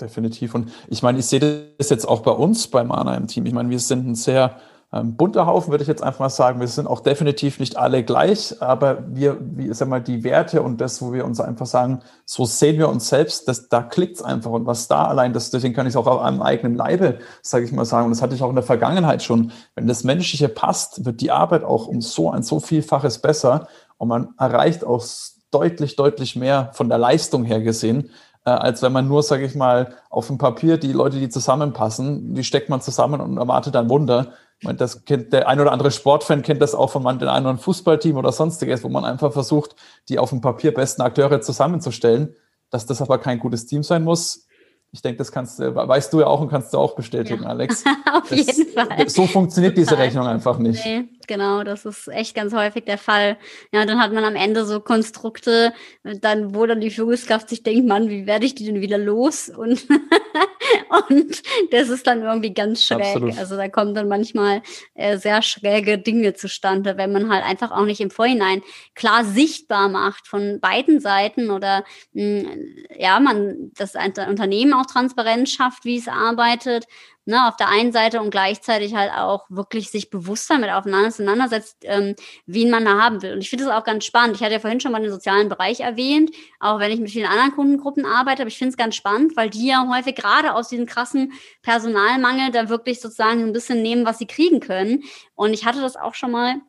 Definitiv. 0.00 0.54
Und 0.54 0.70
ich 0.88 1.02
meine, 1.02 1.18
ich 1.18 1.26
sehe 1.26 1.40
das 1.76 1.90
jetzt 1.90 2.06
auch 2.06 2.20
bei 2.20 2.30
uns 2.30 2.68
beim 2.68 2.92
ANA 2.92 3.16
im 3.16 3.26
Team. 3.26 3.46
Ich 3.46 3.52
meine, 3.52 3.70
wir 3.70 3.80
sind 3.80 4.06
ein 4.06 4.14
sehr 4.14 4.60
ähm, 4.90 5.16
bunter 5.16 5.46
Haufen, 5.46 5.70
würde 5.70 5.82
ich 5.82 5.88
jetzt 5.88 6.02
einfach 6.02 6.20
mal 6.20 6.30
sagen. 6.30 6.60
Wir 6.60 6.66
sind 6.66 6.86
auch 6.86 7.00
definitiv 7.00 7.60
nicht 7.60 7.76
alle 7.76 8.02
gleich, 8.02 8.54
aber 8.60 9.04
wir, 9.08 9.36
wie 9.40 9.72
sag 9.74 9.88
mal, 9.88 10.00
die 10.00 10.24
Werte 10.24 10.62
und 10.62 10.80
das, 10.80 11.02
wo 11.02 11.12
wir 11.12 11.26
uns 11.26 11.40
einfach 11.40 11.66
sagen, 11.66 12.00
so 12.24 12.46
sehen 12.46 12.78
wir 12.78 12.88
uns 12.88 13.08
selbst, 13.08 13.48
das, 13.48 13.68
da 13.68 13.82
klickt's 13.82 14.22
einfach. 14.22 14.50
Und 14.50 14.64
was 14.66 14.88
da 14.88 15.04
allein, 15.04 15.34
das, 15.34 15.50
deswegen 15.50 15.74
kann 15.74 15.86
ich 15.86 15.92
es 15.92 15.96
auch 15.96 16.06
auf 16.06 16.22
einem 16.22 16.40
eigenen 16.40 16.74
Leibe, 16.74 17.18
sage 17.42 17.66
ich 17.66 17.72
mal, 17.72 17.84
sagen. 17.84 18.06
Und 18.06 18.12
das 18.12 18.22
hatte 18.22 18.34
ich 18.34 18.42
auch 18.42 18.48
in 18.48 18.54
der 18.54 18.64
Vergangenheit 18.64 19.22
schon. 19.22 19.52
Wenn 19.74 19.86
das 19.86 20.04
Menschliche 20.04 20.48
passt, 20.48 21.04
wird 21.04 21.20
die 21.20 21.30
Arbeit 21.30 21.64
auch 21.64 21.86
um 21.86 22.00
so 22.00 22.30
ein 22.30 22.42
so 22.42 22.58
vielfaches 22.58 23.18
besser 23.18 23.68
und 23.98 24.08
man 24.08 24.28
erreicht 24.38 24.84
auch 24.84 25.04
deutlich, 25.50 25.96
deutlich 25.96 26.34
mehr 26.34 26.70
von 26.72 26.88
der 26.88 26.98
Leistung 26.98 27.44
her 27.44 27.60
gesehen, 27.60 28.10
äh, 28.44 28.50
als 28.50 28.80
wenn 28.82 28.92
man 28.92 29.06
nur, 29.08 29.22
sage 29.22 29.44
ich 29.44 29.54
mal, 29.54 29.94
auf 30.08 30.28
dem 30.28 30.38
Papier 30.38 30.78
die 30.78 30.92
Leute, 30.92 31.18
die 31.18 31.28
zusammenpassen, 31.28 32.34
die 32.34 32.44
steckt 32.44 32.70
man 32.70 32.80
zusammen 32.80 33.20
und 33.20 33.36
erwartet 33.36 33.76
ein 33.76 33.90
Wunder. 33.90 34.32
Das 34.62 35.04
kennt 35.04 35.32
der 35.32 35.48
ein 35.48 35.60
oder 35.60 35.72
andere 35.72 35.90
Sportfan 35.90 36.42
kennt 36.42 36.60
das 36.60 36.74
auch 36.74 36.90
von 36.90 37.02
man, 37.02 37.18
den 37.18 37.28
einen 37.28 37.44
oder 37.44 37.50
anderen 37.50 37.58
Fußballteam 37.58 38.16
oder 38.16 38.32
sonstiges, 38.32 38.82
wo 38.82 38.88
man 38.88 39.04
einfach 39.04 39.32
versucht, 39.32 39.76
die 40.08 40.18
auf 40.18 40.30
dem 40.30 40.40
Papier 40.40 40.74
besten 40.74 41.02
Akteure 41.02 41.40
zusammenzustellen. 41.40 42.34
Dass 42.70 42.84
das 42.84 43.00
aber 43.00 43.18
kein 43.18 43.38
gutes 43.38 43.66
Team 43.66 43.82
sein 43.82 44.04
muss, 44.04 44.48
ich 44.90 45.02
denke, 45.02 45.18
das 45.18 45.30
kannst 45.30 45.58
du, 45.58 45.74
weißt 45.74 46.12
du 46.12 46.20
ja 46.20 46.26
auch 46.26 46.40
und 46.40 46.48
kannst 46.48 46.72
du 46.72 46.78
auch 46.78 46.96
bestätigen, 46.96 47.42
ja. 47.42 47.50
Alex. 47.50 47.84
Auf 48.12 48.30
das, 48.30 48.38
jeden 48.38 48.72
Fall. 48.72 49.08
So 49.08 49.26
funktioniert 49.26 49.76
diese 49.76 49.98
Rechnung 49.98 50.26
einfach 50.26 50.58
nicht. 50.58 50.82
Nee, 50.84 51.04
genau, 51.26 51.62
das 51.62 51.84
ist 51.84 52.08
echt 52.08 52.34
ganz 52.34 52.54
häufig 52.54 52.86
der 52.86 52.96
Fall. 52.96 53.36
Ja, 53.70 53.84
dann 53.84 54.00
hat 54.00 54.14
man 54.14 54.24
am 54.24 54.34
Ende 54.34 54.64
so 54.64 54.80
Konstrukte, 54.80 55.74
dann, 56.02 56.54
wo 56.54 56.64
dann 56.64 56.80
die 56.80 56.90
Führungskraft 56.90 57.50
sich 57.50 57.62
denkt, 57.62 57.86
Mann, 57.86 58.08
wie 58.08 58.26
werde 58.26 58.46
ich 58.46 58.54
die 58.54 58.64
denn 58.64 58.80
wieder 58.80 58.96
los? 58.96 59.50
Und, 59.50 59.86
und 61.08 61.42
das 61.70 61.88
ist 61.88 62.06
dann 62.06 62.22
irgendwie 62.22 62.54
ganz 62.54 62.84
schräg. 62.84 63.00
Absolut. 63.00 63.38
Also 63.38 63.56
da 63.56 63.68
kommen 63.68 63.94
dann 63.94 64.08
manchmal 64.08 64.62
äh, 64.94 65.16
sehr 65.18 65.42
schräge 65.42 65.98
Dinge 65.98 66.34
zustande, 66.34 66.96
wenn 66.96 67.12
man 67.12 67.30
halt 67.30 67.44
einfach 67.44 67.70
auch 67.70 67.84
nicht 67.84 68.00
im 68.00 68.10
Vorhinein 68.10 68.62
klar 68.94 69.24
sichtbar 69.24 69.88
macht 69.88 70.26
von 70.26 70.60
beiden 70.60 71.00
Seiten 71.00 71.50
oder 71.50 71.84
mh, 72.12 72.42
hm, 72.42 72.76
ja, 72.96 73.20
man 73.20 73.72
das 73.76 73.94
Unternehmen 73.94 74.74
auch 74.74 74.86
Transparenz 74.86 75.50
schafft, 75.50 75.84
wie 75.84 75.98
es 75.98 76.08
arbeitet, 76.08 76.86
ne, 77.28 77.46
auf 77.46 77.56
der 77.56 77.68
einen 77.68 77.92
Seite 77.92 78.20
und 78.22 78.30
gleichzeitig 78.30 78.94
halt 78.94 79.12
auch 79.12 79.44
wirklich 79.50 79.90
sich 79.90 80.08
bewusst 80.08 80.48
damit 80.48 80.70
auseinandersetzt, 80.70 81.76
ähm, 81.82 82.14
wen 82.46 82.70
man 82.70 82.86
da 82.86 82.98
haben 82.98 83.22
will. 83.22 83.34
Und 83.34 83.40
ich 83.40 83.50
finde 83.50 83.66
es 83.66 83.70
auch 83.70 83.84
ganz 83.84 84.06
spannend. 84.06 84.36
Ich 84.36 84.42
hatte 84.42 84.54
ja 84.54 84.60
vorhin 84.60 84.80
schon 84.80 84.92
mal 84.92 85.02
den 85.02 85.10
sozialen 85.10 85.50
Bereich 85.50 85.80
erwähnt, 85.80 86.30
auch 86.58 86.80
wenn 86.80 86.90
ich 86.90 86.98
mit 86.98 87.10
vielen 87.10 87.30
anderen 87.30 87.54
Kundengruppen 87.54 88.06
arbeite, 88.06 88.42
aber 88.42 88.48
ich 88.48 88.56
finde 88.56 88.70
es 88.70 88.78
ganz 88.78 88.96
spannend, 88.96 89.36
weil 89.36 89.50
die 89.50 89.66
ja 89.66 89.86
häufig 89.88 90.16
gerade 90.16 90.54
aus 90.58 90.68
diesem 90.68 90.86
krassen 90.86 91.32
Personalmangel 91.62 92.50
da 92.50 92.68
wirklich 92.68 93.00
sozusagen 93.00 93.42
ein 93.42 93.52
bisschen 93.52 93.82
nehmen, 93.82 94.04
was 94.04 94.18
sie 94.18 94.26
kriegen 94.26 94.60
können. 94.60 95.04
Und 95.34 95.54
ich 95.54 95.64
hatte 95.64 95.80
das 95.80 95.96
auch 95.96 96.14
schon 96.14 96.30
mal 96.30 96.60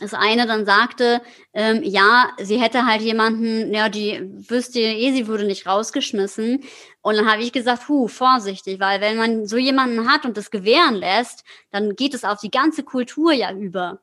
das 0.00 0.14
eine 0.14 0.46
dann 0.46 0.66
sagte, 0.66 1.22
ähm, 1.52 1.82
ja, 1.84 2.30
sie 2.40 2.60
hätte 2.60 2.86
halt 2.86 3.02
jemanden, 3.02 3.72
ja, 3.72 3.88
die 3.88 4.20
wüsste 4.48 4.80
eh, 4.80 5.12
sie 5.12 5.28
würde 5.28 5.44
nicht 5.44 5.66
rausgeschmissen. 5.66 6.64
Und 7.02 7.16
dann 7.16 7.30
habe 7.30 7.42
ich 7.42 7.52
gesagt, 7.52 7.88
hu, 7.88 8.08
vorsichtig, 8.08 8.80
weil 8.80 9.00
wenn 9.00 9.16
man 9.16 9.46
so 9.46 9.56
jemanden 9.56 10.10
hat 10.10 10.24
und 10.24 10.36
das 10.36 10.50
gewähren 10.50 10.96
lässt, 10.96 11.44
dann 11.70 11.94
geht 11.94 12.14
es 12.14 12.24
auf 12.24 12.40
die 12.40 12.50
ganze 12.50 12.82
Kultur 12.82 13.32
ja 13.32 13.52
über. 13.52 14.00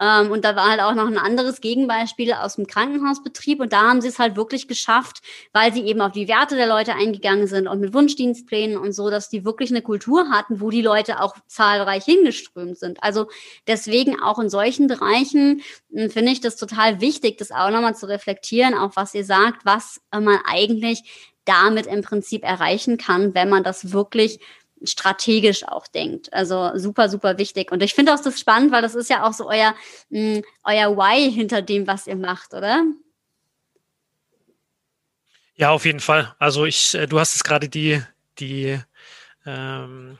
Ähm, 0.00 0.30
und 0.30 0.44
da 0.44 0.56
war 0.56 0.70
halt 0.70 0.80
auch 0.80 0.94
noch 0.94 1.06
ein 1.06 1.18
anderes 1.18 1.60
Gegenbeispiel 1.60 2.32
aus 2.32 2.56
dem 2.56 2.66
Krankenhausbetrieb. 2.66 3.60
Und 3.60 3.72
da 3.72 3.82
haben 3.82 4.00
sie 4.00 4.08
es 4.08 4.18
halt 4.18 4.36
wirklich 4.36 4.68
geschafft, 4.68 5.20
weil 5.52 5.72
sie 5.72 5.82
eben 5.82 6.00
auf 6.00 6.12
die 6.12 6.28
Werte 6.28 6.56
der 6.56 6.66
Leute 6.66 6.94
eingegangen 6.94 7.46
sind 7.46 7.68
und 7.68 7.80
mit 7.80 7.94
Wunschdienstplänen 7.94 8.76
und 8.76 8.92
so, 8.92 9.10
dass 9.10 9.28
die 9.28 9.44
wirklich 9.44 9.70
eine 9.70 9.82
Kultur 9.82 10.30
hatten, 10.30 10.60
wo 10.60 10.70
die 10.70 10.82
Leute 10.82 11.20
auch 11.20 11.36
zahlreich 11.46 12.04
hingeströmt 12.04 12.78
sind. 12.78 13.02
Also 13.02 13.28
deswegen 13.66 14.20
auch 14.20 14.38
in 14.38 14.48
solchen 14.48 14.86
Bereichen 14.86 15.62
hm, 15.92 16.10
finde 16.10 16.32
ich 16.32 16.40
das 16.40 16.56
total 16.56 17.00
wichtig, 17.00 17.38
das 17.38 17.50
auch 17.50 17.70
nochmal 17.70 17.94
zu 17.94 18.06
reflektieren, 18.06 18.74
auch 18.74 18.92
was 18.96 19.14
ihr 19.14 19.24
sagt, 19.24 19.64
was 19.64 20.00
man 20.12 20.38
eigentlich 20.44 21.30
damit 21.44 21.86
im 21.86 22.02
Prinzip 22.02 22.44
erreichen 22.44 22.98
kann, 22.98 23.34
wenn 23.34 23.48
man 23.48 23.64
das 23.64 23.92
wirklich 23.92 24.40
strategisch 24.84 25.66
auch 25.66 25.86
denkt. 25.86 26.32
Also 26.32 26.70
super, 26.76 27.08
super 27.08 27.38
wichtig. 27.38 27.72
Und 27.72 27.82
ich 27.82 27.94
finde 27.94 28.14
auch 28.14 28.20
das 28.20 28.38
spannend, 28.38 28.72
weil 28.72 28.82
das 28.82 28.94
ist 28.94 29.10
ja 29.10 29.24
auch 29.24 29.32
so 29.32 29.48
euer, 29.48 29.74
mh, 30.10 30.38
mm, 30.38 30.42
euer 30.64 30.96
Why 30.96 31.30
hinter 31.30 31.62
dem, 31.62 31.86
was 31.86 32.06
ihr 32.06 32.16
macht, 32.16 32.54
oder? 32.54 32.84
Ja, 35.54 35.70
auf 35.70 35.84
jeden 35.84 36.00
Fall. 36.00 36.34
Also 36.38 36.64
ich, 36.64 36.94
äh, 36.94 37.06
du 37.06 37.20
hast 37.20 37.36
es 37.36 37.44
gerade 37.44 37.68
die, 37.68 38.02
die 38.38 38.78
ähm, 39.46 40.18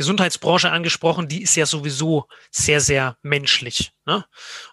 Gesundheitsbranche 0.00 0.70
angesprochen, 0.70 1.28
die 1.28 1.42
ist 1.42 1.56
ja 1.56 1.66
sowieso 1.66 2.26
sehr, 2.50 2.80
sehr 2.80 3.18
menschlich. 3.20 3.92
Ne? 4.06 4.24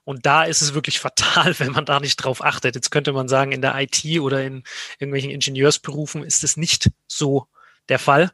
Und 0.06 0.26
da 0.26 0.46
ist 0.46 0.62
es 0.62 0.74
wirklich 0.74 1.00
fatal, 1.00 1.54
wenn 1.60 1.74
man 1.74 1.86
da 1.86 2.00
nicht 2.00 2.16
drauf 2.16 2.42
achtet. 2.42 2.76
Jetzt 2.76 2.92
könnte 2.92 3.12
man 3.12 3.28
sagen, 3.28 3.52
in 3.52 3.62
der 3.62 3.76
IT 3.78 4.06
oder 4.22 4.42
in 4.42 4.64
irgendwelchen 5.00 5.32
Ingenieursberufen 5.32 6.24
ist 6.24 6.46
es 6.46 6.56
nicht 6.56 6.92
so 7.08 7.48
der 7.90 8.00
Fall 8.00 8.32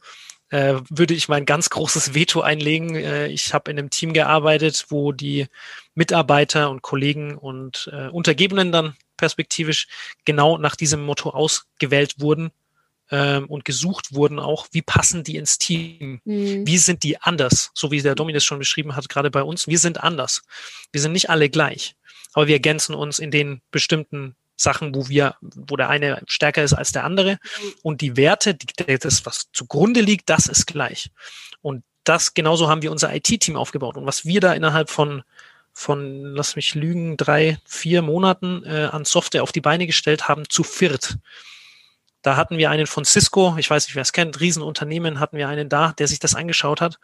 äh, 0.54 0.82
würde 0.88 1.16
ich 1.16 1.30
mein 1.30 1.46
ganz 1.46 1.72
großes 1.72 2.14
Veto 2.14 2.42
einlegen. 2.42 2.96
Äh, 2.96 3.28
ich 3.28 3.56
habe 3.56 3.72
in 3.72 3.80
einem 3.80 3.90
Team 3.90 4.14
gearbeitet, 4.14 4.86
wo 4.90 5.12
die 5.12 5.48
Mitarbeiter 5.96 6.70
und 6.70 6.84
Kollegen 6.84 7.36
und 7.36 7.90
äh, 7.92 8.10
Untergebenen 8.10 8.72
dann 8.72 8.96
perspektivisch 9.18 9.88
genau 10.26 10.60
nach 10.60 10.76
diesem 10.76 11.04
Motto 11.04 11.32
ausgewählt 11.32 12.20
wurden 12.20 12.52
ähm, 13.10 13.48
und 13.48 13.66
gesucht 13.66 14.14
wurden 14.14 14.38
auch, 14.38 14.68
wie 14.72 14.84
passen 14.84 15.24
die 15.24 15.38
ins 15.38 15.58
Team? 15.58 16.22
Mhm. 16.24 16.68
Wie 16.68 16.78
sind 16.78 17.02
die 17.02 17.20
anders? 17.20 17.72
So 17.74 17.90
wie 17.90 18.04
der 18.04 18.14
Dominus 18.14 18.44
schon 18.44 18.60
beschrieben 18.60 18.96
hat, 18.96 19.10
gerade 19.10 19.32
bei 19.32 19.42
uns. 19.42 19.68
Wir 19.68 19.80
sind 19.80 20.04
anders. 20.04 20.44
Wir 20.92 21.02
sind 21.02 21.14
nicht 21.14 21.32
alle 21.32 21.50
gleich, 21.50 21.96
aber 22.34 22.46
wir 22.46 22.56
ergänzen 22.56 22.94
uns 22.94 23.18
in 23.18 23.32
den 23.32 23.62
bestimmten 23.72 24.36
Sachen, 24.56 24.94
wo 24.96 25.10
wir, 25.10 25.36
wo 25.42 25.76
der 25.76 25.90
eine 25.90 26.22
stärker 26.28 26.64
ist 26.64 26.74
als 26.74 26.92
der 26.92 27.04
andere. 27.04 27.40
Und 27.82 28.02
die 28.02 28.18
Werte, 28.18 28.56
das, 28.56 29.26
was 29.26 29.52
zugrunde 29.52 30.02
liegt, 30.02 30.30
das 30.30 30.48
ist 30.48 30.68
gleich. 30.68 31.10
Und 31.62 31.84
das, 32.04 32.34
genauso 32.34 32.70
haben 32.70 32.82
wir 32.82 32.92
unser 32.92 33.14
IT-Team 33.14 33.56
aufgebaut. 33.56 33.98
Und 33.98 34.06
was 34.06 34.26
wir 34.26 34.42
da 34.42 34.54
innerhalb 34.54 34.90
von, 34.90 35.24
von, 35.72 36.36
lass 36.36 36.56
mich 36.56 36.76
lügen, 36.76 37.18
drei, 37.18 37.58
vier 37.66 38.02
Monaten 38.02 38.64
äh, 38.66 38.90
an 38.92 39.06
Software 39.06 39.44
auf 39.44 39.52
die 39.52 39.62
Beine 39.62 39.88
gestellt 39.88 40.28
haben, 40.28 40.50
zu 40.50 40.64
viert. 40.64 41.18
Da 42.24 42.38
hatten 42.38 42.58
wir 42.58 42.72
einen 42.72 42.88
von 42.88 43.06
Cisco, 43.06 43.56
ich 43.58 43.70
weiß 43.70 43.86
nicht, 43.88 43.96
wer 43.96 44.02
es 44.02 44.14
kennt, 44.14 44.40
Riesenunternehmen, 44.40 45.20
hatten 45.20 45.38
wir 45.38 45.50
einen 45.50 45.70
da, 45.70 45.92
der 45.92 46.08
sich 46.08 46.20
das 46.20 46.36
angeschaut 46.36 46.82
hat. 46.82 46.98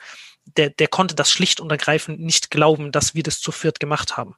Der, 0.57 0.69
der 0.69 0.87
konnte 0.87 1.13
das 1.13 1.29
schlicht 1.29 1.59
und 1.59 1.69
ergreifend 1.69 2.21
nicht 2.21 2.49
glauben, 2.49 2.91
dass 2.91 3.13
wir 3.13 3.21
das 3.21 3.41
zu 3.41 3.51
viert 3.51 3.79
gemacht 3.79 4.17
haben. 4.17 4.35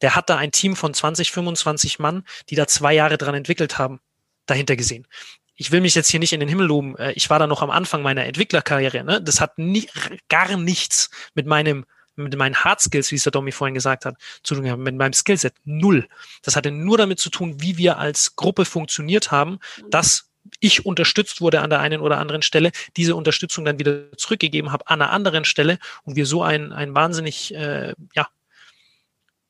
Der 0.00 0.16
hat 0.16 0.30
da 0.30 0.38
ein 0.38 0.50
Team 0.50 0.74
von 0.74 0.94
20, 0.94 1.30
25 1.30 1.98
Mann, 1.98 2.24
die 2.48 2.54
da 2.54 2.66
zwei 2.66 2.94
Jahre 2.94 3.18
dran 3.18 3.34
entwickelt 3.34 3.78
haben, 3.78 4.00
dahinter 4.46 4.74
gesehen. 4.74 5.06
Ich 5.54 5.70
will 5.70 5.82
mich 5.82 5.94
jetzt 5.94 6.08
hier 6.08 6.18
nicht 6.18 6.32
in 6.32 6.40
den 6.40 6.48
Himmel 6.48 6.66
loben. 6.66 6.96
Äh, 6.96 7.12
ich 7.12 7.28
war 7.28 7.38
da 7.38 7.46
noch 7.46 7.62
am 7.62 7.70
Anfang 7.70 8.02
meiner 8.02 8.24
Entwicklerkarriere. 8.24 9.04
Ne? 9.04 9.22
Das 9.22 9.40
hat 9.40 9.58
nie, 9.58 9.88
gar 10.30 10.56
nichts 10.56 11.10
mit 11.34 11.46
meinem 11.46 11.84
mit 12.16 12.36
meinen 12.36 12.56
Hard 12.56 12.80
Skills, 12.80 13.10
wie 13.10 13.16
es 13.16 13.22
der 13.24 13.32
Domi 13.32 13.52
vorhin 13.52 13.74
gesagt 13.74 14.04
hat, 14.04 14.16
zu 14.42 14.54
tun 14.54 14.68
haben, 14.68 14.82
mit 14.82 14.96
meinem 14.96 15.12
Skillset 15.12 15.54
null. 15.64 16.08
Das 16.42 16.56
hatte 16.56 16.70
nur 16.70 16.98
damit 16.98 17.20
zu 17.20 17.30
tun, 17.30 17.60
wie 17.60 17.76
wir 17.76 17.98
als 17.98 18.36
Gruppe 18.36 18.64
funktioniert 18.64 19.30
haben, 19.30 19.58
dass 19.90 20.28
ich 20.60 20.84
unterstützt 20.84 21.40
wurde 21.40 21.60
an 21.60 21.70
der 21.70 21.80
einen 21.80 22.00
oder 22.00 22.18
anderen 22.18 22.42
Stelle, 22.42 22.72
diese 22.96 23.14
Unterstützung 23.14 23.64
dann 23.64 23.78
wieder 23.78 24.12
zurückgegeben 24.16 24.72
habe 24.72 24.86
an 24.88 25.00
einer 25.00 25.12
anderen 25.12 25.44
Stelle 25.44 25.78
und 26.04 26.16
wir 26.16 26.26
so 26.26 26.42
ein, 26.42 26.72
ein 26.72 26.94
wahnsinnig 26.94 27.54
äh, 27.54 27.94
ja, 28.14 28.28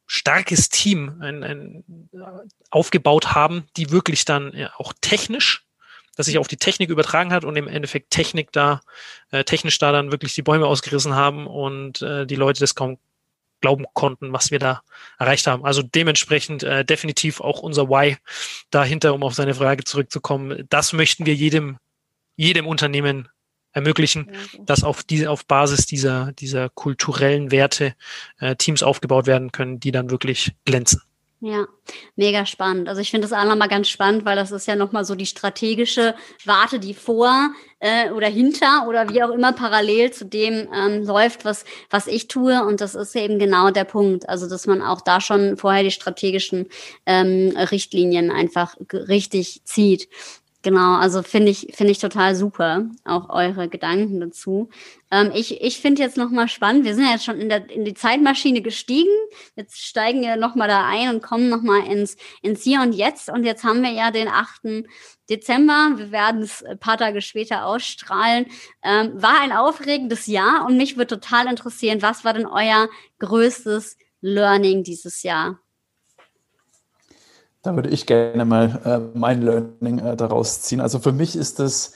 starkes 0.07 0.69
Team 0.69 1.17
ein, 1.21 1.43
ein, 1.43 1.85
aufgebaut 2.71 3.35
haben, 3.35 3.65
die 3.77 3.91
wirklich 3.91 4.25
dann 4.25 4.53
ja, 4.55 4.71
auch 4.77 4.93
technisch 5.01 5.65
das 6.17 6.27
sich 6.27 6.39
auf 6.39 6.49
die 6.49 6.57
Technik 6.57 6.91
übertragen 6.91 7.33
hat 7.33 7.45
und 7.45 7.57
im 7.57 7.69
Endeffekt 7.69 8.11
Technik 8.11 8.53
da, 8.53 8.81
äh, 9.31 9.45
technisch 9.45 9.79
da 9.79 9.93
dann 9.93 10.13
wirklich 10.13 10.35
die 10.35 10.43
Bäume 10.43 10.67
ausgerissen 10.67 11.15
haben 11.15 11.47
und 11.47 12.03
äh, 12.03 12.27
die 12.27 12.37
Leute 12.37 12.61
das 12.61 12.75
kaum 12.75 12.99
glauben 13.61 13.87
konnten, 13.95 14.33
was 14.33 14.51
wir 14.51 14.59
da 14.59 14.83
erreicht 15.19 15.47
haben. 15.47 15.65
Also 15.65 15.83
dementsprechend 15.83 16.63
äh, 16.65 16.85
definitiv 16.85 17.41
auch 17.41 17.61
unser 17.61 17.89
Why 17.89 18.17
dahinter, 18.71 19.15
um 19.15 19.23
auf 19.23 19.35
seine 19.35 19.55
Frage 19.55 19.85
zurückzukommen. 19.85 20.67
Das 20.69 20.93
möchten 20.93 21.25
wir 21.25 21.35
jedem, 21.35 21.79
jedem 22.37 22.67
Unternehmen 22.67 23.29
ermöglichen, 23.73 24.31
dass 24.61 24.85
auf 24.85 25.03
diese, 25.03 25.31
auf 25.31 25.47
Basis 25.47 25.87
dieser, 25.87 26.33
dieser 26.33 26.69
kulturellen 26.69 27.51
Werte 27.51 27.95
äh, 28.39 28.55
Teams 28.57 28.83
aufgebaut 28.83 29.27
werden 29.27 29.51
können, 29.51 29.81
die 29.81 29.93
dann 29.93 30.11
wirklich 30.11 30.53
glänzen. 30.67 31.01
Ja, 31.45 31.66
mega 32.14 32.47
spannend. 32.47 32.88
Also 32.88 33.01
ich 33.01 33.11
finde 33.11 33.26
das 33.26 33.36
auch 33.36 33.45
nochmal 33.45 33.66
ganz 33.66 33.88
spannend, 33.88 34.24
weil 34.24 34.36
das 34.36 34.53
ist 34.53 34.68
ja 34.68 34.76
nochmal 34.76 35.05
so 35.05 35.16
die 35.16 35.26
strategische 35.26 36.14
Warte, 36.45 36.78
die 36.78 36.95
vor 36.95 37.51
äh, 37.80 38.12
oder 38.12 38.28
hinter 38.28 38.86
oder 38.88 39.09
wie 39.09 39.24
auch 39.24 39.30
immer 39.30 39.53
parallel 39.53 40.12
zu 40.12 40.24
dem 40.24 40.68
ähm, 40.72 41.05
läuft, 41.05 41.45
was, 41.45 41.64
was 41.90 42.07
ich 42.07 42.28
tue. 42.28 42.64
Und 42.64 42.80
das 42.80 42.95
ist 42.95 43.16
eben 43.16 43.40
genau 43.40 43.72
der 43.72 43.82
Punkt. 43.82 44.28
Also 44.28 44.49
dass 44.49 44.68
man 44.68 44.82
auch 44.82 45.01
da 45.01 45.20
schon 45.20 45.57
vorher 45.57 45.82
die 45.82 45.90
strategischen 45.90 46.68
ähm, 47.07 47.53
Richtlinien 47.57 48.30
einfach 48.30 48.76
richtig 48.93 49.64
zieht. 49.64 50.09
Genau, 50.65 50.95
also 50.95 51.23
finde 51.25 51.51
ich, 51.51 51.73
finde 51.75 51.91
ich 51.91 51.99
total 51.99 52.37
super, 52.37 52.89
auch 53.05 53.29
eure 53.31 53.69
Gedanken 53.69 54.21
dazu. 54.21 54.69
Ähm, 55.11 55.33
ich 55.35 55.61
ich 55.61 55.81
finde 55.81 56.03
jetzt 56.03 56.17
nochmal 56.17 56.47
spannend, 56.47 56.85
wir 56.85 56.95
sind 56.95 57.05
ja 57.05 57.11
jetzt 57.13 57.25
schon 57.25 57.41
in, 57.41 57.49
der, 57.49 57.69
in 57.69 57.85
die 57.85 57.95
Zeitmaschine 57.95 58.63
gestiegen, 58.63 59.11
jetzt 59.57 59.85
steigen 59.85 60.21
wir 60.21 60.37
nochmal 60.37 60.69
da 60.69 60.87
ein 60.87 61.09
und 61.09 61.21
kommen 61.21 61.49
nochmal 61.49 61.85
ins, 61.87 62.17
ins 62.43 62.63
Hier 62.63 62.81
und 62.81 62.93
Jetzt. 62.93 63.29
Und 63.29 63.43
jetzt 63.45 63.65
haben 63.65 63.83
wir 63.83 63.91
ja 63.91 64.13
den 64.13 64.29
8. 64.29 64.85
Dezember, 65.29 65.95
wir 65.97 66.13
werden 66.13 66.43
es 66.43 66.63
ein 66.63 66.79
paar 66.79 66.97
Tage 66.97 67.23
später 67.23 67.67
ausstrahlen. 67.67 68.47
Ähm, 68.85 69.21
war 69.21 69.41
ein 69.41 69.53
aufregendes 69.53 70.27
Jahr 70.27 70.65
und 70.65 70.77
mich 70.77 70.97
würde 70.97 71.19
total 71.19 71.49
interessieren, 71.49 72.03
was 72.03 72.25
war 72.25 72.35
denn 72.35 72.47
euer 72.47 72.89
größtes 73.19 73.97
Learning 74.21 74.85
dieses 74.85 75.25
Jahr? 75.25 75.62
Da 77.63 77.77
würde 77.77 77.91
ich 77.91 78.07
gerne 78.07 78.45
mal 78.45 78.81
äh, 78.85 79.17
mein 79.17 79.43
Learning 79.43 80.01
äh, 80.01 80.17
daraus 80.17 80.63
ziehen. 80.63 80.81
Also 80.81 80.99
für 80.99 81.13
mich 81.13 81.37
ist 81.37 81.61
das, 81.61 81.93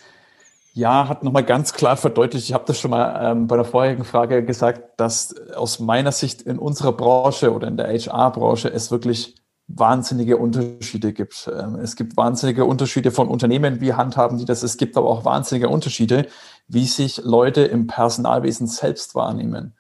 ja, 0.74 1.08
hat 1.08 1.24
nochmal 1.24 1.44
ganz 1.44 1.72
klar 1.72 1.96
verdeutlicht, 1.96 2.46
ich 2.46 2.54
habe 2.54 2.64
das 2.66 2.78
schon 2.78 2.92
mal 2.92 3.32
ähm, 3.32 3.48
bei 3.48 3.56
der 3.56 3.64
vorherigen 3.64 4.04
Frage 4.04 4.44
gesagt, 4.44 5.00
dass 5.00 5.34
aus 5.52 5.80
meiner 5.80 6.12
Sicht 6.12 6.42
in 6.42 6.60
unserer 6.60 6.92
Branche 6.92 7.52
oder 7.52 7.66
in 7.66 7.76
der 7.76 7.88
HR-Branche 7.88 8.68
es 8.68 8.92
wirklich 8.92 9.34
wahnsinnige 9.68 10.36
Unterschiede 10.36 11.12
gibt. 11.12 11.50
Ähm, 11.52 11.76
es 11.76 11.96
gibt 11.96 12.16
wahnsinnige 12.16 12.64
Unterschiede 12.64 13.10
von 13.10 13.26
Unternehmen, 13.28 13.80
wie 13.80 13.94
handhaben 13.94 14.38
die 14.38 14.44
das. 14.44 14.62
Es 14.62 14.76
gibt 14.76 14.96
aber 14.96 15.08
auch 15.08 15.24
wahnsinnige 15.24 15.68
Unterschiede, 15.68 16.28
wie 16.68 16.86
sich 16.86 17.18
Leute 17.24 17.62
im 17.62 17.88
Personalwesen 17.88 18.68
selbst 18.68 19.16
wahrnehmen. 19.16 19.74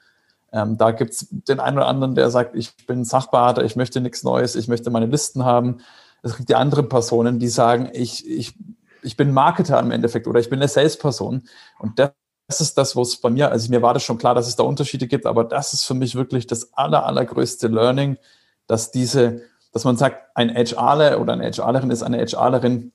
Ähm, 0.52 0.76
da 0.78 0.92
gibt 0.92 1.12
es 1.12 1.26
den 1.30 1.60
einen 1.60 1.76
oder 1.78 1.88
anderen, 1.88 2.14
der 2.14 2.30
sagt, 2.30 2.54
ich 2.54 2.86
bin 2.86 3.04
Sachberater, 3.04 3.64
ich 3.64 3.76
möchte 3.76 4.00
nichts 4.00 4.22
Neues, 4.22 4.54
ich 4.54 4.68
möchte 4.68 4.90
meine 4.90 5.06
Listen 5.06 5.44
haben. 5.44 5.78
Es 6.22 6.36
gibt 6.36 6.48
die 6.48 6.54
anderen 6.54 6.88
Personen, 6.88 7.38
die 7.38 7.48
sagen, 7.48 7.90
ich, 7.92 8.28
ich, 8.28 8.54
ich 9.02 9.16
bin 9.16 9.32
Marketer 9.32 9.78
im 9.80 9.90
Endeffekt 9.90 10.26
oder 10.26 10.40
ich 10.40 10.50
bin 10.50 10.58
eine 10.58 10.68
Salesperson. 10.68 11.42
Und 11.78 11.98
das 11.98 12.12
ist 12.60 12.78
das, 12.78 12.96
was 12.96 13.16
bei 13.16 13.30
mir, 13.30 13.50
also 13.50 13.70
mir 13.70 13.82
war 13.82 13.94
das 13.94 14.02
schon 14.02 14.18
klar, 14.18 14.34
dass 14.34 14.48
es 14.48 14.56
da 14.56 14.62
Unterschiede 14.62 15.06
gibt, 15.06 15.26
aber 15.26 15.44
das 15.44 15.72
ist 15.72 15.84
für 15.84 15.94
mich 15.94 16.14
wirklich 16.14 16.46
das 16.46 16.72
aller, 16.74 17.04
allergrößte 17.04 17.68
Learning, 17.68 18.18
dass 18.66 18.90
diese, 18.90 19.42
dass 19.72 19.84
man 19.84 19.96
sagt, 19.96 20.36
ein 20.36 20.50
HRler 20.50 21.20
oder 21.20 21.32
eine 21.32 21.50
HRlerin 21.50 21.90
ist 21.90 22.02
eine 22.02 22.24
HRlerin, 22.24 22.92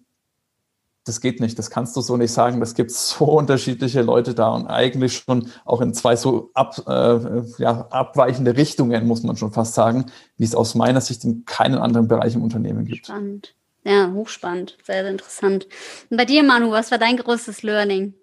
das 1.04 1.20
geht 1.20 1.40
nicht, 1.40 1.58
das 1.58 1.70
kannst 1.70 1.96
du 1.96 2.02
so 2.02 2.16
nicht 2.18 2.32
sagen. 2.32 2.60
Das 2.60 2.76
gibt 2.76 2.92
so 2.92 3.26
unterschiedliche 3.38 4.02
Leute 4.02 4.34
da 4.34 4.50
und 4.50 4.68
eigentlich 4.68 5.18
schon 5.18 5.52
auch 5.66 5.82
in 5.82 5.94
zwei 5.94 6.16
so 6.16 6.52
ab, 6.54 6.78
äh, 6.88 7.42
ja, 7.58 7.88
abweichende 7.90 8.56
Richtungen, 8.56 9.08
muss 9.08 9.24
man 9.24 9.38
schon 9.38 9.52
fast 9.52 9.74
sagen, 9.74 10.12
wie 10.38 10.44
es 10.44 10.56
aus 10.56 10.76
meiner 10.76 11.02
Sicht 11.02 11.24
in 11.24 11.46
keinem 11.46 11.82
anderen 11.82 12.08
Bereich 12.08 12.36
im 12.36 12.44
Unternehmen 12.44 12.86
gibt. 12.86 13.08
Spannend. 13.08 13.56
Ja, 13.84 14.12
hochspannend, 14.12 14.78
sehr, 14.84 15.02
sehr 15.02 15.12
interessant. 15.12 15.68
Und 16.12 16.18
bei 16.18 16.26
dir, 16.26 16.44
Manu, 16.44 16.70
was 16.70 16.92
war 16.92 17.00
dein 17.00 17.18
größtes 17.18 17.64
Learning? 17.64 18.14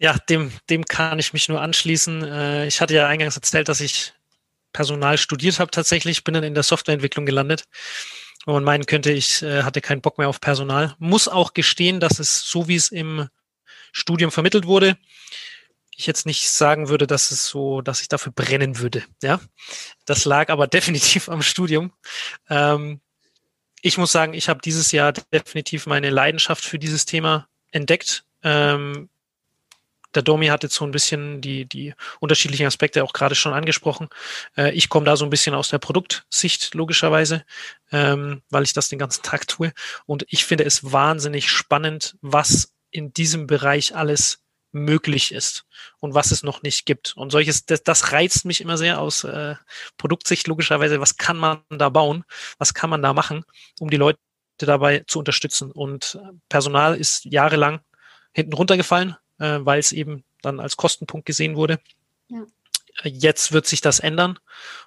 Ja, 0.00 0.16
dem, 0.28 0.50
dem 0.70 0.84
kann 0.84 1.20
ich 1.20 1.32
mich 1.32 1.48
nur 1.48 1.60
anschließen. 1.60 2.24
Äh, 2.24 2.66
ich 2.66 2.80
hatte 2.80 2.94
ja 2.94 3.06
eingangs 3.06 3.36
erzählt, 3.36 3.68
dass 3.68 3.80
ich 3.80 4.12
Personal 4.72 5.16
studiert 5.16 5.60
habe 5.60 5.70
tatsächlich, 5.70 6.24
bin 6.24 6.34
dann 6.34 6.44
in 6.44 6.54
der 6.54 6.62
Softwareentwicklung 6.62 7.26
gelandet 7.26 7.64
wo 8.48 8.54
man 8.54 8.64
meinen 8.64 8.86
könnte, 8.86 9.12
ich 9.12 9.42
äh, 9.42 9.62
hatte 9.62 9.82
keinen 9.82 10.00
Bock 10.00 10.16
mehr 10.16 10.26
auf 10.28 10.40
Personal. 10.40 10.94
Muss 10.98 11.28
auch 11.28 11.52
gestehen, 11.52 12.00
dass 12.00 12.18
es 12.18 12.40
so 12.48 12.66
wie 12.66 12.76
es 12.76 12.88
im 12.88 13.28
Studium 13.92 14.30
vermittelt 14.30 14.66
wurde, 14.66 14.96
ich 15.94 16.06
jetzt 16.06 16.24
nicht 16.24 16.48
sagen 16.48 16.88
würde, 16.88 17.06
dass 17.06 17.30
es 17.30 17.46
so, 17.46 17.82
dass 17.82 18.00
ich 18.00 18.08
dafür 18.08 18.32
brennen 18.32 18.78
würde. 18.78 19.04
Ja, 19.22 19.38
das 20.06 20.24
lag 20.24 20.48
aber 20.48 20.66
definitiv 20.66 21.28
am 21.28 21.42
Studium. 21.42 21.92
Ähm, 22.48 23.02
ich 23.82 23.98
muss 23.98 24.12
sagen, 24.12 24.32
ich 24.32 24.48
habe 24.48 24.62
dieses 24.64 24.92
Jahr 24.92 25.12
definitiv 25.12 25.86
meine 25.86 26.08
Leidenschaft 26.08 26.64
für 26.64 26.78
dieses 26.78 27.04
Thema 27.04 27.48
entdeckt. 27.70 28.24
Ähm, 28.42 29.10
der 30.14 30.22
Domi 30.22 30.46
hat 30.46 30.62
jetzt 30.62 30.74
so 30.74 30.84
ein 30.84 30.90
bisschen 30.90 31.40
die, 31.40 31.66
die 31.66 31.94
unterschiedlichen 32.20 32.66
Aspekte 32.66 33.04
auch 33.04 33.12
gerade 33.12 33.34
schon 33.34 33.52
angesprochen. 33.52 34.08
Äh, 34.56 34.72
ich 34.72 34.88
komme 34.88 35.06
da 35.06 35.16
so 35.16 35.24
ein 35.24 35.30
bisschen 35.30 35.54
aus 35.54 35.68
der 35.68 35.78
Produktsicht, 35.78 36.74
logischerweise, 36.74 37.44
ähm, 37.92 38.42
weil 38.50 38.64
ich 38.64 38.72
das 38.72 38.88
den 38.88 38.98
ganzen 38.98 39.22
Tag 39.22 39.46
tue. 39.46 39.72
Und 40.06 40.24
ich 40.28 40.44
finde 40.44 40.64
es 40.64 40.92
wahnsinnig 40.92 41.50
spannend, 41.50 42.16
was 42.20 42.72
in 42.90 43.12
diesem 43.12 43.46
Bereich 43.46 43.94
alles 43.94 44.40
möglich 44.72 45.32
ist 45.32 45.64
und 45.98 46.14
was 46.14 46.30
es 46.30 46.42
noch 46.42 46.62
nicht 46.62 46.86
gibt. 46.86 47.16
Und 47.16 47.30
solches, 47.30 47.66
das, 47.66 47.82
das 47.82 48.12
reizt 48.12 48.44
mich 48.44 48.60
immer 48.60 48.78
sehr 48.78 49.00
aus 49.00 49.24
äh, 49.24 49.56
Produktsicht, 49.96 50.46
logischerweise. 50.46 51.00
Was 51.00 51.16
kann 51.16 51.36
man 51.36 51.62
da 51.70 51.88
bauen? 51.88 52.24
Was 52.58 52.74
kann 52.74 52.90
man 52.90 53.02
da 53.02 53.12
machen, 53.12 53.44
um 53.80 53.90
die 53.90 53.96
Leute 53.96 54.18
dabei 54.58 55.04
zu 55.06 55.18
unterstützen? 55.18 55.70
Und 55.70 56.18
Personal 56.48 56.96
ist 56.96 57.24
jahrelang 57.24 57.80
hinten 58.32 58.54
runtergefallen 58.54 59.16
äh, 59.38 59.58
weil 59.60 59.78
es 59.78 59.92
eben 59.92 60.24
dann 60.42 60.60
als 60.60 60.76
Kostenpunkt 60.76 61.26
gesehen 61.26 61.56
wurde. 61.56 61.80
Ja. 62.28 62.46
Jetzt 63.04 63.52
wird 63.52 63.66
sich 63.66 63.80
das 63.80 64.00
ändern 64.00 64.38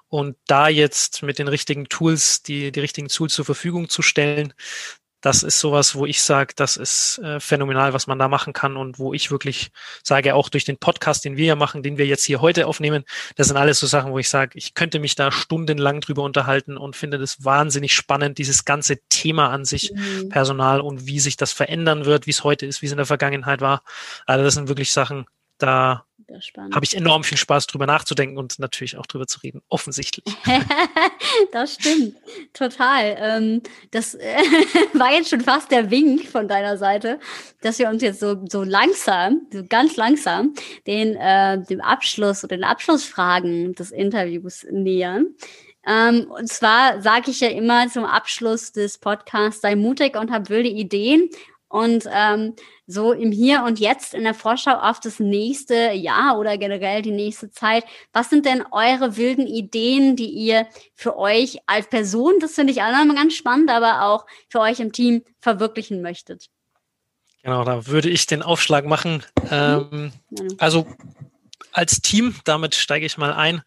und 0.09 0.35
da 0.45 0.67
jetzt 0.67 1.23
mit 1.23 1.39
den 1.39 1.47
richtigen 1.47 1.85
Tools, 1.85 2.43
die, 2.43 2.71
die 2.71 2.79
richtigen 2.81 3.07
Tools 3.07 3.33
zur 3.33 3.45
Verfügung 3.45 3.87
zu 3.87 4.01
stellen, 4.01 4.53
das 5.21 5.43
ist 5.43 5.59
sowas, 5.59 5.95
wo 5.95 6.05
ich 6.05 6.21
sage, 6.21 6.53
das 6.55 6.77
ist 6.77 7.19
äh, 7.19 7.39
phänomenal, 7.39 7.93
was 7.93 8.07
man 8.07 8.19
da 8.19 8.27
machen 8.27 8.53
kann 8.53 8.75
und 8.75 8.99
wo 8.99 9.13
ich 9.13 9.31
wirklich 9.31 9.71
sage, 10.03 10.35
auch 10.35 10.49
durch 10.49 10.65
den 10.65 10.77
Podcast, 10.77 11.23
den 11.23 11.37
wir 11.37 11.45
ja 11.45 11.55
machen, 11.55 11.83
den 11.83 11.97
wir 11.97 12.07
jetzt 12.07 12.25
hier 12.25 12.41
heute 12.41 12.67
aufnehmen, 12.67 13.03
das 13.35 13.47
sind 13.47 13.57
alles 13.57 13.79
so 13.79 13.87
Sachen, 13.87 14.11
wo 14.11 14.19
ich 14.19 14.29
sage, 14.29 14.57
ich 14.57 14.73
könnte 14.73 14.99
mich 14.99 15.15
da 15.15 15.31
stundenlang 15.31 16.01
drüber 16.01 16.23
unterhalten 16.23 16.75
und 16.75 16.95
finde 16.95 17.19
das 17.19 17.45
wahnsinnig 17.45 17.93
spannend, 17.93 18.39
dieses 18.39 18.65
ganze 18.65 18.97
Thema 19.09 19.49
an 19.49 19.63
sich, 19.63 19.93
mhm. 19.93 20.29
Personal 20.29 20.81
und 20.81 21.05
wie 21.05 21.19
sich 21.19 21.37
das 21.37 21.53
verändern 21.53 22.05
wird, 22.05 22.25
wie 22.25 22.31
es 22.31 22.43
heute 22.43 22.65
ist, 22.65 22.81
wie 22.81 22.87
es 22.87 22.91
in 22.91 22.97
der 22.97 23.05
Vergangenheit 23.05 23.61
war. 23.61 23.83
Also 24.25 24.43
das 24.43 24.55
sind 24.55 24.67
wirklich 24.67 24.91
Sachen, 24.91 25.25
da 25.59 26.05
habe 26.73 26.85
ich 26.85 26.95
enorm 26.95 27.23
viel 27.23 27.37
Spaß 27.37 27.67
drüber 27.67 27.85
nachzudenken 27.85 28.37
und 28.37 28.59
natürlich 28.59 28.97
auch 28.97 29.05
drüber 29.05 29.27
zu 29.27 29.39
reden, 29.39 29.61
offensichtlich. 29.69 30.25
das 31.51 31.75
stimmt, 31.75 32.15
total. 32.53 33.15
Ähm, 33.19 33.61
das 33.91 34.15
äh, 34.15 34.37
war 34.93 35.11
jetzt 35.11 35.29
schon 35.29 35.41
fast 35.41 35.71
der 35.71 35.91
Wink 35.91 36.27
von 36.27 36.47
deiner 36.47 36.77
Seite, 36.77 37.19
dass 37.61 37.79
wir 37.79 37.89
uns 37.89 38.01
jetzt 38.01 38.19
so, 38.19 38.45
so 38.47 38.63
langsam, 38.63 39.47
so 39.51 39.63
ganz 39.67 39.95
langsam, 39.95 40.53
den, 40.87 41.15
äh, 41.15 41.61
dem 41.63 41.81
Abschluss 41.81 42.43
oder 42.43 42.57
den 42.57 42.63
Abschlussfragen 42.63 43.75
des 43.75 43.91
Interviews 43.91 44.65
nähern. 44.71 45.35
Ähm, 45.85 46.29
und 46.29 46.47
zwar 46.47 47.01
sage 47.01 47.31
ich 47.31 47.39
ja 47.39 47.49
immer 47.49 47.87
zum 47.89 48.05
Abschluss 48.05 48.71
des 48.71 48.99
Podcasts, 48.99 49.61
sei 49.61 49.75
mutig 49.75 50.15
und 50.15 50.31
hab 50.31 50.49
wilde 50.49 50.69
Ideen 50.69 51.29
und 51.71 52.05
ähm, 52.11 52.55
so 52.85 53.13
im 53.13 53.31
Hier 53.31 53.63
und 53.63 53.79
Jetzt 53.79 54.13
in 54.13 54.23
der 54.23 54.33
Vorschau 54.33 54.73
auf 54.73 54.99
das 54.99 55.19
nächste 55.19 55.91
Jahr 55.91 56.37
oder 56.37 56.57
generell 56.57 57.01
die 57.01 57.11
nächste 57.11 57.49
Zeit, 57.51 57.85
was 58.13 58.29
sind 58.29 58.45
denn 58.45 58.63
eure 58.71 59.17
wilden 59.17 59.47
Ideen, 59.47 60.15
die 60.15 60.29
ihr 60.29 60.67
für 60.93 61.17
euch 61.17 61.57
als 61.65 61.87
Person, 61.87 62.33
das 62.39 62.53
finde 62.53 62.73
ich 62.73 62.81
auch 62.81 62.91
nochmal 62.91 63.15
ganz 63.15 63.33
spannend, 63.33 63.69
aber 63.69 64.03
auch 64.03 64.25
für 64.49 64.59
euch 64.59 64.79
im 64.79 64.91
Team 64.91 65.23
verwirklichen 65.39 66.01
möchtet? 66.01 66.47
Genau, 67.43 67.63
da 67.63 67.87
würde 67.87 68.09
ich 68.09 68.27
den 68.27 68.43
Aufschlag 68.43 68.85
machen. 68.85 69.23
Ähm, 69.49 70.11
also 70.59 70.85
als 71.71 72.01
Team, 72.01 72.35
damit 72.43 72.75
steige 72.75 73.05
ich 73.05 73.17
mal 73.17 73.33
ein. 73.33 73.61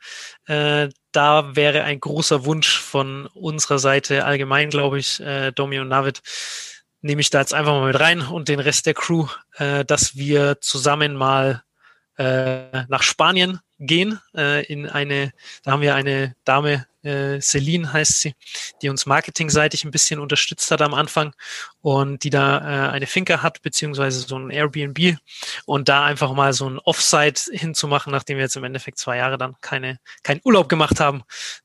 Äh, 0.47 0.91
da 1.13 1.57
wäre 1.57 1.83
ein 1.83 2.01
großer 2.01 2.45
Wunsch 2.45 2.79
von 2.79 3.27
unserer 3.35 3.79
Seite 3.79 4.25
allgemein, 4.25 4.71
glaube 4.71 4.99
ich, 4.99 5.21
äh, 5.21 5.53
Domi 5.53 5.79
und 5.81 5.89
Navid, 5.89 6.23
nehme 7.05 7.21
ich 7.21 7.29
da 7.29 7.41
jetzt 7.41 7.53
einfach 7.53 7.73
mal 7.73 7.87
mit 7.89 8.01
rein 8.01 8.23
und 8.23 8.49
den 8.49 8.61
Rest 8.61 8.87
der 8.87 8.95
Crew, 8.95 9.27
äh, 9.59 9.85
dass 9.85 10.17
wir 10.17 10.61
zusammen 10.63 11.15
mal 11.15 11.63
äh, 12.17 12.87
nach 12.89 13.03
Spanien 13.03 13.61
gehen, 13.79 14.21
äh, 14.35 14.65
in 14.65 14.89
eine, 14.89 15.33
da 15.65 15.73
haben 15.73 15.83
wir 15.83 15.95
eine 15.95 16.35
Dame, 16.45 16.87
äh, 17.05 17.41
Celine 17.41 17.93
heißt 17.93 18.21
sie, 18.21 18.35
die 18.83 18.89
uns 18.89 19.07
marketingseitig 19.07 19.85
ein 19.85 19.91
bisschen 19.91 20.21
unterstützt 20.21 20.71
hat 20.71 20.83
am 20.83 20.95
Anfang 20.95 21.35
und 21.81 22.25
die 22.25 22.31
da 22.31 22.59
äh, 22.59 22.91
eine 22.91 23.07
Finca 23.07 23.43
hat, 23.43 23.63
beziehungsweise 23.63 24.21
so 24.21 24.37
ein 24.39 24.51
Airbnb 24.51 25.19
und 25.67 25.89
da 25.89 26.05
einfach 26.05 26.33
mal 26.33 26.53
so 26.53 26.69
ein 26.69 26.79
Offsite 26.79 27.43
hinzumachen, 27.53 28.11
nachdem 28.11 28.39
wir 28.39 28.45
jetzt 28.45 28.57
im 28.57 28.65
Endeffekt 28.65 28.99
zwei 28.99 29.19
Jahre 29.19 29.39
dann 29.39 29.57
keine, 29.61 29.99
keinen 30.23 30.41
Urlaub 30.45 30.69
gemacht 30.69 31.01
haben, 31.01 31.23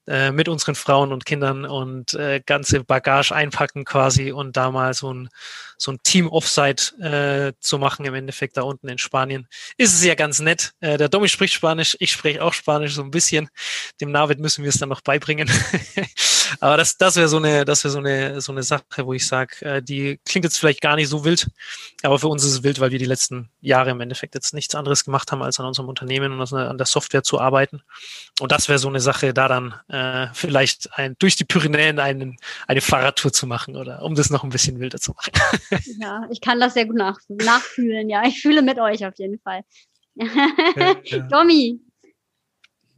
äh, 0.07 0.31
mit 0.31 0.49
unseren 0.49 0.75
Frauen 0.75 1.13
und 1.13 1.25
Kindern 1.25 1.65
und 1.65 2.13
äh, 2.15 2.41
ganze 2.45 2.83
Bagage 2.83 3.33
einpacken 3.33 3.85
quasi 3.85 4.31
und 4.31 4.57
da 4.57 4.71
mal 4.71 4.93
so 4.93 5.13
ein, 5.13 5.29
so 5.77 5.91
ein 5.93 5.99
Team-Offsite 6.03 6.99
äh, 6.99 7.53
zu 7.61 7.79
machen, 7.79 8.05
im 8.05 8.13
Endeffekt 8.13 8.57
da 8.57 8.63
unten 8.63 8.89
in 8.89 8.97
Spanien. 8.97 9.47
Ist 9.77 9.93
es 9.93 10.03
ja 10.03 10.15
ganz 10.15 10.39
nett. 10.39 10.73
Äh, 10.81 10.97
der 10.97 11.07
Domi 11.07 11.29
spricht 11.29 11.53
Spanisch, 11.53 11.95
ich 11.99 12.11
spreche 12.11 12.43
auch 12.43 12.53
Spanisch 12.53 12.93
so 12.93 13.01
ein 13.01 13.11
bisschen. 13.11 13.49
Dem 14.01 14.11
Navid 14.11 14.39
müssen 14.39 14.63
wir 14.63 14.69
es 14.69 14.77
dann 14.77 14.89
noch 14.89 15.01
beibringen. 15.01 15.28
Aber 16.59 16.77
das, 16.77 16.97
das 16.97 17.15
wäre 17.15 17.27
so 17.27 17.37
eine, 17.37 17.65
das 17.65 17.83
wäre 17.83 17.91
so 17.91 17.99
eine, 17.99 18.41
so 18.41 18.51
eine 18.51 18.63
Sache, 18.63 19.05
wo 19.05 19.13
ich 19.13 19.25
sage, 19.25 19.65
äh, 19.65 19.81
die 19.81 20.19
klingt 20.25 20.45
jetzt 20.45 20.57
vielleicht 20.57 20.81
gar 20.81 20.95
nicht 20.95 21.07
so 21.07 21.23
wild, 21.23 21.49
aber 22.03 22.19
für 22.19 22.27
uns 22.27 22.43
ist 22.43 22.51
es 22.51 22.63
wild, 22.63 22.79
weil 22.79 22.91
wir 22.91 22.99
die 22.99 23.05
letzten 23.05 23.49
Jahre 23.61 23.91
im 23.91 24.01
Endeffekt 24.01 24.35
jetzt 24.35 24.53
nichts 24.53 24.75
anderes 24.75 25.05
gemacht 25.05 25.31
haben, 25.31 25.41
als 25.41 25.59
an 25.59 25.65
unserem 25.65 25.89
Unternehmen 25.89 26.39
und 26.39 26.53
an 26.53 26.77
der 26.77 26.87
Software 26.87 27.23
zu 27.23 27.39
arbeiten. 27.39 27.81
Und 28.39 28.51
das 28.51 28.67
wäre 28.67 28.79
so 28.79 28.87
eine 28.87 28.99
Sache, 28.99 29.33
da 29.33 29.47
dann 29.47 29.75
äh, 29.89 30.27
vielleicht 30.33 30.97
ein, 30.97 31.15
durch 31.19 31.35
die 31.35 31.45
Pyrenäen 31.45 31.99
einen, 31.99 32.37
eine 32.67 32.81
Fahrradtour 32.81 33.31
zu 33.31 33.47
machen 33.47 33.75
oder 33.75 34.01
um 34.01 34.15
das 34.15 34.29
noch 34.29 34.43
ein 34.43 34.49
bisschen 34.49 34.79
wilder 34.79 34.99
zu 34.99 35.13
machen. 35.13 35.31
ja, 35.99 36.27
ich 36.31 36.41
kann 36.41 36.59
das 36.59 36.73
sehr 36.73 36.85
gut 36.85 36.95
nach, 36.95 37.19
nachfühlen. 37.27 38.09
Ja, 38.09 38.23
ich 38.25 38.41
fühle 38.41 38.61
mit 38.61 38.79
euch 38.79 39.05
auf 39.05 39.13
jeden 39.17 39.39
Fall. 39.39 39.61
Ja, 40.15 40.95
ja. 41.03 41.19
Domi, 41.29 41.79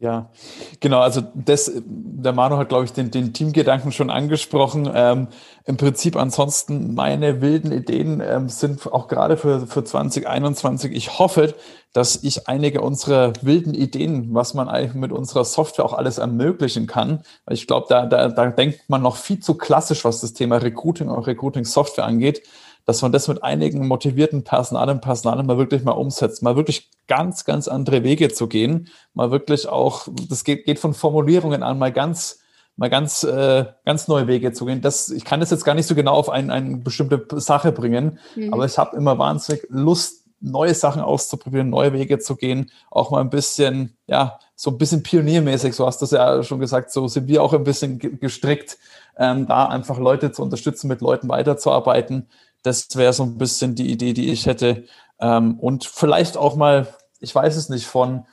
ja, 0.01 0.31
genau. 0.79 0.99
Also 0.99 1.21
das, 1.35 1.71
der 1.85 2.33
Manu 2.33 2.57
hat, 2.57 2.69
glaube 2.69 2.85
ich, 2.85 2.91
den, 2.91 3.11
den 3.11 3.33
Teamgedanken 3.33 3.91
schon 3.91 4.09
angesprochen. 4.09 4.89
Ähm, 4.91 5.27
Im 5.65 5.77
Prinzip 5.77 6.15
ansonsten 6.15 6.95
meine 6.95 7.39
wilden 7.41 7.71
Ideen 7.71 8.19
ähm, 8.19 8.49
sind 8.49 8.91
auch 8.91 9.07
gerade 9.07 9.37
für, 9.37 9.67
für 9.67 9.83
2021. 9.83 10.91
Ich 10.91 11.19
hoffe, 11.19 11.53
dass 11.93 12.23
ich 12.23 12.47
einige 12.47 12.81
unserer 12.81 13.33
wilden 13.43 13.75
Ideen, 13.75 14.33
was 14.33 14.55
man 14.55 14.69
eigentlich 14.69 14.95
mit 14.95 15.11
unserer 15.11 15.45
Software 15.45 15.85
auch 15.85 15.93
alles 15.93 16.17
ermöglichen 16.17 16.87
kann, 16.87 17.21
ich 17.47 17.67
glaube, 17.67 17.85
da, 17.87 18.07
da, 18.07 18.29
da 18.29 18.47
denkt 18.47 18.79
man 18.87 19.03
noch 19.03 19.17
viel 19.17 19.39
zu 19.39 19.53
klassisch, 19.53 20.03
was 20.03 20.21
das 20.21 20.33
Thema 20.33 20.57
Recruiting 20.57 21.09
und 21.09 21.27
Recruiting-Software 21.27 22.05
angeht 22.05 22.41
dass 22.85 23.01
man 23.01 23.11
das 23.11 23.27
mit 23.27 23.43
einigen 23.43 23.87
motivierten 23.87 24.43
Personalen, 24.43 25.01
Personalen 25.01 25.45
mal 25.45 25.57
wirklich 25.57 25.83
mal 25.83 25.91
umsetzt, 25.91 26.43
mal 26.43 26.55
wirklich 26.55 26.89
ganz, 27.07 27.45
ganz 27.45 27.67
andere 27.67 28.03
Wege 28.03 28.29
zu 28.29 28.47
gehen, 28.47 28.89
mal 29.13 29.31
wirklich 29.31 29.67
auch, 29.67 30.07
das 30.29 30.43
geht, 30.43 30.65
geht 30.65 30.79
von 30.79 30.93
Formulierungen 30.93 31.63
an, 31.63 31.79
mal 31.79 31.91
ganz, 31.91 32.39
mal 32.75 32.89
ganz, 32.89 33.23
äh, 33.23 33.65
ganz 33.85 34.07
neue 34.07 34.27
Wege 34.27 34.53
zu 34.53 34.65
gehen. 34.65 34.81
Das, 34.81 35.09
ich 35.09 35.25
kann 35.25 35.39
das 35.39 35.51
jetzt 35.51 35.65
gar 35.65 35.75
nicht 35.75 35.87
so 35.87 35.95
genau 35.95 36.13
auf 36.13 36.29
ein, 36.29 36.49
eine 36.49 36.77
bestimmte 36.77 37.25
Sache 37.39 37.71
bringen, 37.71 38.19
mhm. 38.35 38.53
aber 38.53 38.65
ich 38.65 38.77
habe 38.77 38.95
immer 38.95 39.17
wahnsinnig 39.17 39.65
Lust, 39.69 40.21
neue 40.41 40.73
Sachen 40.73 41.01
auszuprobieren, 41.01 41.69
neue 41.69 41.93
Wege 41.93 42.17
zu 42.19 42.35
gehen, 42.35 42.71
auch 42.89 43.11
mal 43.11 43.21
ein 43.21 43.29
bisschen, 43.29 43.95
ja, 44.07 44.39
so 44.55 44.71
ein 44.71 44.77
bisschen 44.77 45.03
pioniermäßig, 45.03 45.75
so 45.75 45.85
hast 45.85 46.01
du 46.01 46.05
es 46.05 46.11
ja 46.11 46.43
schon 46.43 46.59
gesagt, 46.59 46.91
so 46.91 47.07
sind 47.07 47.27
wir 47.27 47.43
auch 47.43 47.53
ein 47.53 47.63
bisschen 47.63 47.99
gestrickt, 48.19 48.77
ähm, 49.17 49.45
da 49.47 49.67
einfach 49.67 49.99
Leute 49.99 50.31
zu 50.31 50.41
unterstützen, 50.41 50.87
mit 50.87 51.01
Leuten 51.01 51.29
weiterzuarbeiten. 51.29 52.27
Das 52.63 52.95
wäre 52.95 53.13
so 53.13 53.23
ein 53.23 53.37
bisschen 53.37 53.75
die 53.75 53.91
Idee, 53.91 54.13
die 54.13 54.31
ich 54.31 54.45
hätte. 54.45 54.85
Ähm, 55.19 55.59
und 55.59 55.85
vielleicht 55.85 56.37
auch 56.37 56.55
mal, 56.55 56.87
ich 57.19 57.33
weiß 57.33 57.55
es 57.55 57.69
nicht, 57.69 57.87
von, 57.87 58.25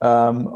ähm, 0.00 0.50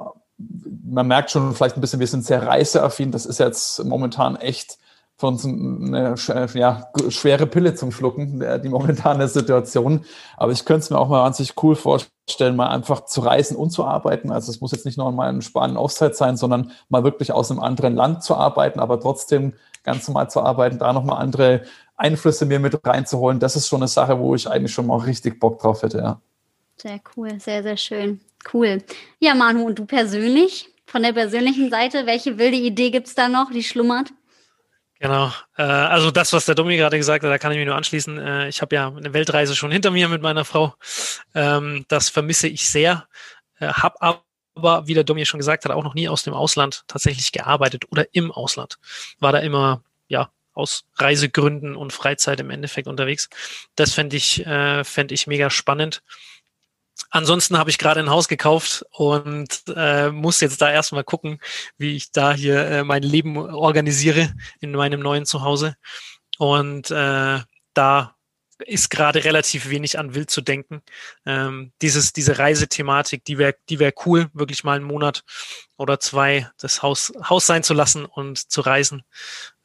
man 0.85 1.07
merkt 1.07 1.31
schon 1.31 1.55
vielleicht 1.55 1.77
ein 1.77 1.81
bisschen, 1.81 2.01
wir 2.01 2.07
sind 2.07 2.25
sehr 2.25 2.47
reiseaffin. 2.47 3.13
Das 3.13 3.27
ist 3.27 3.39
jetzt 3.39 3.85
momentan 3.85 4.37
echt 4.37 4.79
für 5.23 5.29
uns 5.29 5.45
eine 5.45 6.17
ja, 6.55 6.91
schwere 7.09 7.47
Pille 7.47 7.77
zum 7.77 7.93
Schlucken, 7.93 8.45
die 8.63 8.69
momentane 8.69 9.29
Situation. 9.29 10.05
Aber 10.37 10.51
ich 10.51 10.65
könnte 10.65 10.81
es 10.81 10.91
mir 10.91 10.99
auch 10.99 11.09
mal 11.09 11.23
wahnsinnig 11.23 11.55
cool 11.63 11.77
vorstellen, 11.77 12.57
mal 12.57 12.71
einfach 12.71 13.05
zu 13.05 13.21
reisen 13.21 13.57
und 13.57 13.71
zu 13.71 13.85
arbeiten. 13.85 14.33
Also 14.33 14.51
es 14.51 14.61
muss 14.61 14.73
jetzt 14.73 14.85
nicht 14.85 14.99
nur 14.99 15.13
mal 15.13 15.29
ein 15.29 15.43
Spanien 15.43 15.77
Auszeit 15.77 16.17
sein, 16.17 16.37
sondern 16.37 16.73
mal 16.89 17.05
wirklich 17.05 17.31
aus 17.31 17.53
einem 17.53 17.61
anderen 17.61 17.95
Land 17.95 18.25
zu 18.25 18.35
arbeiten, 18.35 18.81
aber 18.81 18.99
trotzdem 18.99 19.53
ganz 19.85 20.09
normal 20.09 20.29
zu 20.29 20.41
arbeiten, 20.41 20.79
da 20.79 20.93
nochmal 20.93 21.19
andere 21.19 21.63
Einflüsse 22.03 22.47
mir 22.47 22.59
mit 22.59 22.79
reinzuholen. 22.85 23.39
Das 23.39 23.55
ist 23.57 23.69
schon 23.69 23.81
eine 23.81 23.89
Sache, 23.89 24.19
wo 24.19 24.35
ich 24.35 24.49
eigentlich 24.49 24.73
schon 24.73 24.87
mal 24.87 24.99
richtig 24.99 25.39
Bock 25.39 25.61
drauf 25.61 25.83
hätte, 25.83 25.99
ja. 25.99 26.21
Sehr 26.77 27.01
cool, 27.17 27.39
sehr, 27.39 27.63
sehr 27.63 27.77
schön. 27.77 28.21
Cool. 28.53 28.83
Ja, 29.21 29.35
Manu, 29.35 29.67
und 29.67 29.79
du 29.79 29.87
persönlich? 29.87 30.69
Von 30.87 31.05
der 31.05 31.13
persönlichen 31.13 31.71
Seite, 31.71 32.05
welche 32.07 32.39
wilde 32.39 32.57
Idee 32.57 32.91
gibt 32.91 33.07
es 33.07 33.15
da 33.15 33.29
noch, 33.29 33.51
die 33.51 33.63
schlummert? 33.63 34.11
Genau. 34.99 35.33
Äh, 35.57 35.63
also 35.63 36.11
das, 36.11 36.33
was 36.33 36.45
der 36.45 36.55
Domi 36.55 36.77
gerade 36.77 36.99
gesagt 36.99 37.25
hat, 37.25 37.31
da 37.31 37.39
kann 37.39 37.53
ich 37.53 37.59
mich 37.59 37.67
nur 37.67 37.77
anschließen. 37.77 38.19
Äh, 38.19 38.49
ich 38.49 38.61
habe 38.63 38.75
ja 38.75 38.89
eine 38.89 39.15
Weltreise 39.15 39.57
schon 39.57 39.71
hinter 39.71 39.91
mir 39.91 40.09
mit 40.09 40.23
meiner 40.23 40.45
Frau. 40.45 40.75
Ähm, 41.35 41.85
das 41.89 42.09
vermisse 42.09 42.49
ich 42.49 42.69
sehr. 42.69 43.07
Äh, 43.59 43.69
hab 43.69 43.97
aber, 44.01 44.87
wie 44.87 44.95
der 44.95 45.05
Domi 45.05 45.25
schon 45.25 45.39
gesagt 45.39 45.65
hat, 45.65 45.73
auch 45.73 45.85
noch 45.85 45.95
nie 45.95 46.09
aus 46.09 46.25
dem 46.25 46.35
Ausland 46.35 46.85
tatsächlich 46.89 47.33
gearbeitet 47.33 47.85
oder 47.91 48.07
im 48.13 48.31
Ausland. 48.33 48.79
War 49.19 49.33
da 49.33 49.39
immer, 49.39 49.83
ja, 50.09 50.31
aus 50.55 50.85
Reisegründen 50.97 51.77
und 51.77 51.93
Freizeit 51.93 52.41
im 52.41 52.51
Endeffekt 52.51 52.89
unterwegs. 52.89 53.29
Das 53.77 53.95
fände 53.95 54.17
ich, 54.17 54.45
äh, 54.47 54.85
fände 54.85 55.15
ich 55.15 55.27
mega 55.27 55.51
spannend. 55.51 56.03
Ansonsten 57.11 57.59
habe 57.59 57.71
ich 57.71 57.79
gerade 57.79 58.01
ein 58.01 58.11
Haus 58.11 58.29
gekauft 58.29 58.85
und 58.91 59.65
äh, 59.75 60.11
muss 60.11 60.41
jetzt 60.41 60.61
da 60.63 60.71
erstmal 60.71 61.05
gucken, 61.05 61.41
wie 61.79 61.97
ich 61.97 62.13
da 62.13 62.33
hier 62.33 62.67
äh, 62.67 62.85
mein 62.85 63.03
Leben 63.03 63.37
organisiere 63.37 64.35
in 64.61 64.73
meinem 64.73 65.01
neuen 65.01 65.27
Zuhause. 65.27 65.77
Und 66.39 66.91
äh, 66.91 67.41
da 67.75 68.17
ist 68.67 68.91
gerade 68.91 69.25
relativ 69.25 69.69
wenig 69.69 69.99
an 69.99 70.15
Wild 70.15 70.31
zu 70.31 70.41
denken. 70.41 70.83
Ähm, 71.27 71.73
dieses, 71.83 72.13
diese 72.13 72.39
Reisethematik, 72.39 73.25
die 73.25 73.39
wäre 73.39 73.57
die 73.69 73.79
wäre 73.79 73.93
cool, 74.07 74.29
wirklich 74.33 74.65
mal 74.65 74.77
einen 74.77 74.85
Monat 74.85 75.25
oder 75.77 76.01
zwei 76.01 76.51
das 76.59 76.83
Haus, 76.83 77.13
Haus 77.29 77.47
sein 77.47 77.63
zu 77.63 77.75
lassen 77.75 78.05
und 78.05 78.39
zu 78.51 78.61
reisen 78.61 79.03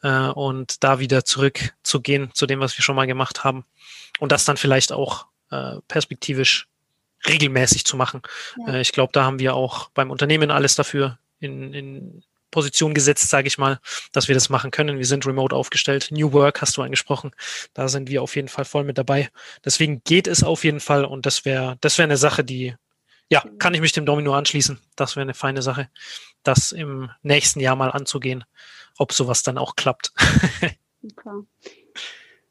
äh, 0.04 0.28
und 0.30 0.84
da 0.84 1.00
wieder 1.00 1.26
zurück 1.26 1.74
zu 1.84 2.02
gehen 2.02 2.32
zu 2.34 2.46
dem, 2.46 2.60
was 2.60 2.78
wir 2.78 2.84
schon 2.84 2.96
mal 2.96 3.08
gemacht 3.08 3.44
haben. 3.44 3.66
Und 4.20 4.32
das 4.32 4.46
dann 4.46 4.58
vielleicht 4.58 4.92
auch 4.92 5.28
äh, 5.52 5.76
perspektivisch 5.88 6.68
regelmäßig 7.28 7.86
zu 7.86 7.98
machen. 7.98 8.22
Ja. 8.66 8.74
Äh, 8.74 8.82
ich 8.82 8.92
glaube, 8.92 9.12
da 9.14 9.24
haben 9.24 9.40
wir 9.40 9.56
auch 9.56 9.90
beim 9.90 10.12
Unternehmen 10.12 10.52
alles 10.52 10.76
dafür 10.76 11.20
in, 11.40 11.74
in 11.74 12.24
Position 12.52 12.94
gesetzt, 12.94 13.30
sage 13.30 13.48
ich 13.48 13.58
mal, 13.58 13.80
dass 14.12 14.28
wir 14.28 14.36
das 14.36 14.50
machen 14.50 14.72
können. 14.72 14.98
Wir 14.98 15.06
sind 15.06 15.26
remote 15.26 15.56
aufgestellt. 15.56 16.08
New 16.12 16.32
Work 16.32 16.62
hast 16.62 16.78
du 16.78 16.82
angesprochen. 16.82 17.32
Da 17.74 17.88
sind 17.88 18.10
wir 18.10 18.24
auf 18.24 18.36
jeden 18.36 18.48
Fall 18.48 18.66
voll 18.66 18.84
mit 18.84 18.98
dabei. 18.98 19.30
Deswegen 19.66 20.02
geht 20.04 20.28
es 20.28 20.44
auf 20.44 20.64
jeden 20.64 20.80
Fall 20.80 21.06
und 21.06 21.26
das 21.26 21.46
wäre 21.46 21.78
das 21.82 21.98
wäre 21.98 22.06
eine 22.06 22.18
Sache, 22.18 22.44
die 22.44 22.76
ja, 23.30 23.44
kann 23.60 23.74
ich 23.74 23.82
mich 23.82 23.92
dem 23.92 24.06
Domino 24.06 24.34
anschließen. 24.34 24.80
Das 24.96 25.16
wäre 25.16 25.24
eine 25.24 25.34
feine 25.34 25.62
Sache, 25.62 25.90
das 26.44 26.72
im 26.72 27.10
nächsten 27.24 27.60
Jahr 27.60 27.76
mal 27.76 27.92
anzugehen, 27.92 28.46
ob 28.98 29.14
sowas 29.14 29.44
dann 29.44 29.58
auch 29.58 29.76
klappt. 29.76 30.12
Super. 31.02 31.44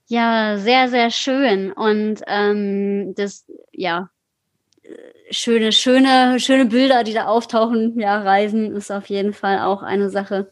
Ja, 0.09 0.57
sehr, 0.59 0.88
sehr 0.88 1.11
schön. 1.11 1.72
Und 1.72 2.22
ähm, 2.26 3.14
das, 3.16 3.44
ja, 3.72 4.11
schöne, 5.30 5.72
schöne, 5.72 6.38
schöne 6.40 6.66
Bilder, 6.66 7.05
die 7.05 7.12
da 7.12 7.26
auftauchen. 7.26 7.99
Ja, 7.99 8.22
Reisen 8.22 8.74
ist 8.76 8.90
auf 8.90 9.07
jeden 9.09 9.32
Fall 9.32 9.61
auch 9.61 9.82
eine 9.82 10.11
Sache, 10.11 10.51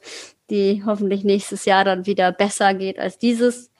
die 0.51 0.83
hoffentlich 0.85 1.25
nächstes 1.25 1.65
Jahr 1.65 1.85
dann 1.85 2.07
wieder 2.07 2.33
besser 2.33 2.75
geht 2.75 2.99
als 2.99 3.19
dieses. 3.19 3.71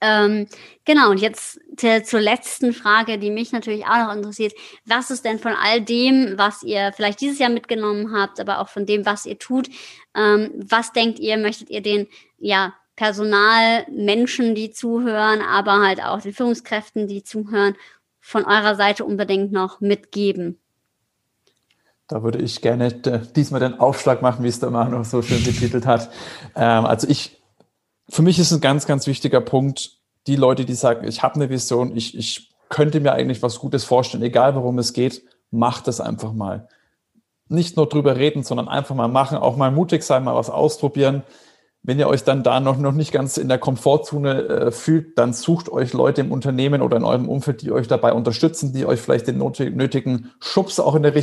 Ähm, 0.00 0.46
genau, 0.84 1.10
und 1.10 1.18
jetzt 1.18 1.60
zur 1.76 2.20
letzten 2.20 2.72
Frage, 2.72 3.18
die 3.18 3.30
mich 3.30 3.52
natürlich 3.52 3.86
auch 3.86 4.06
noch 4.06 4.14
interessiert. 4.14 4.52
Was 4.84 5.10
ist 5.10 5.24
denn 5.24 5.38
von 5.38 5.52
all 5.52 5.80
dem, 5.80 6.34
was 6.36 6.62
ihr 6.62 6.92
vielleicht 6.94 7.20
dieses 7.20 7.38
Jahr 7.38 7.50
mitgenommen 7.50 8.12
habt, 8.12 8.38
aber 8.38 8.60
auch 8.60 8.68
von 8.68 8.84
dem, 8.86 9.06
was 9.06 9.24
ihr 9.24 9.38
tut, 9.38 9.68
ähm, 10.14 10.50
was 10.54 10.92
denkt 10.92 11.18
ihr, 11.18 11.38
möchtet 11.38 11.70
ihr 11.70 11.80
den, 11.80 12.06
ja, 12.38 12.74
Personal, 12.96 13.86
Menschen, 13.90 14.54
die 14.54 14.70
zuhören, 14.70 15.40
aber 15.40 15.80
halt 15.80 16.00
auch 16.00 16.20
den 16.20 16.32
Führungskräften, 16.32 17.08
die 17.08 17.24
zuhören, 17.24 17.74
von 18.20 18.44
eurer 18.44 18.76
Seite 18.76 19.04
unbedingt 19.04 19.52
noch 19.52 19.80
mitgeben? 19.80 20.58
Da 22.06 22.22
würde 22.22 22.38
ich 22.38 22.60
gerne 22.60 22.92
diesmal 23.34 23.60
den 23.60 23.80
Aufschlag 23.80 24.22
machen, 24.22 24.44
wie 24.44 24.48
es 24.48 24.60
der 24.60 24.70
Manu 24.70 25.02
so 25.04 25.22
schön 25.22 25.42
betitelt 25.42 25.86
hat. 25.86 26.10
Ähm, 26.54 26.84
also 26.84 27.08
ich, 27.08 27.42
für 28.08 28.22
mich 28.22 28.38
ist 28.38 28.52
ein 28.52 28.60
ganz, 28.60 28.86
ganz 28.86 29.06
wichtiger 29.06 29.40
Punkt, 29.40 29.98
die 30.26 30.36
Leute, 30.36 30.64
die 30.64 30.74
sagen, 30.74 31.06
ich 31.06 31.22
habe 31.22 31.36
eine 31.36 31.50
Vision, 31.50 31.96
ich, 31.96 32.16
ich 32.16 32.54
könnte 32.68 33.00
mir 33.00 33.12
eigentlich 33.12 33.42
was 33.42 33.58
Gutes 33.58 33.84
vorstellen, 33.84 34.22
egal 34.22 34.54
worum 34.54 34.78
es 34.78 34.92
geht, 34.92 35.22
macht 35.50 35.88
es 35.88 36.00
einfach 36.00 36.32
mal. 36.32 36.68
Nicht 37.48 37.76
nur 37.76 37.88
drüber 37.88 38.16
reden, 38.16 38.42
sondern 38.42 38.68
einfach 38.68 38.94
mal 38.94 39.08
machen, 39.08 39.38
auch 39.38 39.56
mal 39.56 39.70
mutig 39.70 40.02
sein, 40.02 40.24
mal 40.24 40.34
was 40.34 40.50
ausprobieren. 40.50 41.22
Wenn 41.82 41.98
ihr 41.98 42.08
euch 42.08 42.24
dann 42.24 42.42
da 42.42 42.60
noch, 42.60 42.78
noch 42.78 42.92
nicht 42.92 43.12
ganz 43.12 43.36
in 43.36 43.48
der 43.48 43.58
Komfortzone 43.58 44.42
äh, 44.42 44.72
fühlt, 44.72 45.18
dann 45.18 45.34
sucht 45.34 45.68
euch 45.70 45.92
Leute 45.92 46.22
im 46.22 46.32
Unternehmen 46.32 46.80
oder 46.80 46.96
in 46.96 47.04
eurem 47.04 47.28
Umfeld, 47.28 47.60
die 47.60 47.72
euch 47.72 47.86
dabei 47.86 48.14
unterstützen, 48.14 48.72
die 48.72 48.86
euch 48.86 49.00
vielleicht 49.00 49.26
den 49.26 49.38
nötigen 49.38 50.32
Schubs 50.40 50.80
auch 50.80 50.94
in 50.94 51.02
der 51.02 51.14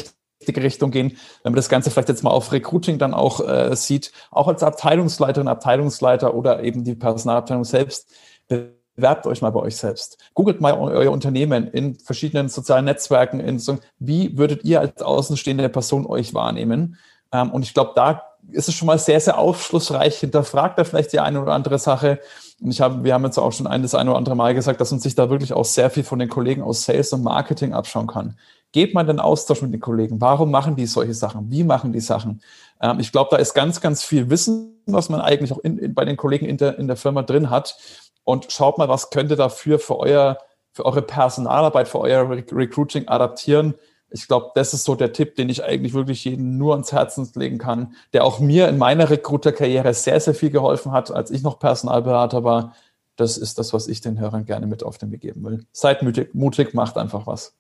richtige 0.42 0.64
Richtung 0.64 0.92
gehen. 0.92 1.18
Wenn 1.44 1.54
man 1.54 1.58
das 1.58 1.70
Ganze 1.70 1.92
vielleicht 1.92 2.10
jetzt 2.10 2.24
mal 2.24 2.32
auf 2.32 2.52
Recruiting 2.52 2.98
dann 2.98 3.14
auch 3.14 3.48
äh, 3.48 3.76
sieht, 3.76 4.12
auch 4.32 4.48
als 4.48 4.64
Abteilungsleiterin, 4.64 5.48
Abteilungsleiter 5.48 6.34
oder 6.34 6.64
eben 6.64 6.84
die 6.84 6.96
Personalabteilung 6.96 7.64
selbst, 7.64 8.10
bewerbt 8.48 9.28
euch 9.28 9.42
mal 9.42 9.52
bei 9.52 9.62
euch 9.62 9.78
selbst. 9.78 10.18
Googelt 10.34 10.62
mal 10.62 10.74
euer 10.74 11.12
Unternehmen 11.12 11.68
in 11.68 11.96
verschiedenen 11.96 12.50
sozialen 12.50 12.86
Netzwerken, 12.86 13.40
in 13.40 13.60
so, 13.60 13.80
wie 14.00 14.38
würdet 14.38 14.64
ihr 14.64 14.82
als 14.82 15.02
außenstehende 15.02 15.70
Person 15.70 16.06
euch 16.06 16.34
wahrnehmen? 16.34 16.98
Ähm, 17.32 17.52
und 17.52 17.64
ich 17.64 17.74
glaube, 17.74 17.92
da 17.96 18.24
ist 18.50 18.68
es 18.68 18.76
schon 18.76 18.88
mal 18.88 18.98
sehr, 18.98 19.20
sehr 19.20 19.38
aufschlussreich. 19.38 20.18
Hinterfragt 20.18 20.80
da 20.80 20.84
vielleicht 20.84 21.14
die 21.14 21.20
eine 21.20 21.42
oder 21.42 21.54
andere 21.54 21.78
Sache. 21.78 22.20
Und 22.60 22.72
ich 22.72 22.82
habe, 22.82 23.04
wir 23.04 23.14
haben 23.14 23.24
jetzt 23.24 23.38
auch 23.38 23.54
schon 23.54 23.68
ein, 23.68 23.82
das 23.82 23.96
eine 23.96 24.10
oder 24.10 24.18
andere 24.18 24.36
Mal 24.36 24.54
gesagt, 24.54 24.82
dass 24.82 24.92
man 24.92 25.00
sich 25.00 25.16
da 25.16 25.30
wirklich 25.30 25.54
auch 25.54 25.66
sehr 25.66 25.90
viel 25.90 26.04
von 26.04 26.20
den 26.20 26.30
Kollegen 26.30 26.62
aus 26.64 26.84
Sales 26.84 27.14
und 27.14 27.24
Marketing 27.24 27.74
abschauen 27.74 28.08
kann. 28.08 28.38
Geht 28.72 28.94
mal 28.94 29.02
in 29.02 29.08
den 29.08 29.20
Austausch 29.20 29.62
mit 29.62 29.74
den 29.74 29.82
Kollegen. 29.82 30.22
Warum 30.22 30.52
machen 30.52 30.76
die 30.76 30.86
solche 30.86 31.14
Sachen? 31.14 31.52
Wie 31.52 31.64
machen 31.64 31.92
die 31.92 32.00
Sachen? 32.00 32.42
Ähm, 32.82 33.00
ich 33.00 33.12
glaube, 33.12 33.30
da 33.32 33.38
ist 33.38 33.54
ganz, 33.54 33.82
ganz 33.82 34.04
viel 34.04 34.30
Wissen, 34.30 34.82
was 34.86 35.10
man 35.10 35.22
eigentlich 35.22 35.52
auch 35.52 35.60
in, 35.60 35.78
in, 35.78 35.94
bei 35.94 36.06
den 36.06 36.18
Kollegen 36.18 36.46
in 36.46 36.58
der, 36.58 36.78
in 36.80 36.88
der 36.88 36.98
Firma 36.98 37.24
drin 37.24 37.50
hat. 37.50 37.78
Und 38.24 38.52
schaut 38.52 38.78
mal, 38.78 38.88
was 38.88 39.10
könnte 39.10 39.36
dafür 39.36 39.80
für 39.80 39.98
euer, 40.00 40.38
für 40.74 40.86
eure 40.86 41.02
Personalarbeit, 41.02 41.88
für 41.88 42.00
euer 42.00 42.30
Recruiting 42.30 43.08
adaptieren, 43.08 43.76
ich 44.12 44.28
glaube, 44.28 44.52
das 44.56 44.74
ist 44.74 44.84
so 44.84 44.96
der 44.96 45.14
Tipp, 45.14 45.36
den 45.36 45.48
ich 45.50 45.64
eigentlich 45.64 45.94
wirklich 45.94 46.26
jedem 46.26 46.58
nur 46.58 46.74
ans 46.74 46.92
Herzen 46.92 47.30
legen 47.36 47.58
kann, 47.58 47.96
der 48.12 48.26
auch 48.26 48.40
mir 48.40 48.68
in 48.68 48.78
meiner 48.78 49.10
Recruiter-Karriere 49.10 49.94
sehr, 49.94 50.20
sehr 50.20 50.36
viel 50.36 50.50
geholfen 50.50 50.92
hat, 50.92 51.12
als 51.12 51.32
ich 51.32 51.44
noch 51.44 51.60
Personalberater 51.60 52.44
war. 52.44 52.76
Das 53.16 53.38
ist 53.38 53.58
das, 53.58 53.74
was 53.74 53.88
ich 53.88 54.02
den 54.02 54.20
Hörern 54.20 54.46
gerne 54.46 54.68
mit 54.68 54.84
auf 54.84 54.98
den 54.98 55.12
Weg 55.12 55.22
geben 55.22 55.44
will. 55.46 55.66
Seid 55.72 56.04
mutig, 56.04 56.36
mutig 56.36 56.74
macht 56.74 56.98
einfach 56.98 57.26
was. 57.26 57.56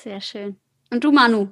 Sehr 0.00 0.20
schön. 0.20 0.56
Und 0.90 1.04
du, 1.04 1.12
Manu? 1.12 1.48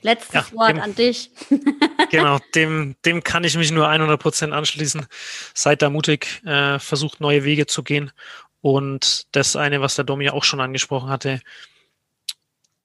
Letztes 0.00 0.34
ja, 0.34 0.52
Wort 0.52 0.70
dem, 0.70 0.80
an 0.80 0.94
dich. 0.94 1.30
genau, 2.10 2.38
dem, 2.54 2.94
dem 3.04 3.24
kann 3.24 3.42
ich 3.42 3.56
mich 3.56 3.72
nur 3.72 3.88
100 3.88 4.20
Prozent 4.20 4.52
anschließen. 4.52 5.06
Seid 5.54 5.82
da 5.82 5.90
mutig, 5.90 6.42
äh, 6.44 6.78
versucht 6.78 7.20
neue 7.20 7.44
Wege 7.44 7.66
zu 7.66 7.82
gehen. 7.82 8.12
Und 8.60 9.26
das 9.34 9.56
eine, 9.56 9.80
was 9.80 9.96
der 9.96 10.04
Dom 10.04 10.20
ja 10.20 10.32
auch 10.32 10.44
schon 10.44 10.60
angesprochen 10.60 11.10
hatte, 11.10 11.40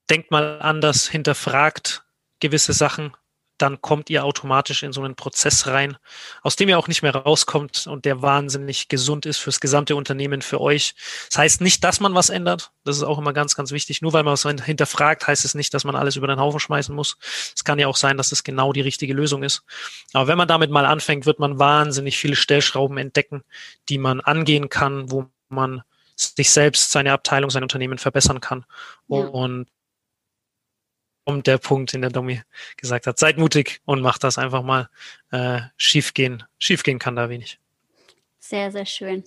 denkt 0.09 0.31
mal 0.31 0.59
anders, 0.59 1.07
hinterfragt 1.07 2.03
gewisse 2.39 2.73
Sachen, 2.73 3.13
dann 3.57 3.81
kommt 3.81 4.09
ihr 4.09 4.25
automatisch 4.25 4.83
in 4.83 4.93
so 4.93 5.01
einen 5.01 5.15
Prozess 5.15 5.67
rein, 5.67 5.97
aus 6.41 6.55
dem 6.55 6.69
ihr 6.69 6.79
auch 6.79 6.87
nicht 6.87 7.03
mehr 7.03 7.15
rauskommt 7.15 7.87
und 7.87 8.05
der 8.05 8.21
wahnsinnig 8.21 8.87
gesund 8.87 9.25
ist 9.25 9.37
fürs 9.37 9.59
gesamte 9.59 9.95
Unternehmen, 9.95 10.41
für 10.41 10.59
euch. 10.59 10.95
Das 11.29 11.37
heißt 11.37 11.61
nicht, 11.61 11.83
dass 11.83 11.99
man 11.99 12.15
was 12.15 12.29
ändert. 12.29 12.71
Das 12.83 12.97
ist 12.97 13.03
auch 13.03 13.19
immer 13.19 13.33
ganz, 13.33 13.55
ganz 13.55 13.71
wichtig. 13.71 14.01
Nur 14.01 14.13
weil 14.13 14.23
man 14.23 14.33
was 14.33 14.43
hinterfragt, 14.43 15.27
heißt 15.27 15.45
es 15.45 15.55
nicht, 15.55 15.73
dass 15.73 15.83
man 15.83 15.95
alles 15.95 16.15
über 16.15 16.27
den 16.27 16.39
Haufen 16.39 16.59
schmeißen 16.59 16.95
muss. 16.95 17.17
Es 17.55 17.63
kann 17.63 17.79
ja 17.79 17.87
auch 17.87 17.95
sein, 17.95 18.17
dass 18.17 18.31
es 18.31 18.43
genau 18.43 18.73
die 18.73 18.81
richtige 18.81 19.13
Lösung 19.13 19.43
ist. 19.43 19.63
Aber 20.13 20.27
wenn 20.27 20.37
man 20.37 20.47
damit 20.47 20.71
mal 20.71 20.85
anfängt, 20.85 21.25
wird 21.25 21.39
man 21.39 21.59
wahnsinnig 21.59 22.17
viele 22.17 22.35
Stellschrauben 22.35 22.97
entdecken, 22.97 23.43
die 23.87 23.97
man 23.97 24.19
angehen 24.19 24.69
kann, 24.69 25.11
wo 25.11 25.29
man 25.49 25.83
sich 26.15 26.51
selbst, 26.51 26.91
seine 26.91 27.11
Abteilung, 27.11 27.49
sein 27.49 27.63
Unternehmen 27.63 27.97
verbessern 27.97 28.39
kann. 28.39 28.65
Ja. 29.07 29.19
Und 29.19 29.67
kommt 31.25 31.47
der 31.47 31.57
Punkt, 31.57 31.93
den 31.93 32.01
der 32.01 32.09
Domi 32.09 32.41
gesagt 32.77 33.07
hat. 33.07 33.17
Seid 33.19 33.37
mutig 33.37 33.81
und 33.85 34.01
macht 34.01 34.23
das 34.23 34.37
einfach 34.37 34.63
mal. 34.63 34.89
Äh, 35.31 35.61
schiefgehen. 35.77 36.43
Schiefgehen 36.59 36.99
kann 36.99 37.15
da 37.15 37.29
wenig. 37.29 37.59
Sehr, 38.39 38.71
sehr 38.71 38.85
schön. 38.85 39.23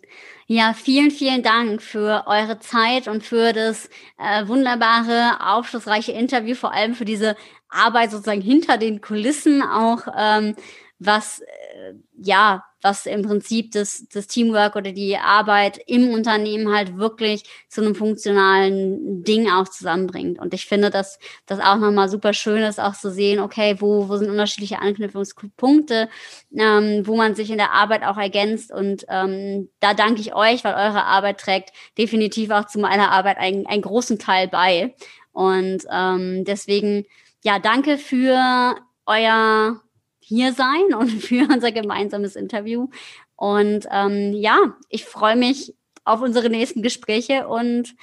Ja, 0.46 0.74
vielen, 0.74 1.10
vielen 1.10 1.42
Dank 1.42 1.80
für 1.82 2.24
eure 2.26 2.58
Zeit 2.60 3.08
und 3.08 3.24
für 3.24 3.54
das 3.54 3.88
äh, 4.18 4.46
wunderbare, 4.46 5.38
aufschlussreiche 5.40 6.12
Interview, 6.12 6.54
vor 6.54 6.72
allem 6.72 6.94
für 6.94 7.06
diese 7.06 7.34
Arbeit 7.68 8.10
sozusagen 8.10 8.42
hinter 8.42 8.76
den 8.76 9.00
Kulissen 9.00 9.62
auch, 9.62 10.06
ähm, 10.16 10.54
was 10.98 11.40
äh, 11.40 11.94
ja 12.16 12.64
was 12.86 13.04
im 13.06 13.22
Prinzip 13.22 13.72
das, 13.72 14.06
das 14.12 14.28
Teamwork 14.28 14.76
oder 14.76 14.92
die 14.92 15.16
Arbeit 15.16 15.80
im 15.88 16.10
Unternehmen 16.10 16.72
halt 16.72 16.96
wirklich 16.96 17.42
zu 17.68 17.80
einem 17.80 17.96
funktionalen 17.96 19.24
Ding 19.24 19.50
auch 19.50 19.66
zusammenbringt. 19.66 20.38
Und 20.38 20.54
ich 20.54 20.66
finde, 20.66 20.90
dass 20.90 21.18
das 21.46 21.58
auch 21.58 21.78
nochmal 21.78 22.08
super 22.08 22.32
schön 22.32 22.62
ist, 22.62 22.78
auch 22.78 22.94
zu 22.94 23.10
sehen, 23.10 23.40
okay, 23.40 23.76
wo, 23.80 24.08
wo 24.08 24.16
sind 24.16 24.30
unterschiedliche 24.30 24.78
Anknüpfungspunkte, 24.78 26.08
ähm, 26.56 27.02
wo 27.04 27.16
man 27.16 27.34
sich 27.34 27.50
in 27.50 27.58
der 27.58 27.72
Arbeit 27.72 28.04
auch 28.04 28.18
ergänzt. 28.18 28.70
Und 28.70 29.04
ähm, 29.08 29.68
da 29.80 29.92
danke 29.92 30.20
ich 30.20 30.36
euch, 30.36 30.62
weil 30.62 30.74
eure 30.74 31.04
Arbeit 31.04 31.40
trägt 31.40 31.72
definitiv 31.98 32.50
auch 32.50 32.66
zu 32.66 32.78
meiner 32.78 33.10
Arbeit 33.10 33.38
einen, 33.38 33.66
einen 33.66 33.82
großen 33.82 34.20
Teil 34.20 34.46
bei. 34.46 34.94
Und 35.32 35.82
ähm, 35.90 36.44
deswegen, 36.44 37.04
ja, 37.42 37.58
danke 37.58 37.98
für 37.98 38.76
euer 39.06 39.80
hier 40.26 40.52
sein 40.52 40.94
und 40.98 41.08
für 41.22 41.48
unser 41.52 41.72
gemeinsames 41.72 42.36
Interview. 42.36 42.88
Und 43.36 43.86
ähm, 43.90 44.32
ja, 44.32 44.58
ich 44.88 45.04
freue 45.04 45.36
mich 45.36 45.74
auf 46.04 46.20
unsere 46.20 46.50
nächsten 46.50 46.82
Gespräche 46.82 47.48
und 47.48 47.94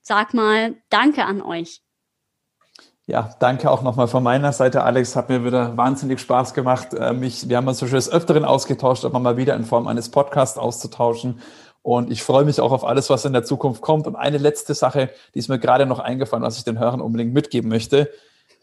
sag 0.00 0.32
mal 0.34 0.74
Danke 0.88 1.24
an 1.24 1.42
euch. 1.42 1.82
Ja, 3.08 3.36
danke 3.38 3.70
auch 3.70 3.82
nochmal 3.82 4.08
von 4.08 4.22
meiner 4.22 4.52
Seite, 4.52 4.82
Alex. 4.82 5.14
Hat 5.14 5.28
mir 5.28 5.44
wieder 5.44 5.76
wahnsinnig 5.76 6.18
Spaß 6.18 6.54
gemacht. 6.54 6.92
Äh, 6.92 7.12
mich, 7.12 7.48
wir 7.48 7.56
haben 7.56 7.68
uns 7.68 7.78
schon 7.78 7.90
des 7.90 8.10
Öfteren 8.10 8.44
ausgetauscht, 8.44 9.04
aber 9.04 9.20
mal 9.20 9.36
wieder 9.36 9.54
in 9.54 9.64
Form 9.64 9.86
eines 9.86 10.10
Podcasts 10.10 10.58
auszutauschen. 10.58 11.40
Und 11.82 12.10
ich 12.10 12.24
freue 12.24 12.44
mich 12.44 12.60
auch 12.60 12.72
auf 12.72 12.84
alles, 12.84 13.10
was 13.10 13.24
in 13.24 13.32
der 13.32 13.44
Zukunft 13.44 13.80
kommt. 13.80 14.08
Und 14.08 14.16
eine 14.16 14.38
letzte 14.38 14.74
Sache, 14.74 15.10
die 15.34 15.38
ist 15.38 15.48
mir 15.48 15.60
gerade 15.60 15.86
noch 15.86 16.00
eingefallen, 16.00 16.42
was 16.42 16.58
ich 16.58 16.64
den 16.64 16.80
Hörern 16.80 17.00
unbedingt 17.00 17.32
mitgeben 17.32 17.68
möchte. 17.68 18.10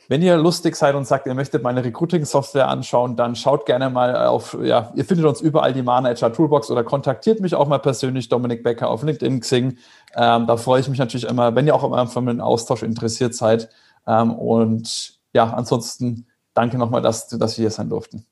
Wenn 0.10 0.22
ihr 0.22 0.36
lustig 0.38 0.76
seid 0.76 0.95
und 0.95 1.06
sagt, 1.06 1.28
ihr 1.28 1.34
möchtet 1.34 1.64
meine 1.64 1.84
Recruiting-Software 1.84 2.68
anschauen, 2.68 3.16
dann 3.16 3.36
schaut 3.36 3.66
gerne 3.66 3.89
mal 3.89 4.28
auf, 4.28 4.58
ja, 4.62 4.91
ihr 4.95 5.06
findet 5.06 5.26
uns 5.26 5.39
überall 5.39 5.74
die 5.74 5.82
Mana 5.82 6.10
HR 6.10 6.34
Toolbox 6.34 6.70
oder 6.70 6.84
kontaktiert 6.84 7.39
mich 7.39 7.56
auch 7.56 7.68
mal 7.68 7.80
persönlich, 7.80 8.28
Dominik 8.28 8.64
Becker 8.64 8.89
auf 8.89 9.04
LinkedIn, 9.04 9.39
Xing. 9.39 9.78
Ähm, 10.16 10.47
da 10.47 10.58
freue 10.58 10.82
ich 10.82 10.89
mich 10.89 10.99
natürlich 10.99 11.28
immer, 11.28 11.56
wenn 11.56 11.68
ihr 11.68 11.76
auch 11.76 11.84
immer 11.84 12.06
von 12.08 12.28
einem 12.28 12.41
Austausch 12.41 12.84
interessiert 12.84 13.34
seid. 13.34 13.70
Ähm, 14.06 14.34
und 14.34 15.14
ja, 15.34 15.54
ansonsten 15.54 16.28
danke 16.54 16.78
nochmal, 16.78 17.01
dass, 17.01 17.28
dass 17.28 17.58
wir 17.58 17.64
hier 17.64 17.72
sein 17.72 17.89
durften. 17.89 18.26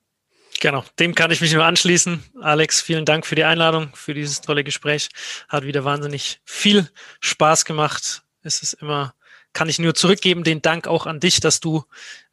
Genau, 0.59 0.83
dem 0.99 1.15
kann 1.15 1.31
ich 1.31 1.41
mich 1.41 1.53
nur 1.53 1.65
anschließen. 1.65 2.23
Alex, 2.39 2.81
vielen 2.81 3.05
Dank 3.05 3.25
für 3.25 3.33
die 3.33 3.45
Einladung, 3.45 3.89
für 3.93 4.13
dieses 4.13 4.41
tolle 4.41 4.63
Gespräch. 4.63 5.09
Hat 5.49 5.63
wieder 5.63 5.85
wahnsinnig 5.85 6.39
viel 6.45 6.87
Spaß 7.19 7.65
gemacht. 7.65 8.21
Es 8.43 8.61
ist 8.61 8.73
immer 8.73 9.15
kann 9.53 9.69
ich 9.69 9.79
nur 9.79 9.93
zurückgeben 9.93 10.43
den 10.43 10.61
Dank 10.61 10.87
auch 10.87 11.05
an 11.05 11.19
dich, 11.19 11.39
dass 11.39 11.59
du 11.59 11.83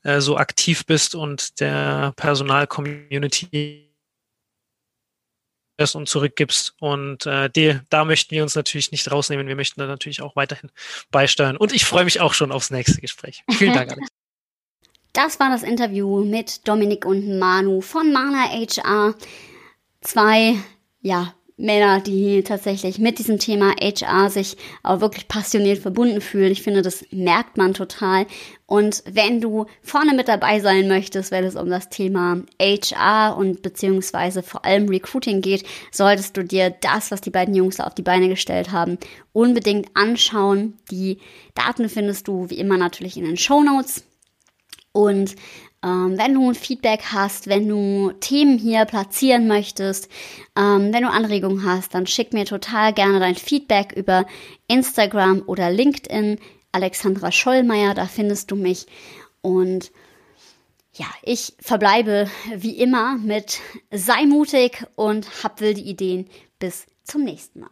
äh, 0.02 0.20
so 0.20 0.36
aktiv 0.36 0.86
bist 0.86 1.14
und 1.14 1.60
der 1.60 2.12
Personal-Community 2.16 3.88
und 5.94 6.08
zurückgibst. 6.08 6.74
Und 6.80 7.26
äh, 7.26 7.48
die, 7.50 7.78
da 7.88 8.04
möchten 8.04 8.32
wir 8.32 8.42
uns 8.42 8.54
natürlich 8.54 8.90
nicht 8.90 9.10
rausnehmen. 9.10 9.46
Wir 9.46 9.56
möchten 9.56 9.80
da 9.80 9.86
natürlich 9.86 10.22
auch 10.22 10.36
weiterhin 10.36 10.70
beisteuern. 11.10 11.56
Und 11.56 11.72
ich 11.72 11.84
freue 11.84 12.04
mich 12.04 12.20
auch 12.20 12.34
schon 12.34 12.52
aufs 12.52 12.70
nächste 12.70 13.00
Gespräch. 13.00 13.44
Vielen 13.50 13.74
Dank, 13.74 13.92
Alex. 13.92 14.08
Das 15.14 15.40
war 15.40 15.50
das 15.50 15.64
Interview 15.64 16.22
mit 16.22 16.68
Dominik 16.68 17.04
und 17.04 17.40
Manu 17.40 17.80
von 17.80 18.12
Mana 18.12 18.44
HR. 18.50 19.16
Zwei, 20.00 20.54
ja, 21.00 21.34
Männer, 21.59 22.00
die 22.00 22.44
tatsächlich 22.44 22.98
mit 23.00 23.18
diesem 23.18 23.38
Thema 23.38 23.74
HR 23.80 24.30
sich 24.30 24.56
auch 24.84 25.00
wirklich 25.00 25.26
passioniert 25.26 25.78
verbunden 25.78 26.20
fühlen. 26.20 26.52
Ich 26.52 26.62
finde, 26.62 26.82
das 26.82 27.04
merkt 27.11 27.56
man 27.56 27.74
total. 27.74 28.26
Und 28.66 29.02
wenn 29.11 29.40
du 29.40 29.66
vorne 29.82 30.14
mit 30.14 30.28
dabei 30.28 30.61
sein 30.61 30.86
möchtest, 30.86 31.32
wenn 31.32 31.44
es 31.44 31.56
um 31.56 31.68
das 31.68 31.88
Thema 31.88 32.42
HR 32.61 33.36
und 33.36 33.62
beziehungsweise 33.62 34.44
vor 34.44 34.64
allem 34.64 34.88
Recruiting 34.88 35.40
geht, 35.40 35.64
solltest 35.90 36.36
du 36.36 36.44
dir 36.44 36.70
das, 36.70 37.11
was 37.11 37.20
die 37.20 37.30
beiden 37.30 37.54
Jungs 37.54 37.76
da 37.76 37.84
auf 37.84 37.94
die 37.94 38.02
Beine 38.02 38.28
gestellt 38.28 38.70
haben, 38.70 38.96
unbedingt 39.32 39.88
anschauen. 39.94 40.78
Die 40.92 41.18
Daten 41.54 41.88
findest 41.88 42.28
du 42.28 42.48
wie 42.50 42.59
immer 42.59 42.76
natürlich 42.76 43.16
in 43.16 43.24
den 43.24 43.36
Show 43.36 43.62
Notes. 43.64 44.04
Und 44.92 45.34
ähm, 45.85 46.18
wenn 46.18 46.35
du 46.35 46.51
ein 46.51 46.55
Feedback 46.55 47.01
hast, 47.12 47.47
wenn 47.47 47.68
du 47.68 48.12
Themen 48.20 48.59
hier 48.59 48.85
platzieren 48.85 49.47
möchtest, 49.47 50.09
ähm, 50.57 50.93
wenn 50.93 51.03
du 51.03 51.11
Anregungen 51.11 51.64
hast, 51.64 51.95
dann 51.95 52.07
schick 52.07 52.33
mir 52.33 52.45
total 52.45 52.93
gerne 52.93 53.20
dein 53.20 53.37
Feedback 53.37 53.93
über 53.93 54.26
Instagram 54.66 55.43
oder 55.47 55.70
LinkedIn. 55.70 56.39
Alexandra 56.72 57.33
Schollmeier, 57.33 57.95
da 57.95 58.07
findest 58.07 58.51
du 58.51 58.57
mich. 58.57 58.87
Und 59.41 59.91
ja, 60.93 61.07
ich 61.22 61.55
verbleibe 61.61 62.29
wie 62.55 62.76
immer 62.79 63.16
mit 63.16 63.61
sei 63.91 64.26
mutig 64.26 64.85
und 64.97 65.45
hab 65.45 65.61
wilde 65.61 65.81
Ideen. 65.81 66.29
Bis 66.59 66.87
zum 67.05 67.22
nächsten 67.22 67.61
Mal. 67.61 67.70